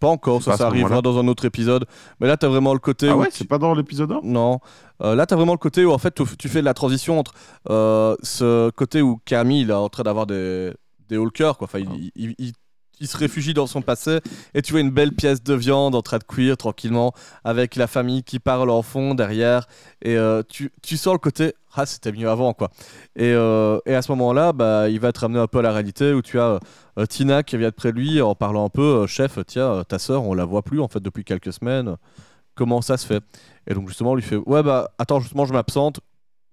[0.00, 1.86] Pas encore, ça, pas ça arrivera dans un autre épisode.
[2.20, 3.08] Mais là, t'as vraiment le côté.
[3.08, 4.58] Ah où ouais, tu- c'est pas dans l'épisode 1 Non.
[5.02, 7.18] Euh, là, tu as vraiment le côté où en fait, tu, tu fais la transition
[7.18, 7.32] entre
[7.70, 10.72] euh, ce côté où Camille il est en train d'avoir des,
[11.08, 11.54] des quoi.
[11.60, 12.52] Enfin, il, il- il-
[13.00, 14.20] il se réfugie dans son passé
[14.54, 17.12] et tu vois une belle pièce de viande en train de cuire tranquillement
[17.44, 19.66] avec la famille qui parle en fond derrière
[20.02, 22.70] et euh, tu, tu sens le côté ah c'était mieux avant quoi
[23.16, 25.62] et, euh, et à ce moment là bah, il va te ramener un peu à
[25.62, 26.60] la réalité où tu as
[26.98, 29.98] euh, Tina qui vient de près de lui en parlant un peu chef tiens ta
[29.98, 31.96] sœur on la voit plus en fait depuis quelques semaines
[32.54, 33.22] comment ça se fait?
[33.66, 36.00] Et donc justement, on lui fait Ouais, bah attends, justement, je m'absente.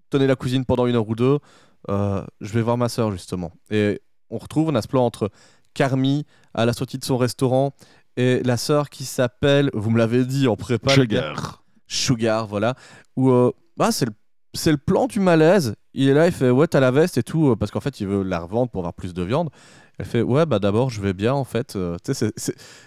[0.09, 1.39] Tenez la cuisine pendant une heure ou deux.
[1.87, 3.51] Je vais voir ma soeur, justement.
[3.69, 5.29] Et on retrouve, on a ce plan entre
[5.73, 7.71] Carmi à la sortie de son restaurant
[8.17, 10.91] et la sœur qui s'appelle, vous me l'avez dit en prépa.
[10.93, 11.63] Sugar.
[11.87, 12.75] Sugar, voilà.
[13.15, 14.11] Où euh, bah, c'est le,
[14.53, 15.75] c'est le plan du malaise.
[15.93, 17.99] Il est là, il fait Ouais, t'as la veste et tout, euh, parce qu'en fait,
[17.99, 19.49] il veut la revendre pour avoir plus de viande.
[19.97, 21.75] Elle fait Ouais, bah d'abord, je vais bien, en fait.
[21.75, 22.33] Euh, c'est-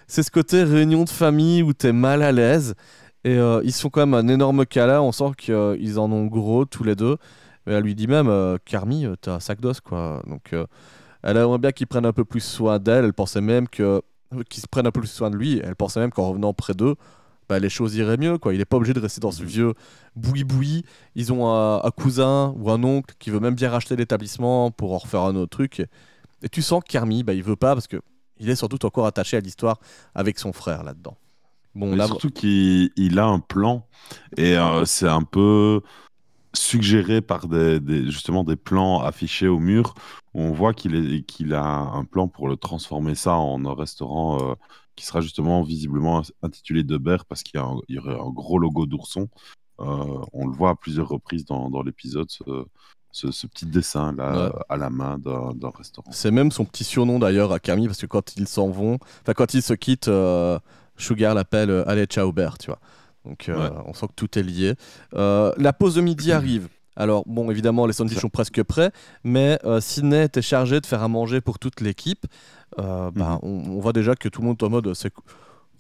[0.09, 2.75] ce côté réunion de famille où t'es mal à l'aise.
[3.25, 5.01] Et euh, ils sont quand même un énorme câlin.
[5.01, 7.17] On sent qu'ils en ont gros tous les deux.
[7.67, 10.23] Mais elle lui dit même euh, Carmi, euh, t'as un sac d'os, quoi.
[10.27, 10.67] Donc, euh,
[11.25, 13.07] elle aimerait bien qu'ils prennent un peu plus soin d'elle.
[13.07, 14.03] Elle pensait même que
[14.51, 15.61] qu'ils se prennent un peu plus soin de lui.
[15.65, 16.97] Elle pensait même qu'en revenant près d'eux,
[17.49, 18.37] bah, les choses iraient mieux.
[18.37, 18.53] Quoi.
[18.53, 19.73] Il n'est pas obligé de rester dans ce vieux
[20.17, 20.85] boui-boui.
[21.15, 24.93] Ils ont un, un cousin ou un oncle qui veut même bien racheter l'établissement pour
[24.93, 25.81] en refaire un autre truc.
[25.81, 28.03] Et, tu sens que Carmi, bah, il veut pas parce que
[28.39, 29.79] il est sans doute encore attaché à l'histoire
[30.15, 31.17] avec son frère là-dedans.
[31.75, 33.87] Bon, là, surtout qu'il il a un plan
[34.37, 35.81] et euh, c'est un peu
[36.55, 39.95] suggéré par des, des- justement des plans affichés au mur
[40.35, 44.55] où on voit qu'il a un plan pour le transformer ça en un restaurant euh,
[44.97, 49.29] qui sera justement visiblement intitulé De Bear parce qu'il y, aurait un gros logo d'ourson.
[49.81, 49.85] Euh,
[50.33, 52.45] on le voit à plusieurs reprises dans, dans l'épisode, ce,
[53.11, 54.53] ce- ce petit dessin là Ouais.
[54.55, 56.11] euh, à la main d'un restaurant.
[56.13, 59.33] C'est même son petit surnom d'ailleurs à Camille parce que quand ils s'en vont, enfin
[59.35, 60.59] quand ils se quittent, euh,
[60.97, 62.79] Sugar l'appelle Allez, ciao Bert, tu vois.
[63.25, 63.77] Donc euh, Ouais.
[63.87, 64.75] on sent que tout est lié.
[65.15, 66.69] Euh, la pause de midi arrive.
[66.97, 68.93] Alors bon, évidemment, les sandwichs sont presque prêts,
[69.25, 72.25] mais euh, Sydney était chargé de faire à manger pour toute l'équipe.
[72.77, 75.21] Bah, on, on voit déjà que tout le monde est en mode c'est qu-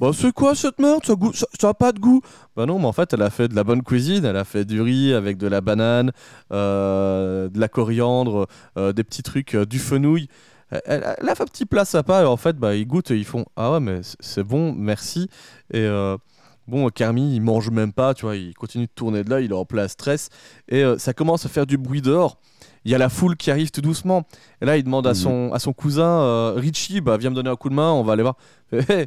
[0.00, 1.04] bah, c'est quoi cette merde?
[1.04, 1.14] Ça,
[1.60, 2.20] ça a pas de goût
[2.56, 4.24] Bah non, mais en fait, elle a fait de la bonne cuisine.
[4.24, 6.10] Elle a fait du riz avec de la banane,
[6.50, 8.46] de la coriandre,
[8.76, 10.28] des petits trucs, du fenouil.
[10.86, 13.24] Elle, a fait un petit plat sympa et en fait, bah, ils goûtent et ils
[13.24, 15.28] font Ah ouais, mais c'est- bon, merci.
[15.72, 15.86] Et
[16.68, 19.50] bon, Carmi, il mange même pas, tu vois, il continue de tourner de là, il
[19.50, 20.28] est en plein stress.
[20.68, 22.38] Et euh, ça commence à faire du bruit dehors.
[22.84, 24.24] Il y a la foule qui arrive tout doucement.
[24.60, 25.14] Et là, il demande à, Mhm.
[25.16, 28.02] son, à son cousin euh, Richie, bah, viens me donner un coup de main, on
[28.02, 28.36] va aller voir.
[28.72, 29.06] Hé, hé,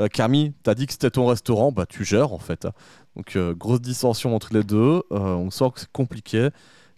[0.00, 2.64] euh, Carmi, t'as dit que c'était ton restaurant, bah tu gères en fait.
[2.64, 2.72] hein.
[3.16, 6.48] Donc euh, grosse dissension entre les deux, on sent que c'est compliqué.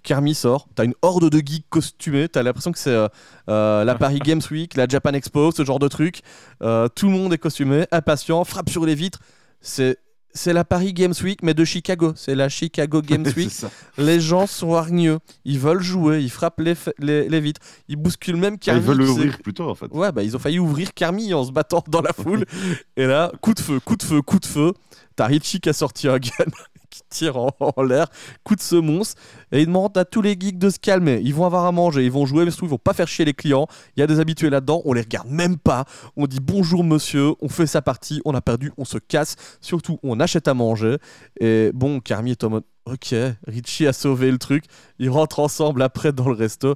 [0.03, 3.09] Carmi sort, t'as une horde de geeks costumés, t'as l'impression que c'est euh,
[3.51, 6.21] euh, la Paris Games Week, la Japan Expo, ce genre de truc.
[6.63, 9.19] Euh, tout le monde est costumé, impatient, frappe sur les vitres.
[9.61, 9.99] C'est
[10.33, 12.13] c'est la Paris Games Week, mais de Chicago.
[12.15, 13.51] C'est la Chicago Games Week.
[13.99, 15.19] Les gens sont hargneux.
[15.45, 17.61] Ils veulent jouer, ils frappent les, les, les vitres.
[17.89, 18.81] Ils bousculent même Ah, Carmi.
[18.81, 19.87] ils veulent l'ouvrir plutôt en fait.
[19.91, 22.45] Ouais, bah ils ont failli ouvrir Carmi en se battant dans la foule.
[22.97, 24.73] Et là, coup de feu, coup de feu, coup de feu.
[25.17, 26.31] T'as Richie qui a sorti un gun
[26.91, 28.09] qui tire en, l'air,
[28.45, 29.15] coup de semonce.
[29.53, 31.21] Et il demande à tous les geeks de se calmer.
[31.25, 33.25] Ils vont avoir à manger, ils vont jouer, mais surtout ils vont pas faire chier
[33.25, 33.67] les clients.
[33.97, 35.85] Il y a des habitués là-dedans, on les regarde même pas.
[36.17, 39.37] On dit bonjour monsieur, on fait sa partie, on a perdu, on se casse.
[39.61, 40.97] Surtout, on achète à manger.
[41.41, 43.15] Et bon, Carmi est en mode ok,
[43.47, 44.65] Richie a sauvé le truc.
[44.99, 46.75] Ils rentrent ensemble après dans le resto.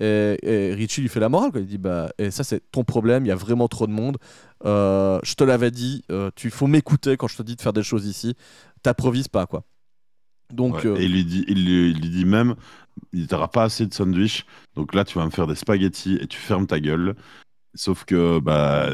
[0.00, 1.52] Et, Richie lui fait la morale.
[1.54, 3.24] Il dit bah, et ça, c'est ton problème.
[3.24, 4.16] Il y a vraiment trop de monde.
[4.64, 6.02] Euh, je te l'avais dit.
[6.10, 8.34] euh, tu faut m'écouter quand je te dis de faire des choses ici.
[8.82, 9.64] T'improvises pas, quoi.
[10.52, 12.56] Donc, Ouais, euh, Et il lui dit, il lui, il lui dit même,
[13.12, 14.44] il t'aura pas assez de sandwich,
[14.74, 17.14] donc là tu vas me faire des spaghettis et tu fermes ta gueule.
[17.74, 18.90] Sauf que bah,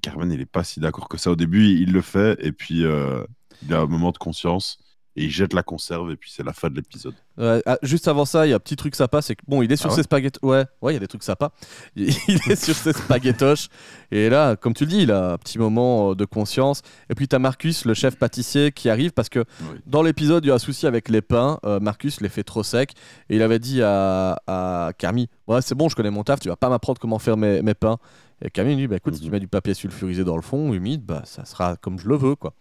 [0.00, 2.84] Carmen, il est pas si d'accord que ça au début, il le fait et puis
[2.84, 3.24] euh,
[3.64, 4.78] il a un moment de conscience
[5.16, 7.14] et il jette la conserve et puis c'est la fin de l'épisode.
[7.38, 9.62] Ouais, ah, juste avant ça, il y a un petit truc sympa, c'est que bon,
[9.62, 10.40] il est sur Ah ouais ses spaghettos.
[10.46, 11.50] Ouais, ouais, il y a des trucs sympas.
[11.96, 12.08] Il,
[12.50, 13.68] est sur ses spaghettoches.
[14.10, 16.82] Et là, comme tu le dis, il a un petit moment euh, de conscience.
[17.10, 19.78] Et puis, tu as Marcus, le chef pâtissier, qui arrive parce que Oui.
[19.86, 21.58] dans l'épisode, il y a un souci avec les pains.
[21.64, 22.92] Euh, Marcus les fait trop secs.
[23.30, 26.48] Et il avait dit à, à Camille Ouais, c'est bon, je connais mon taf, tu
[26.48, 27.98] vas pas m'apprendre comment faire mes, mes pains.
[28.44, 29.32] Et Camille lui dit bah, écoute, si tu Mhm.
[29.32, 32.34] mets du papier sulfurisé dans le fond, humide, bah, ça sera comme je le veux.
[32.34, 32.54] quoi.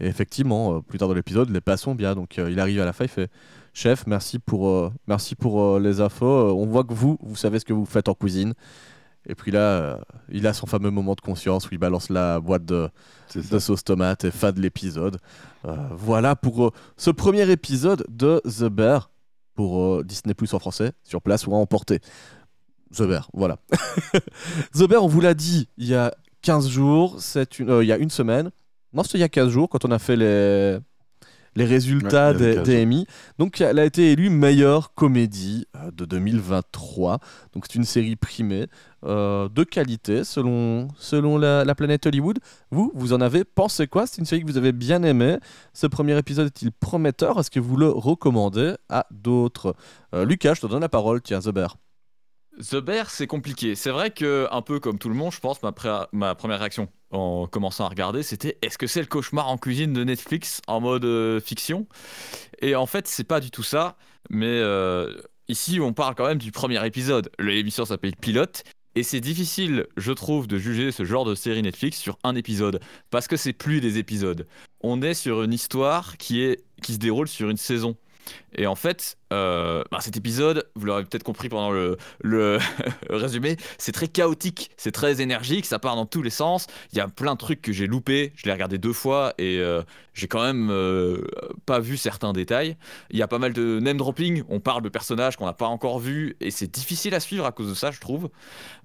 [0.00, 2.14] Et effectivement, euh, plus tard dans l'épisode, les pains sont bien.
[2.14, 3.30] Donc, euh, il arrive à la fin, il fait
[3.72, 6.26] Chef, merci pour, euh, merci pour les infos.
[6.26, 8.54] On voit que vous, vous savez ce que vous faites en cuisine.
[9.28, 9.98] Et puis là,
[10.30, 12.88] il a son fameux moment de conscience où il balance la boîte de,
[13.28, 15.18] sauce tomate et fin de l'épisode.
[15.90, 19.10] Voilà pour ce premier épisode de The Bear
[19.56, 21.98] pour Disney Plus en français, sur place ou à emporter.
[22.94, 23.58] The Bear, voilà.
[24.74, 27.88] The Bear, on vous l'a dit il y a 15 jours, c'est une, euh, il
[27.88, 28.50] y a une semaine.
[28.96, 30.78] Non, c'était il y a 15 jours quand on a fait les,
[31.54, 32.82] les résultats Ouais, des, 15 des jours.
[32.82, 33.06] Emmy.
[33.38, 37.18] Donc, elle a été élue meilleure comédie euh, de 2023.
[37.52, 38.68] Donc, c'est une série primée
[39.04, 42.38] euh, de qualité selon, selon la, la planète Hollywood.
[42.70, 44.06] Vous, vous en avez pensé quoi?
[44.06, 45.36] C'est une série que vous avez bien aimée.
[45.74, 47.38] Ce premier épisode est-il prometteur?
[47.38, 49.76] Est-ce que vous le recommandez à d'autres?
[50.14, 51.20] Euh, Lucas, je te donne la parole.
[51.20, 51.76] Tiens, Bear.
[52.58, 53.74] The Bear, c'est compliqué.
[53.74, 55.74] C'est vrai que, un peu comme tout le monde, je pense, ma,
[56.12, 59.92] ma première réaction en commençant à regarder, c'était est-ce que c'est le cauchemar en cuisine
[59.92, 61.86] de Netflix en mode euh, fiction?
[62.60, 63.96] Et en fait, c'est pas du tout ça.
[64.30, 65.12] Mais euh,
[65.48, 67.30] ici, on parle quand même du premier épisode.
[67.38, 68.64] L'émission s'appelle Pilote.
[68.94, 72.80] Et c'est difficile, je trouve, de juger ce genre de série Netflix sur un épisode.
[73.10, 74.46] Parce que c'est plus des épisodes.
[74.80, 77.96] On est sur une histoire qui se déroule sur une saison.
[78.56, 82.58] Et en fait, euh, bah, cet épisode, vous l'aurez peut-être compris pendant le, le
[83.10, 86.66] résumé, c'est très chaotique, c'est très énergique, ça part dans tous les sens.
[86.92, 89.58] Il y a plein de trucs que j'ai loupés, je l'ai regardé deux fois et
[89.58, 89.82] euh,
[90.14, 91.26] j'ai quand même euh,
[91.66, 92.76] pas vu certains détails.
[93.10, 95.66] Il y a pas mal de name dropping, on parle de personnages qu'on n'a pas
[95.66, 98.30] encore vus et c'est difficile à suivre à cause de ça, je trouve.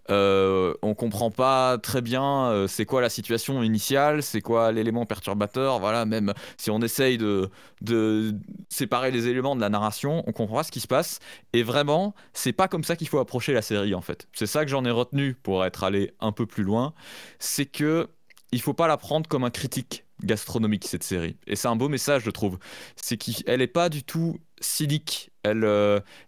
[0.10, 5.80] Euh, on comprend pas très bien c'est quoi la situation initiale, c'est quoi l'élément perturbateur,
[5.80, 7.50] voilà, même si on essaye de,
[7.82, 8.34] de
[8.68, 11.20] séparer les éléments la narration, on comprend pas ce qui se passe.
[11.54, 14.28] Et vraiment, c'est pas comme ça qu'il faut approcher la série en fait.
[14.34, 16.94] C'est ça que j'en ai retenu pour être allé un peu plus loin,
[17.40, 18.10] c'est que
[18.52, 21.38] il faut pas la prendre comme un critique gastronomique cette série.
[21.48, 22.60] Et c'est un beau message, je trouve.
[22.96, 25.32] C'est qu'elle est pas du tout cynique.
[25.44, 25.64] Elle,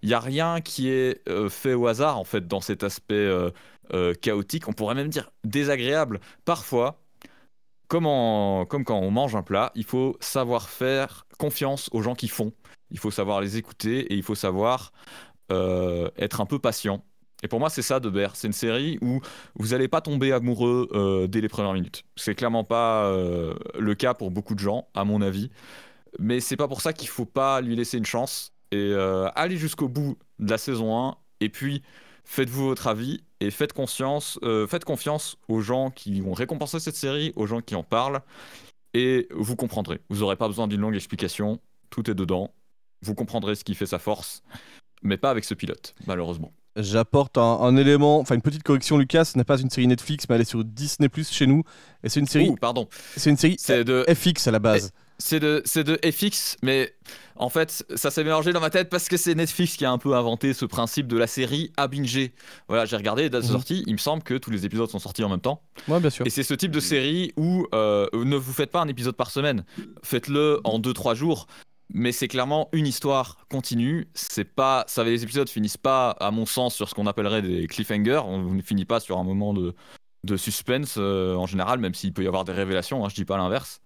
[0.02, 3.14] il y a rien qui est euh, fait au hasard en fait dans cet aspect
[3.14, 3.52] euh,
[3.94, 4.68] euh, chaotique.
[4.70, 6.22] On pourrait même dire désagréable.
[6.46, 7.02] Parfois,
[7.88, 12.16] comme, en- comme quand on mange un plat, il faut savoir faire confiance aux gens
[12.16, 12.54] qui font.
[12.94, 14.94] Il faut savoir les écouter et il faut savoir
[15.52, 17.04] euh, être un peu patient.
[17.44, 18.36] Et pour moi, c'est ça de Bear.
[18.36, 19.20] C'est une série où
[19.56, 22.06] vous n'allez pas tomber amoureux euh, dès les premières minutes.
[22.16, 25.52] C'est clairement pas euh, le cas pour beaucoup de gens, à mon avis.
[26.20, 29.58] Mais c'est pas pour ça qu'il faut pas lui laisser une chance et euh, aller
[29.58, 31.18] jusqu'au bout de la saison 1.
[31.42, 31.84] Et puis,
[32.24, 34.40] faites-vous votre avis et faites, conscience,
[34.70, 38.22] faites confiance aux gens qui ont récompensé cette série, aux gens qui en parlent.
[38.94, 40.00] Et vous comprendrez.
[40.10, 41.60] Vous n'aurez pas besoin d'une longue explication.
[41.90, 42.54] Tout est dedans.
[43.04, 44.42] Vous comprendrez ce qui fait sa force.
[45.04, 46.54] Mais pas avec ce pilote, malheureusement.
[46.76, 49.26] J'apporte un, un élément, enfin une petite correction, Lucas.
[49.26, 51.64] Ce n'est pas une série Netflix, mais elle est sur Disney Plus chez nous.
[52.04, 52.88] Et c'est une série, Ouh, pardon.
[53.16, 54.92] c'est une série C'est de, FX à la base.
[55.20, 56.92] c'est de, c'est de FX, mais
[57.36, 60.00] en fait, ça s'est mélangé dans ma tête parce que c'est Netflix qui a un
[60.00, 62.34] peu inventé ce principe de la série à binger.
[62.68, 63.54] Voilà, j'ai regardé les dates de Mhm.
[63.54, 63.84] sortie.
[63.86, 65.62] Il me semble que tous les épisodes sont sortis en même temps.
[65.88, 66.26] Ouais, bien sûr.
[66.26, 69.30] Et c'est ce type de série où euh, ne vous faites pas un épisode par
[69.30, 69.64] semaine.
[70.02, 71.46] Faites-le en 2-3 jours.
[71.94, 74.10] Mais c'est clairement une histoire continue.
[74.16, 77.68] C'est pas, ça, les épisodes finissent pas, à mon sens, sur ce qu'on appellerait des
[77.68, 78.22] cliffhangers.
[78.26, 79.76] On ne finit pas sur un moment de,
[80.24, 83.06] de suspense euh, en général, même s'il peut y avoir des révélations.
[83.06, 83.80] Hein, je dis pas l'inverse.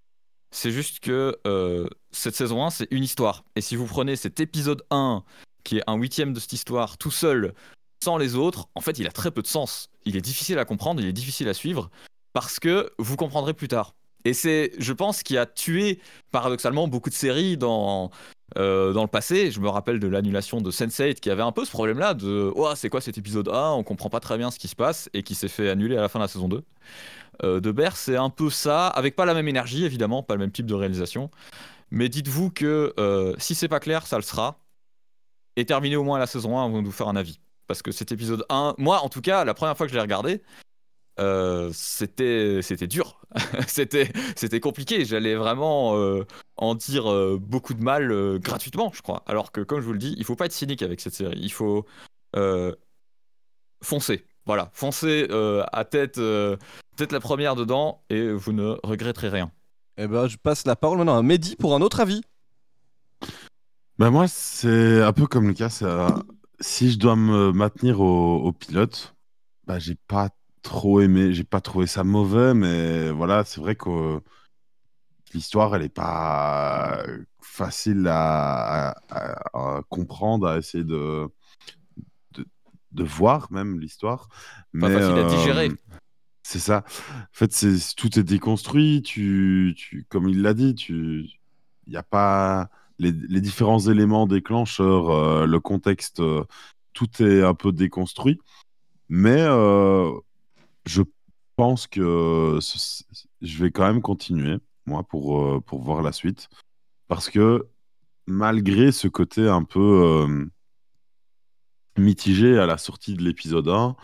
[0.52, 3.44] C'est juste que euh, cette saison 1, c'est une histoire.
[3.58, 5.24] Et si vous prenez cet épisode 1,
[5.66, 7.54] qui est un huitième de cette histoire, tout seul,
[8.02, 9.90] sans les autres, en fait, il a très peu de sens.
[10.06, 11.90] Il est difficile à comprendre, il est difficile à suivre,
[12.32, 13.97] parce que vous comprendrez plus tard.
[14.26, 16.00] Et c'est, je pense, qui a tué
[16.32, 18.12] paradoxalement beaucoup de séries dans,
[18.58, 19.52] euh, dans le passé.
[19.52, 22.72] Je me rappelle de l'annulation de Sense8 qui avait un peu ce problème-là de oh,
[22.76, 25.24] c'est quoi cet épisode 1 On comprend pas très bien ce qui se passe et
[25.24, 26.64] qui s'est fait annuler à la fin de la saison 2.
[27.44, 30.40] Euh, de Bear, c'est un peu ça, avec pas la même énergie évidemment, pas le
[30.40, 31.30] même type de réalisation.
[31.92, 34.60] Mais dites-vous que euh, si c'est pas clair, ça le sera.
[35.56, 37.40] Et terminez au moins la saison 1 avant de vous faire un avis.
[37.68, 40.02] Parce que cet épisode 1, moi en tout cas, la première fois que je l'ai
[40.02, 40.42] regardé,
[41.20, 43.20] euh, c'était c'était dur,
[43.68, 45.06] c'était c'était compliqué.
[45.06, 46.26] J'allais vraiment euh,
[46.58, 49.24] en dire euh, beaucoup de mal euh, gratuitement, je crois.
[49.26, 51.40] Alors que comme je vous le dis, il faut pas être cynique avec cette série.
[51.40, 51.86] Il faut
[52.36, 52.74] euh,
[53.84, 54.26] foncer.
[54.46, 56.56] Voilà, foncer euh, à tête euh,
[56.96, 59.52] tête la première dedans et vous ne regretterez rien.
[59.98, 62.22] Eh ben, je passe la parole maintenant à Mehdi pour un autre avis.
[63.98, 65.70] Bah moi, c'est un peu comme le cas.
[65.70, 66.24] ça-
[66.60, 69.16] Si je dois me maintenir au, au pilote,
[69.66, 70.30] bah j'ai pas
[70.68, 74.20] trop aimé, j'ai pas trouvé ça mauvais, mais voilà, c'est vrai que
[75.34, 77.04] l'histoire, elle est pas
[77.42, 81.28] facile à, à- à comprendre, à essayer de,
[82.34, 82.46] de,
[82.92, 84.28] de voir même l'histoire.
[84.30, 85.72] Pas Mais, facile à euh, digérer.
[86.44, 86.84] C'est ça.
[87.10, 89.02] En fait, c'est, tout est déconstruit.
[89.02, 91.30] Tu, tu, comme il l'a dit, tu,
[91.86, 92.70] il n'y a pas
[93.00, 96.44] les, les différents éléments déclencheurs, euh, le contexte, euh,
[96.94, 98.40] tout est un peu déconstruit.
[99.10, 100.12] Mais euh,
[100.88, 101.04] je
[101.56, 103.04] pense que ce-
[103.42, 106.50] je vais quand même continuer, moi, pour, euh, pour voir la suite.
[107.08, 107.68] Parce que
[108.26, 110.46] malgré ce côté un peu euh,
[111.98, 113.96] mitigé à la sortie de l'épisode 1,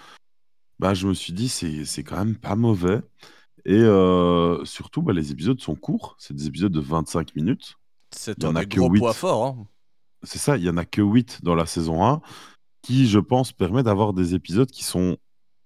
[0.79, 3.01] bah, je me suis dit, c'est, c'est quand même pas mauvais.
[3.65, 6.15] Et euh, surtout, bah, les épisodes sont courts.
[6.19, 7.75] C'est des épisodes de 25 minutes.
[8.11, 9.45] C'est un a gros poids forts.
[9.45, 9.67] hein.
[10.23, 12.21] C'est ça, il y en a que 8 dans la saison 1,
[12.81, 15.17] qui, je pense, permet d'avoir des épisodes qui sont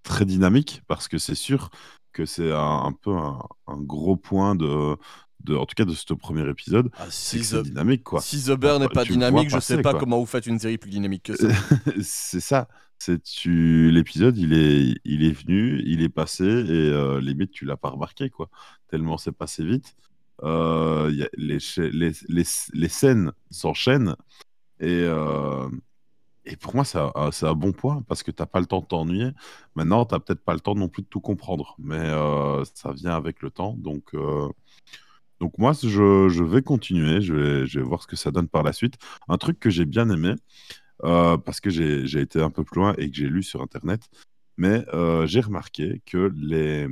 [0.07, 1.69] très dynamiques, parce que c'est sûr
[2.13, 4.97] que c'est un, un peu un, un gros point de,
[5.43, 6.91] de, en tout cas, de ce premier épisode.
[6.97, 7.63] Ah, si, c'est The...
[7.63, 8.21] dynamique, quoi.
[8.21, 9.99] si The Bear n'est Bah, pas le vois dynamique, je sais pas quoi.
[9.99, 11.47] comment vous faites une série plus dynamique que ça.
[12.01, 12.67] c'est ça.
[12.99, 17.65] C'est tu l'épisode, il est, il est venu, il est passé et euh, limite tu
[17.65, 18.49] l'as pas remarqué quoi.
[18.89, 19.95] Tellement c'est passé vite.
[20.43, 21.59] Euh, y a- les,
[21.91, 22.43] les, les,
[22.73, 24.15] les scènes s'enchaînent
[24.79, 25.69] et euh,
[26.47, 28.85] et pour moi c'est un, un bon point parce que t'as pas le temps de
[28.87, 29.31] t'ennuyer.
[29.75, 33.15] Maintenant t'as peut-être pas le temps non plus de tout comprendre, mais euh, ça vient
[33.15, 34.13] avec le temps donc.
[34.13, 34.47] euh,
[35.39, 38.47] donc moi, je, je vais continuer, je vais, je vais voir ce que ça donne
[38.47, 38.95] par la suite.
[39.27, 40.33] Un truc que j'ai bien aimé,
[41.03, 44.01] euh, parce que j'ai été un peu plus loin et que j'ai lu sur Internet,
[44.57, 44.83] mais
[45.27, 46.87] j'ai remarqué que les,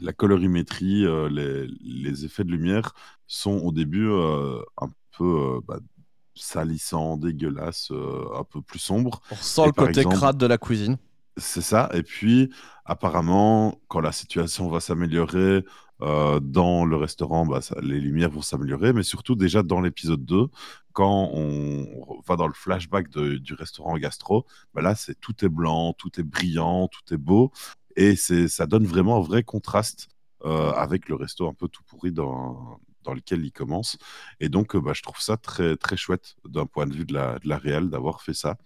[0.00, 2.94] la colorimétrie, les, effets de lumière
[3.26, 5.80] sont au début un peu bah,
[6.34, 9.20] salissants, dégueulasses, euh, un peu plus sombres.
[9.30, 9.34] On
[9.64, 10.96] Et le côté exemple- crade de la cuisine.
[11.36, 11.90] C'est ça.
[11.94, 12.50] Et puis,
[12.84, 15.64] apparemment, quand la situation va s'améliorer
[16.02, 18.92] euh, dans le restaurant, bah, ça- les lumières vont s'améliorer.
[18.92, 20.48] Mais surtout, déjà dans l'épisode 2,
[20.92, 21.86] quand on
[22.26, 24.44] va dans le flashback de- du restaurant gastro,
[24.74, 27.52] bah là, c'est tout est blanc, tout est brillant, tout est beau.
[27.96, 30.08] Et c'est, ça donne vraiment un vrai contraste
[30.44, 33.96] euh, avec le resto un peu tout pourri dans, dans lequel il commence.
[34.40, 37.14] Et donc, euh, bah, je trouve ça très, très chouette d'un point de vue de
[37.14, 38.56] la, de la réal d'avoir fait ça.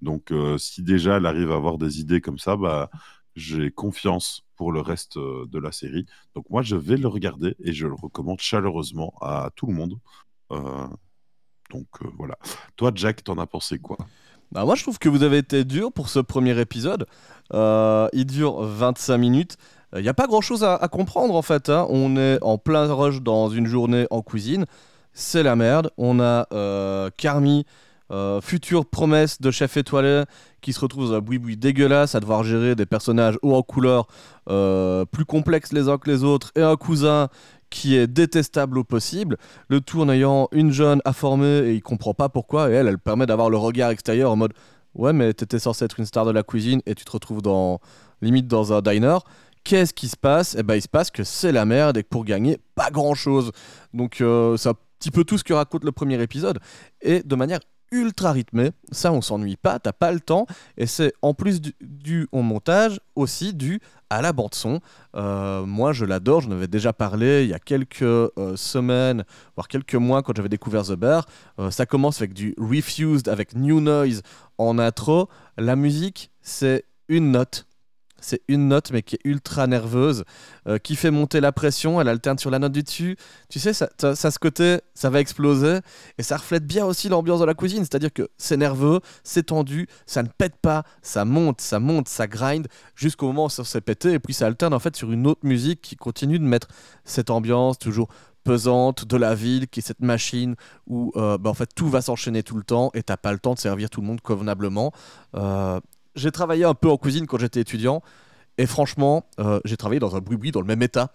[0.00, 2.90] Donc, euh, si déjà elle arrive à avoir des idées comme ça, bah,
[3.36, 6.06] j'ai confiance pour le reste euh, de la série.
[6.34, 9.98] Donc, moi, je vais le regarder et je le recommande chaleureusement à tout le monde.
[11.70, 11.86] Donc,
[12.18, 12.36] voilà.
[12.74, 13.96] Toi, Jack, t'en as pensé quoi?
[14.50, 17.06] Bah, moi, je trouve que vous avez été dur pour ce premier épisode.
[17.52, 19.56] Il dure 25 minutes.
[19.96, 21.68] Il n'y a pas grand chose à, comprendre en fait.
[21.68, 21.86] hein.
[21.90, 24.66] On est en plein rush dans une journée en cuisine.
[25.12, 25.90] C'est la merde.
[25.98, 27.66] On a euh, Carmi,
[28.12, 30.22] euh, future promesse de chef étoilé,
[30.60, 34.06] qui se retrouve dans un boui-boui dégueulasse à devoir gérer des personnages hauts en couleur,
[34.48, 37.28] euh, plus complexes les uns que les autres, et un cousin
[37.68, 39.36] qui est détestable au possible.
[39.68, 42.70] Le tout en ayant une jeune à former et il comprend pas pourquoi.
[42.70, 44.52] Et elle, elle permet d'avoir le regard extérieur en mode
[44.96, 47.80] Ouais, mais t'étais censé être une star de la cuisine et tu te retrouves dans
[48.22, 49.18] limite dans un diner.
[49.64, 50.56] Qu'est-ce qui se passe?
[50.58, 53.14] Eh ben, il se passe que c'est la merde et que pour gagner, pas grand
[53.14, 53.52] chose.
[53.92, 56.58] Donc, euh, c'est un petit peu tout ce que raconte le premier épisode.
[57.02, 57.60] Et de manière
[57.92, 60.46] ultra rythmée, ça, on s'ennuie pas, t'as pas le temps.
[60.76, 64.80] Et c'est en plus du, au montage, aussi dû à la bande-son.
[65.14, 69.24] Euh, moi, je l'adore, j'en avais déjà parlé il y a quelques euh, semaines,
[69.56, 71.26] voire quelques mois quand j'avais découvert The Bear.
[71.70, 74.22] Ça commence avec du Refused, avec New Noise
[74.56, 75.28] en intro.
[75.58, 77.66] La musique, c'est une note.
[78.20, 80.24] C'est une note, mais qui est ultra nerveuse,
[80.66, 82.00] euh, qui fait monter la pression.
[82.00, 83.16] Elle alterne sur la note du dessus.
[83.48, 85.78] Tu sais, ça, ça, ça, ce côté, ça va exploser.
[86.18, 87.80] Et ça reflète bien aussi l'ambiance de la cuisine.
[87.80, 92.26] C'est-à-dire que c'est nerveux, c'est tendu, ça ne pète pas, ça monte, ça monte, ça
[92.26, 94.12] grind, jusqu'au moment où ça s'est pété.
[94.12, 96.68] Et puis ça alterne en fait sur une autre musique qui continue de mettre
[97.04, 98.08] cette ambiance toujours
[98.44, 100.54] pesante de la ville, qui est cette machine
[100.86, 103.38] où euh, bah, en fait tout va s'enchaîner tout le temps et t'as pas le
[103.38, 104.92] temps de servir tout le monde convenablement.
[105.34, 105.80] Euh,
[106.14, 108.02] j'ai travaillé un peu en cuisine quand j'étais étudiant
[108.58, 111.12] Et franchement, euh, j'ai travaillé dans un bruit dans le même état.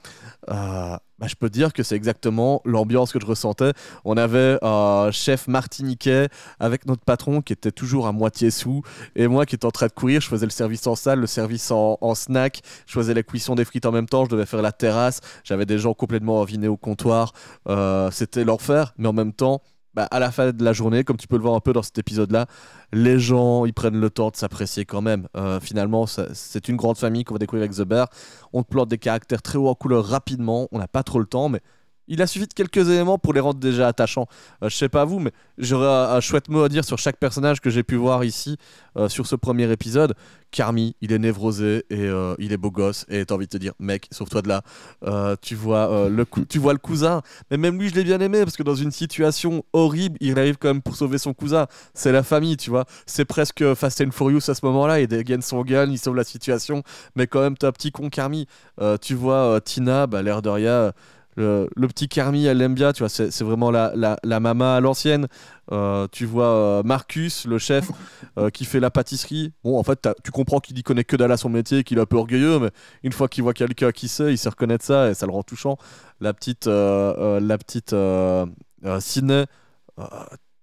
[0.50, 3.72] Euh, bah, je peux dire que c'est exactement l'ambiance que je ressentais.
[4.04, 6.28] On avait un chef martiniquais
[6.60, 8.82] avec notre patron qui était toujours à moitié sous
[9.16, 10.20] et moi qui étais en train de courir.
[10.20, 12.62] Je faisais le service en salle, le service en, snack.
[12.86, 14.26] Je faisais la cuisson des frites en même temps.
[14.26, 15.22] Je devais faire la terrasse.
[15.44, 17.32] J'avais des gens complètement envinés au comptoir.
[17.70, 19.62] Euh, c'était l'enfer, mais en même temps,
[19.96, 21.82] bah, à la fin de la journée, comme tu peux le voir un peu dans
[21.82, 22.48] cet épisode-là,
[22.92, 25.28] les gens, ils prennent le temps de s'apprécier quand même.
[25.38, 28.10] Euh, finalement, c'est une grande famille qu'on va découvrir avec The Bear.
[28.52, 30.68] On te plante des caractères très hauts en couleur rapidement.
[30.72, 31.62] On n'a pas trop le temps, mais
[32.08, 34.28] il a suffi de quelques éléments pour les rendre déjà attachants.
[34.64, 37.62] Euh, je sais pas vous, mais j'aurais un, chouette mot à dire sur chaque personnage
[37.62, 38.58] que j'ai pu voir ici
[38.98, 40.14] euh, sur ce premier épisode.
[40.52, 43.58] Carmi, il est névrosé et euh, il est beau gosse et t'as envie de te
[43.58, 44.62] dire, mec, sauve-toi de là.
[45.42, 47.22] tu vois le tu vois le cousin,
[47.52, 50.58] mais même lui, je l'ai bien aimé parce que dans une situation horrible, il arrive
[50.58, 51.68] quand même pour sauver son cousin.
[51.94, 52.86] C'est la famille, tu vois.
[53.06, 55.02] C'est presque Fast and Furious à ce moment-là.
[55.02, 56.84] Il dégaine son gun, il sauve la situation,
[57.16, 58.48] mais quand même, t'as un petit con Carmi.
[59.02, 60.94] tu vois Tina, bah, l'air de rien
[61.36, 64.80] le, petit Carmi, elle l'aime bien, tu vois, c'est vraiment la, la, la mama à
[64.80, 65.28] l'ancienne.
[65.72, 67.90] Euh, tu vois euh, Marcus, le chef,
[68.38, 69.54] euh, qui fait la pâtisserie.
[69.64, 72.02] Bon, en fait, tu comprends qu'il y connaît que dalle à son métier, qu'il est
[72.02, 72.70] un peu orgueilleux, mais
[73.04, 75.44] une fois qu'il voit quelqu'un qui sait, il sait reconnaître ça et ça le rend
[75.44, 75.78] touchant.
[76.22, 77.96] La petite, la petite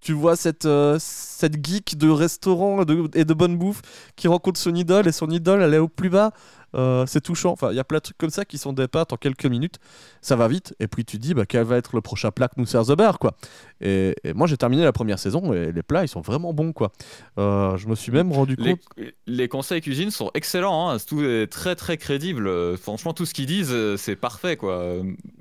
[0.01, 0.69] tu vois cette,
[0.99, 3.83] cette geek de restaurant et de, et de bonne bouffe
[4.17, 6.33] qui rencontre son idole et son idole, elle est au plus bas.
[6.75, 7.53] Euh, c'est touchant.
[7.53, 9.79] Enfin, il y a plein de trucs comme ça qui sont des en quelques minutes.
[10.21, 10.75] Ça va vite.
[10.81, 12.93] Et puis tu dis, bah, quel va être le prochain plat que nous sert The
[12.93, 13.35] Bear, quoi.
[13.81, 16.93] Et, moi, j'ai terminé la première saison et les plats, ils sont vraiment bons, quoi.
[17.39, 18.81] Euh, je me suis même rendu compte.
[19.27, 20.91] Les conseils cuisine sont excellents.
[20.91, 20.99] Hein.
[21.07, 22.77] Tout est très, très crédible.
[22.77, 24.97] Franchement, tout ce qu'ils disent, euh, c'est parfait, quoi.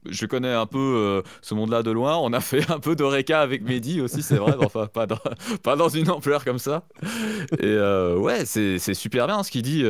[0.06, 2.18] Je connais un peu ce monde-là de loin.
[2.18, 4.56] On a fait un peu d'Oreca avec Mehdi aussi, c'est vrai.
[4.60, 5.20] enfin, pas dans,
[5.64, 6.84] pas dans une ampleur comme ça.
[7.60, 7.78] Et
[8.18, 9.84] ouais, c'est super bien ce qu'il dit.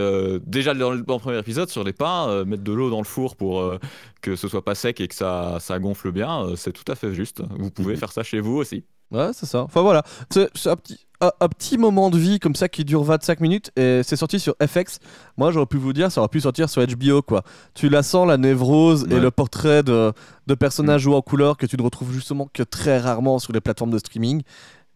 [0.46, 3.06] déjà dans le, dans le épisode sur les pains, euh, mettre de l'eau dans le
[3.06, 3.80] four pour euh,
[4.22, 6.96] que ce soit pas sec et que ça, ça gonfle bien, euh, c'est tout à
[6.96, 7.42] fait juste.
[7.58, 8.00] Vous pouvez mhm.
[8.00, 8.84] faire ça chez vous aussi.
[9.12, 9.62] Ouais, c'est ça.
[9.64, 13.42] Enfin voilà, c'est un petit, un, petit moment de vie comme ça qui dure 25
[13.42, 15.00] minutes et c'est sorti sur FX.
[15.36, 17.44] Moi, j'aurais pu vous dire, ça aurait pu sortir sur HBO quoi.
[17.74, 20.14] Tu la sens, la névrose et le portrait de,
[20.48, 23.60] de personnages joués en couleur que tu ne retrouves justement que très rarement sur les
[23.60, 24.44] plateformes de streaming.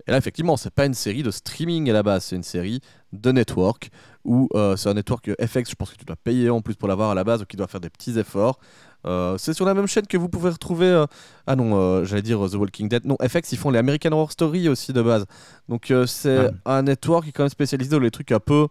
[0.07, 2.79] Et là, effectivement, c'est pas une série de streaming à la base, c'est une série
[3.11, 3.89] de network
[4.25, 6.87] où euh, c'est un network FX, je pense que tu dois payer en plus pour
[6.87, 8.59] l'avoir à la base, ou qui doit faire des petits efforts.
[9.05, 10.87] Euh, c'est sur la même chaîne que vous pouvez retrouver.
[10.87, 11.05] Euh,
[11.45, 13.05] ah non, j'allais dire The Walking Dead.
[13.05, 15.25] Non, FX, ils font les American Horror Story aussi de base.
[15.69, 16.77] Donc c'est ah.
[16.77, 18.67] un network qui est quand même spécialisé dans les trucs un peu,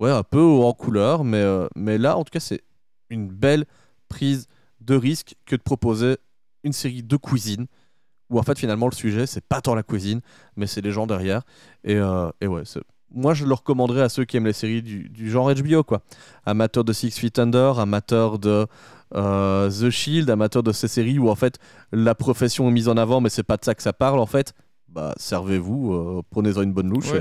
[0.00, 1.44] ouais, un peu en couleur, mais,
[1.76, 2.62] mais là, en tout cas, c'est
[3.10, 3.66] une belle
[4.08, 4.48] prise
[4.80, 6.16] de risque que de proposer
[6.64, 7.66] une série de cuisine
[8.30, 10.20] où en fait finalement le sujet c'est pas tant la cuisine
[10.56, 11.42] mais c'est les gens derrière
[11.84, 11.94] et,
[12.40, 12.64] et ouais
[13.12, 16.02] moi je le recommanderais à ceux qui aiment les séries du, genre HBO quoi.
[16.44, 18.66] Amateurs de Six Feet Under amateurs de
[19.14, 21.58] euh, The Shield amateurs de ces séries où en fait
[21.92, 24.26] la profession est mise en avant mais c'est pas de ça que ça parle en
[24.26, 24.54] fait.
[24.88, 27.12] Bah servez-vous euh, prenez-en une bonne louche.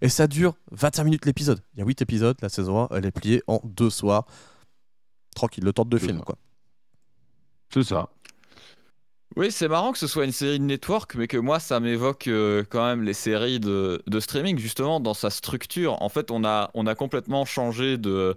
[0.00, 1.60] Et, ça dure 25 minutes l'épisode.
[1.74, 4.26] Il y a 8 épisodes la saison 1 elle est pliée en deux soirs.
[5.34, 6.36] Tranquille le temps de deux films quoi.
[7.72, 8.08] C'est ça
[9.36, 12.26] oui, c'est marrant que ce soit une série de network, mais que moi, ça m'évoque
[12.26, 16.00] euh, quand même les séries de, streaming, justement, dans sa structure.
[16.00, 18.34] En fait, on a, complètement changé de,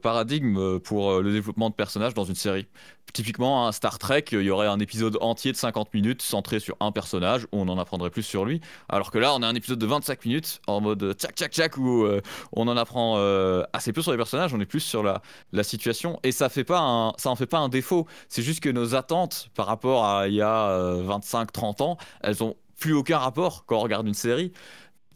[0.00, 2.68] paradigme pour euh, le développement de personnages dans une série.
[3.12, 6.76] Typiquement, un Star Trek, il y aurait un épisode entier de 50 minutes centré sur
[6.80, 8.60] un personnage où on en apprendrait plus sur lui.
[8.88, 11.76] Alors que là, on a un épisode de 25 minutes en mode tchac tchac tchac
[11.76, 12.20] où euh,
[12.52, 13.16] on en apprend
[13.72, 15.22] assez peu sur les personnages, on est plus sur la,
[15.62, 16.18] situation.
[16.22, 18.06] Et ça fait pas un, ça en fait pas un défaut.
[18.28, 22.94] C'est juste que nos attentes par rapport il y a 25-30 ans, elles ont plus
[22.94, 24.52] aucun rapport quand on regarde une série.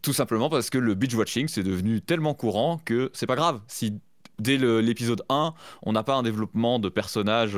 [0.01, 3.59] Tout simplement parce que le binge watching c'est devenu tellement courant que c'est pas grave.
[3.67, 3.99] Si
[4.39, 5.53] dès l'épisode 1,
[5.83, 7.57] on n'a pas un développement de personnage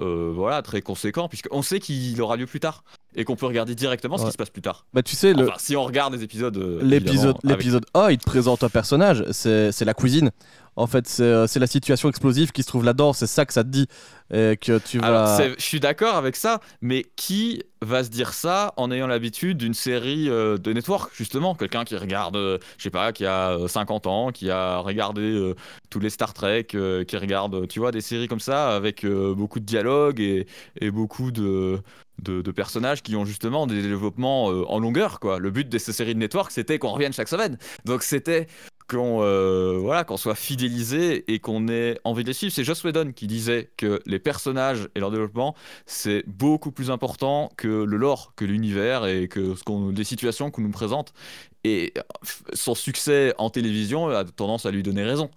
[0.00, 2.84] euh, euh, voilà, très conséquent, puisqu'on sait qu'il aura lieu plus tard
[3.16, 4.86] et qu'on peut regarder directement ce qui se passe plus tard.
[4.92, 5.48] Bah tu sais, le...
[5.58, 9.84] si on regarde les épisodes, euh, l'épisode, l'épisode A, il te présente un personnage, c'est,
[9.84, 10.30] la cuisine.
[10.76, 13.12] En fait, c'est, c'est la situation explosive qui se trouve là-dedans.
[13.12, 13.88] C'est ça que ça te dit
[14.32, 15.54] et que tu vas.
[15.56, 19.74] je suis d'accord avec ça, mais qui va se dire ça en ayant l'habitude d'une
[19.74, 21.56] série euh, de network justement?
[21.56, 25.54] Quelqu'un qui regarde, euh, je sais pas, qui a 50 ans, qui a regardé
[25.90, 29.64] tous les Star Trek, qui regarde, tu vois, des séries comme ça avec beaucoup de
[29.64, 29.77] dialogue
[30.18, 30.46] et,
[30.90, 31.80] beaucoup de
[32.22, 35.20] de, personnages qui ont justement des développements euh, en longueur.
[35.20, 35.38] Quoi.
[35.38, 37.58] Le but de ces séries de network, c'était qu'on revienne chaque semaine.
[37.84, 38.48] Donc c'était
[38.88, 42.52] qu'on euh, voilà, soit fidélisé et qu'on ait envie de les suivre.
[42.52, 45.54] C'est Joss Whedon qui disait que les personnages et leur développement,
[45.86, 50.62] c'est beaucoup plus important que le lore, que l'univers et que ce les situations qu'on
[50.62, 51.12] nous présente.
[51.64, 51.92] Et
[52.54, 55.30] son succès en télévision a tendance à lui donner raison.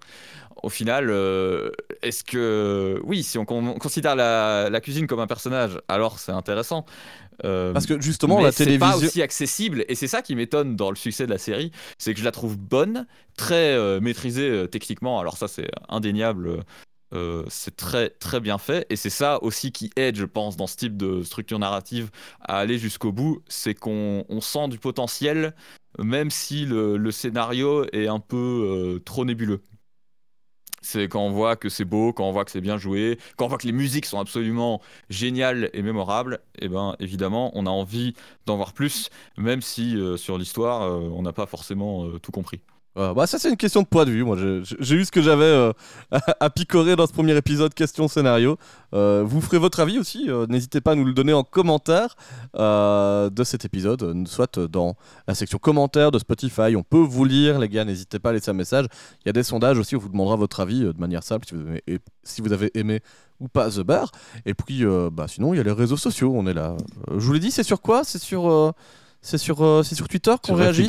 [0.62, 1.70] au final, euh,
[2.02, 3.00] est-ce que.
[3.04, 4.14] Oui, si on, con- considère
[4.70, 6.84] la cuisine comme un personnage, alors c'est intéressant.
[7.44, 8.98] Euh, Parce que justement, mais la c'est télévision.
[9.00, 12.14] pas aussi accessible et c'est ça qui m'étonne dans le succès de la série, c'est
[12.14, 13.06] que je la trouve bonne,
[13.36, 15.18] très euh, maîtrisée euh, techniquement.
[15.20, 16.64] Alors ça c'est indéniable,
[17.48, 20.76] c'est très très bien fait et c'est ça aussi qui aide, je pense, dans ce
[20.76, 22.10] type de structure narrative
[22.40, 25.54] à aller jusqu'au bout, c'est qu'on on sent du potentiel
[25.98, 29.60] même si le, le scénario est un peu trop nébuleux.
[30.82, 33.46] C'est quand on voit que c'est beau, quand on voit que c'est bien joué, quand
[33.46, 34.80] on voit que les musiques sont absolument
[35.10, 38.14] géniales et mémorables, et ben évidemment on a envie
[38.46, 42.32] d'en voir plus, même si euh, sur l'histoire euh, on n'a pas forcément euh, tout
[42.32, 42.60] compris.
[42.94, 44.22] Bah ça c'est une question de point de vue.
[44.22, 45.72] Moi j'ai- eu ce que j'avais euh,
[46.10, 48.58] à, à picorer dans ce premier épisode question scénario.
[48.94, 50.26] Euh, vous ferez votre avis aussi.
[50.28, 52.14] euh, N'hésitez pas à nous le donner en commentaire
[52.54, 54.94] de cet épisode, soit dans
[55.26, 56.76] la section commentaires de Spotify.
[56.76, 57.84] On peut vous lire, les gars.
[57.84, 58.86] N'hésitez pas à laisser un message.
[59.24, 59.96] Il y a des sondages aussi.
[59.96, 62.70] On vous demandera votre avis de manière simple si vous avez, et- si vous avez
[62.78, 63.00] aimé
[63.40, 64.10] ou pas The Bear.
[64.46, 66.32] Et puis bah sinon il y a les réseaux sociaux.
[66.34, 66.76] On est là.
[67.10, 67.50] Je vous l'ai dit.
[67.50, 68.04] C'est sur quoi?
[68.04, 68.74] C'est sur
[69.22, 70.82] c'est sur c'est sur Twitter qu'on réagit?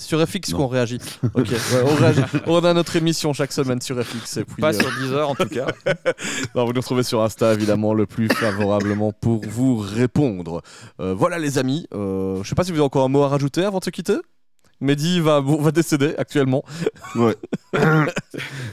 [0.00, 0.98] C'est Sur FX qu'on réagit.
[1.34, 2.22] Ok, ouais, on réagit.
[2.46, 4.38] On a notre émission chaque semaine sur FX.
[4.38, 5.66] Et puis, Pas euh, sur Deezer en tout cas.
[6.54, 10.62] non, vous nous retrouvez sur Insta évidemment le plus favorablement pour vous répondre.
[11.00, 11.86] Euh, voilà les amis.
[11.92, 13.90] Euh, je sais pas si vous avez encore un mot à rajouter avant de se
[13.90, 14.16] quitter.
[14.80, 16.64] Mehdi va, décéder actuellement.
[17.14, 17.36] Ouais.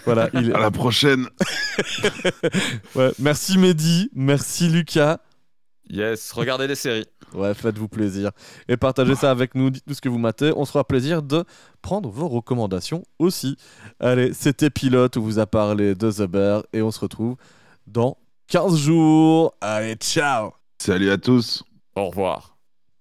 [0.06, 0.30] Voilà.
[0.34, 0.54] Il...
[0.54, 1.28] À la prochaine.
[2.96, 4.10] ouais, merci Mehdi.
[4.16, 5.18] Merci Lucas.
[5.90, 7.06] Yes, regardez des séries.
[7.34, 8.32] Ouais, faites-vous plaisir.
[8.68, 10.54] Et partagez ça avec nous, dites-nous ce que vous matez.
[10.56, 11.44] On se fera plaisir de
[11.82, 13.58] prendre vos recommandations aussi.
[14.00, 17.36] Allez, c'était Pilote où vous a parlé de The Bear et on se retrouve
[17.86, 18.18] dans
[18.48, 19.54] 15 jours.
[19.62, 21.64] Allez, ciao Salut à tous.
[21.96, 22.57] Au revoir.